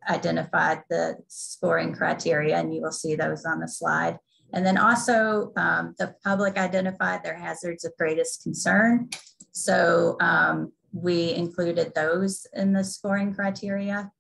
identified 0.10 0.84
the 0.90 1.18
scoring 1.28 1.94
criteria 1.94 2.58
and 2.58 2.74
you 2.74 2.82
will 2.82 2.92
see 2.92 3.16
those 3.16 3.46
on 3.46 3.60
the 3.60 3.68
slide. 3.68 4.18
And 4.54 4.66
then 4.66 4.78
also 4.78 5.52
um, 5.58 5.94
the 6.00 6.16
public 6.24 6.58
identified 6.58 7.24
their 7.24 7.38
hazards 7.38 7.84
of 7.84 7.92
greatest 7.98 8.44
concern. 8.44 9.10
So 9.52 10.18
um, 10.22 10.72
we 10.94 11.34
included 11.34 11.94
those 11.94 12.48
in 12.54 12.74
the 12.74 12.84
scoring 12.84 13.34
criteria. 13.34 14.12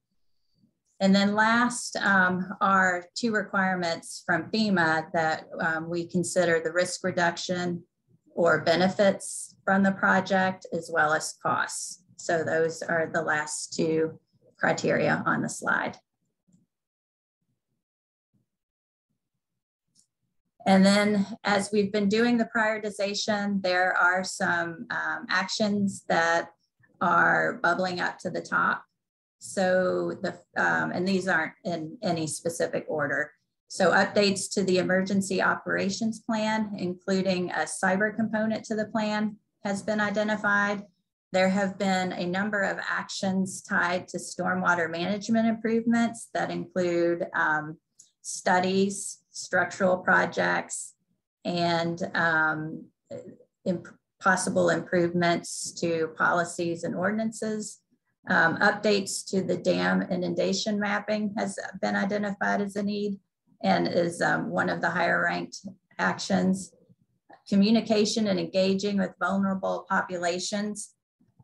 And 0.99 1.15
then 1.15 1.35
last 1.35 1.95
um, 1.97 2.45
are 2.59 3.05
two 3.15 3.31
requirements 3.31 4.23
from 4.25 4.49
FEMA 4.51 5.11
that 5.13 5.45
um, 5.61 5.89
we 5.89 6.07
consider 6.07 6.59
the 6.59 6.71
risk 6.71 7.03
reduction 7.03 7.83
or 8.35 8.61
benefits 8.61 9.55
from 9.63 9.83
the 9.83 9.91
project 9.91 10.65
as 10.73 10.89
well 10.91 11.13
as 11.13 11.35
costs. 11.41 12.03
So 12.17 12.43
those 12.43 12.81
are 12.81 13.09
the 13.13 13.21
last 13.21 13.73
two 13.73 14.19
criteria 14.57 15.23
on 15.25 15.41
the 15.41 15.49
slide. 15.49 15.97
And 20.67 20.85
then 20.85 21.25
as 21.45 21.71
we've 21.71 21.93
been 21.93 22.09
doing 22.09 22.37
the 22.37 22.49
prioritization, 22.53 23.61
there 23.63 23.95
are 23.97 24.23
some 24.25 24.85
um, 24.91 25.25
actions 25.29 26.03
that 26.09 26.49
are 26.99 27.59
bubbling 27.63 28.01
up 28.01 28.19
to 28.19 28.29
the 28.29 28.41
top. 28.41 28.83
So 29.39 30.17
the, 30.21 30.33
um, 30.61 30.91
and 30.91 31.07
these 31.07 31.29
aren't 31.29 31.53
in 31.63 31.97
any 32.03 32.27
specific 32.27 32.85
order. 32.89 33.31
So 33.69 33.91
updates 33.91 34.51
to 34.55 34.63
the 34.63 34.79
emergency 34.79 35.41
operations 35.41 36.19
plan, 36.19 36.73
including 36.77 37.49
a 37.51 37.65
cyber 37.65 38.13
component 38.13 38.65
to 38.65 38.75
the 38.75 38.87
plan 38.87 39.37
has 39.63 39.81
been 39.81 40.01
identified. 40.01 40.83
There 41.31 41.49
have 41.49 41.77
been 41.77 42.11
a 42.11 42.25
number 42.25 42.61
of 42.63 42.77
actions 42.89 43.61
tied 43.61 44.09
to 44.09 44.17
stormwater 44.17 44.91
management 44.91 45.47
improvements 45.47 46.27
that 46.33 46.51
include 46.51 47.25
um, 47.33 47.77
studies, 48.21 49.19
structural 49.37 49.97
projects, 49.97 50.93
and 51.45 52.01
um, 52.13 52.85
imp 53.65 53.87
possible 54.19 54.69
improvements 54.69 55.71
to 55.71 56.09
policies 56.17 56.83
and 56.83 56.95
ordinances. 56.95 57.79
Um, 58.29 58.57
updates 58.57 59.25
to 59.29 59.41
the 59.41 59.55
dam 59.55 60.01
inundation 60.01 60.79
mapping 60.79 61.33
has 61.37 61.57
been 61.81 61.95
identified 61.95 62.61
as 62.61 62.75
a 62.75 62.83
need 62.83 63.19
and 63.63 63.87
is 63.87 64.21
um, 64.21 64.49
one 64.49 64.69
of 64.69 64.81
the 64.81 64.89
higher 64.89 65.23
ranked 65.23 65.59
actions. 65.99 66.73
Communication 67.47 68.27
and 68.27 68.39
engaging 68.39 68.97
with 68.97 69.11
vulnerable 69.19 69.85
populations 69.87 70.95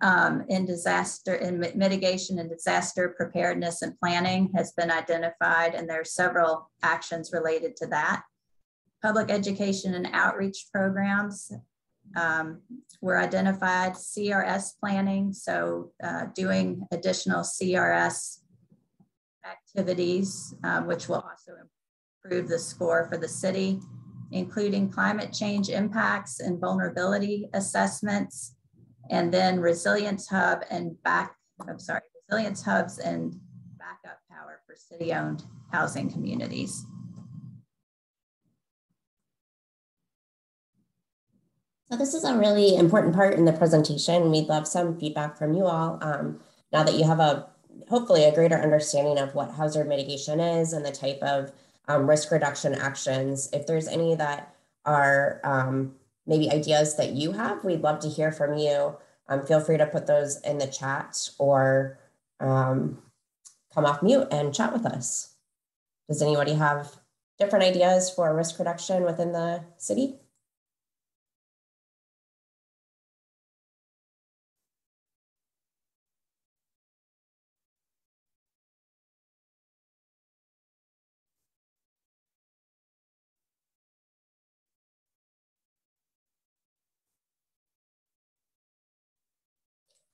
um, 0.03 0.43
in 0.49 0.65
disaster 0.65 1.35
in 1.35 1.59
mitigation 1.59 2.37
and 2.37 2.49
disaster 2.49 3.15
preparedness 3.15 3.81
and 3.81 3.97
planning 3.97 4.51
has 4.53 4.73
been 4.73 4.91
identified 4.91 5.73
and 5.73 5.89
there 5.89 6.01
are 6.01 6.05
several 6.05 6.69
actions 6.83 7.31
related 7.31 7.77
to 7.77 7.87
that. 7.87 8.23
Public 9.01 9.31
education 9.31 9.93
and 9.93 10.07
outreach 10.11 10.67
programs 10.73 11.53
um, 12.17 12.61
were 13.01 13.17
identified, 13.17 13.93
CRS 13.93 14.71
planning, 14.77 15.31
so 15.31 15.91
uh, 16.03 16.25
doing 16.35 16.85
additional 16.91 17.41
CRS 17.41 18.39
activities, 19.49 20.53
um, 20.65 20.85
which 20.85 21.07
will 21.07 21.23
also 21.29 21.53
improve 22.25 22.49
the 22.49 22.59
score 22.59 23.07
for 23.09 23.17
the 23.17 23.27
city, 23.27 23.79
including 24.31 24.89
climate 24.89 25.31
change 25.31 25.69
impacts 25.69 26.41
and 26.41 26.59
vulnerability 26.59 27.49
assessments, 27.53 28.55
and 29.09 29.33
then 29.33 29.59
resilience 29.59 30.27
hub 30.27 30.63
and 30.69 31.01
back, 31.03 31.35
I'm 31.67 31.79
sorry, 31.79 32.01
resilience 32.29 32.63
hubs 32.63 32.99
and 32.99 33.39
backup 33.77 34.19
power 34.29 34.61
for 34.65 34.75
city 34.75 35.13
owned 35.13 35.43
housing 35.71 36.09
communities. 36.09 36.85
So 41.89 41.97
this 41.97 42.13
is 42.15 42.23
a 42.23 42.35
really 42.35 42.75
important 42.75 43.13
part 43.13 43.35
in 43.35 43.45
the 43.45 43.53
presentation. 43.53 44.31
We'd 44.31 44.47
love 44.47 44.67
some 44.67 44.97
feedback 44.97 45.37
from 45.37 45.53
you 45.53 45.65
all. 45.65 45.99
Um, 46.01 46.39
now 46.71 46.83
that 46.83 46.95
you 46.95 47.05
have 47.05 47.19
a 47.19 47.47
hopefully 47.89 48.23
a 48.23 48.33
greater 48.33 48.57
understanding 48.57 49.19
of 49.19 49.35
what 49.35 49.51
hazard 49.51 49.87
mitigation 49.87 50.39
is 50.39 50.73
and 50.73 50.85
the 50.85 50.91
type 50.91 51.21
of 51.21 51.51
um, 51.87 52.09
risk 52.09 52.31
reduction 52.31 52.73
actions, 52.73 53.49
if 53.53 53.67
there's 53.67 53.87
any 53.87 54.15
that 54.15 54.55
are 54.85 55.39
um, 55.43 55.93
maybe 56.25 56.51
ideas 56.51 56.95
that 56.97 57.11
you 57.11 57.31
have. 57.33 57.63
We'd 57.63 57.81
love 57.81 57.99
to 57.99 58.09
hear 58.09 58.31
from 58.31 58.57
you. 58.57 58.97
Um, 59.27 59.45
feel 59.45 59.59
free 59.59 59.77
to 59.77 59.85
put 59.85 60.07
those 60.07 60.41
in 60.41 60.57
the 60.57 60.67
chat 60.67 61.29
or 61.39 61.97
um, 62.39 63.01
come 63.73 63.85
off 63.85 64.03
mute 64.03 64.27
and 64.31 64.53
chat 64.53 64.73
with 64.73 64.85
us. 64.85 65.35
Does 66.07 66.21
anybody 66.21 66.53
have 66.53 66.97
different 67.39 67.65
ideas 67.65 68.09
for 68.09 68.35
risk 68.35 68.59
reduction 68.59 69.03
within 69.03 69.31
the 69.31 69.63
city? 69.77 70.19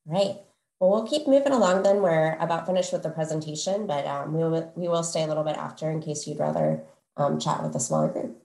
Right. 0.09 0.37
Well, 0.79 0.89
we'll 0.89 1.07
keep 1.07 1.27
moving 1.27 1.51
along 1.51 1.83
then. 1.83 2.01
We're 2.01 2.35
about 2.39 2.65
finished 2.65 2.91
with 2.91 3.03
the 3.03 3.11
presentation, 3.11 3.85
but 3.85 4.07
um, 4.07 4.33
we, 4.33 4.43
will, 4.43 4.73
we 4.75 4.87
will 4.87 5.03
stay 5.03 5.21
a 5.23 5.27
little 5.27 5.43
bit 5.43 5.55
after 5.55 5.91
in 5.91 6.01
case 6.01 6.25
you'd 6.25 6.39
rather 6.39 6.81
um, 7.15 7.39
chat 7.39 7.61
with 7.61 7.75
a 7.75 7.79
smaller 7.79 8.07
group. 8.07 8.41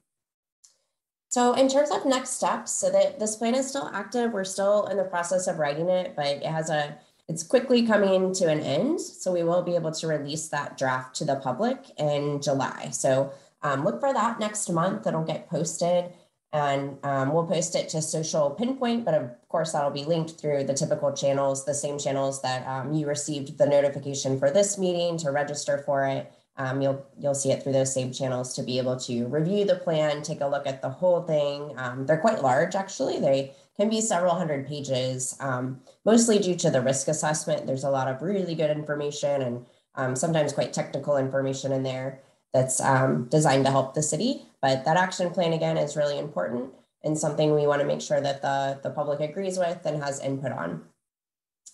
So 1.30 1.54
in 1.54 1.68
terms 1.68 1.90
of 1.90 2.04
next 2.04 2.30
steps, 2.30 2.70
so 2.70 2.90
that 2.90 3.18
this 3.18 3.36
plan 3.36 3.54
is 3.54 3.68
still 3.68 3.90
active. 3.94 4.32
We're 4.32 4.44
still 4.44 4.86
in 4.86 4.98
the 4.98 5.04
process 5.04 5.46
of 5.46 5.58
writing 5.58 5.88
it, 5.88 6.14
but 6.14 6.26
it 6.26 6.44
has 6.44 6.68
a, 6.68 6.98
it's 7.28 7.42
quickly 7.42 7.86
coming 7.86 8.34
to 8.34 8.48
an 8.48 8.60
end. 8.60 9.00
So 9.00 9.32
we 9.32 9.42
will 9.42 9.62
be 9.62 9.74
able 9.74 9.92
to 9.92 10.06
release 10.06 10.48
that 10.48 10.76
draft 10.76 11.16
to 11.16 11.24
the 11.24 11.36
public 11.36 11.78
in 11.98 12.42
July. 12.42 12.90
So 12.92 13.32
um, 13.62 13.84
look 13.84 14.00
for 14.00 14.12
that 14.12 14.38
next 14.38 14.68
month. 14.68 15.06
It'll 15.06 15.24
get 15.24 15.48
posted 15.48 16.12
and 16.54 16.96
um, 17.02 17.32
we'll 17.32 17.46
post 17.46 17.74
it 17.74 17.88
to 17.88 18.00
social 18.00 18.48
pinpoint, 18.50 19.04
but 19.04 19.12
of 19.12 19.28
course 19.48 19.72
that'll 19.72 19.90
be 19.90 20.04
linked 20.04 20.38
through 20.38 20.62
the 20.62 20.72
typical 20.72 21.12
channels, 21.12 21.64
the 21.64 21.74
same 21.74 21.98
channels 21.98 22.40
that 22.42 22.64
um, 22.68 22.94
you 22.94 23.08
received 23.08 23.58
the 23.58 23.66
notification 23.66 24.38
for 24.38 24.52
this 24.52 24.78
meeting 24.78 25.18
to 25.18 25.32
register 25.32 25.78
for 25.78 26.06
it. 26.06 26.32
Um, 26.56 26.80
you'll 26.80 27.04
you'll 27.18 27.34
see 27.34 27.50
it 27.50 27.64
through 27.64 27.72
those 27.72 27.92
same 27.92 28.12
channels 28.12 28.54
to 28.54 28.62
be 28.62 28.78
able 28.78 28.96
to 29.00 29.26
review 29.26 29.64
the 29.64 29.74
plan, 29.74 30.22
take 30.22 30.40
a 30.42 30.46
look 30.46 30.64
at 30.68 30.80
the 30.80 30.88
whole 30.88 31.22
thing. 31.22 31.74
Um, 31.76 32.06
they're 32.06 32.18
quite 32.18 32.40
large, 32.40 32.76
actually. 32.76 33.18
They 33.18 33.52
can 33.76 33.88
be 33.90 34.00
several 34.00 34.36
hundred 34.36 34.68
pages, 34.68 35.36
um, 35.40 35.80
mostly 36.04 36.38
due 36.38 36.54
to 36.54 36.70
the 36.70 36.80
risk 36.80 37.08
assessment. 37.08 37.66
There's 37.66 37.82
a 37.82 37.90
lot 37.90 38.06
of 38.06 38.22
really 38.22 38.54
good 38.54 38.70
information 38.70 39.42
and 39.42 39.66
um, 39.96 40.14
sometimes 40.14 40.52
quite 40.52 40.72
technical 40.72 41.16
information 41.16 41.72
in 41.72 41.82
there 41.82 42.20
that's 42.54 42.80
um, 42.80 43.26
designed 43.28 43.66
to 43.66 43.70
help 43.70 43.92
the 43.92 44.02
city. 44.02 44.46
But 44.62 44.86
that 44.86 44.96
action 44.96 45.30
plan 45.30 45.52
again 45.52 45.76
is 45.76 45.96
really 45.96 46.18
important 46.18 46.70
and 47.02 47.18
something 47.18 47.54
we 47.54 47.66
want 47.66 47.82
to 47.82 47.86
make 47.86 48.00
sure 48.00 48.20
that 48.20 48.40
the, 48.40 48.80
the 48.82 48.90
public 48.90 49.20
agrees 49.20 49.58
with 49.58 49.84
and 49.84 50.02
has 50.02 50.20
input 50.20 50.52
on. 50.52 50.84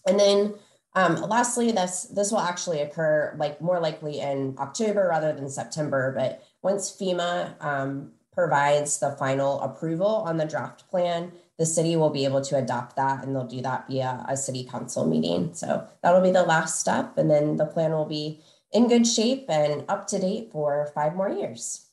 And 0.08 0.18
then 0.18 0.54
um, 0.94 1.16
lastly, 1.22 1.70
this 1.70 2.04
this 2.04 2.32
will 2.32 2.40
actually 2.40 2.80
occur 2.80 3.34
like 3.38 3.60
more 3.60 3.78
likely 3.78 4.18
in 4.18 4.56
October 4.58 5.06
rather 5.08 5.32
than 5.32 5.48
September. 5.48 6.12
But 6.16 6.42
once 6.62 6.90
FEMA 6.90 7.62
um, 7.64 8.10
provides 8.32 8.98
the 8.98 9.12
final 9.12 9.60
approval 9.60 10.06
on 10.26 10.36
the 10.36 10.46
draft 10.46 10.88
plan, 10.90 11.30
the 11.58 11.66
city 11.66 11.94
will 11.94 12.10
be 12.10 12.24
able 12.24 12.40
to 12.40 12.56
adopt 12.56 12.96
that 12.96 13.22
and 13.22 13.36
they'll 13.36 13.46
do 13.46 13.60
that 13.60 13.86
via 13.88 14.24
a 14.28 14.36
city 14.36 14.64
council 14.64 15.06
meeting. 15.06 15.54
So 15.54 15.86
that'll 16.02 16.22
be 16.22 16.32
the 16.32 16.42
last 16.42 16.80
step. 16.80 17.16
And 17.18 17.30
then 17.30 17.56
the 17.56 17.66
plan 17.66 17.92
will 17.92 18.06
be 18.06 18.40
in 18.72 18.88
good 18.88 19.06
shape 19.06 19.46
and 19.48 19.84
up 19.88 20.06
to 20.08 20.18
date 20.18 20.50
for 20.52 20.90
five 20.94 21.14
more 21.14 21.28
years. 21.28 21.86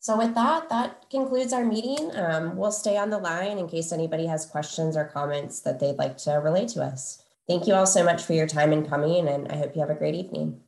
So 0.00 0.18
with 0.18 0.34
that, 0.34 0.68
that 0.68 1.08
concludes 1.08 1.52
our 1.52 1.64
meeting. 1.64 2.10
Um, 2.14 2.56
we'll 2.56 2.72
stay 2.72 2.98
on 2.98 3.08
the 3.08 3.18
line 3.18 3.56
in 3.56 3.68
case 3.68 3.90
anybody 3.90 4.26
has 4.26 4.44
questions 4.44 4.96
or 4.96 5.06
comments 5.06 5.60
that 5.60 5.80
they'd 5.80 5.96
like 5.96 6.18
to 6.18 6.32
relay 6.32 6.66
to 6.68 6.82
us. 6.82 7.22
Thank 7.48 7.66
you 7.66 7.74
all 7.74 7.86
so 7.86 8.04
much 8.04 8.22
for 8.22 8.34
your 8.34 8.46
time 8.46 8.72
in 8.72 8.86
coming 8.86 9.28
and 9.28 9.50
I 9.50 9.56
hope 9.56 9.74
you 9.74 9.80
have 9.80 9.90
a 9.90 9.94
great 9.94 10.14
evening. 10.14 10.60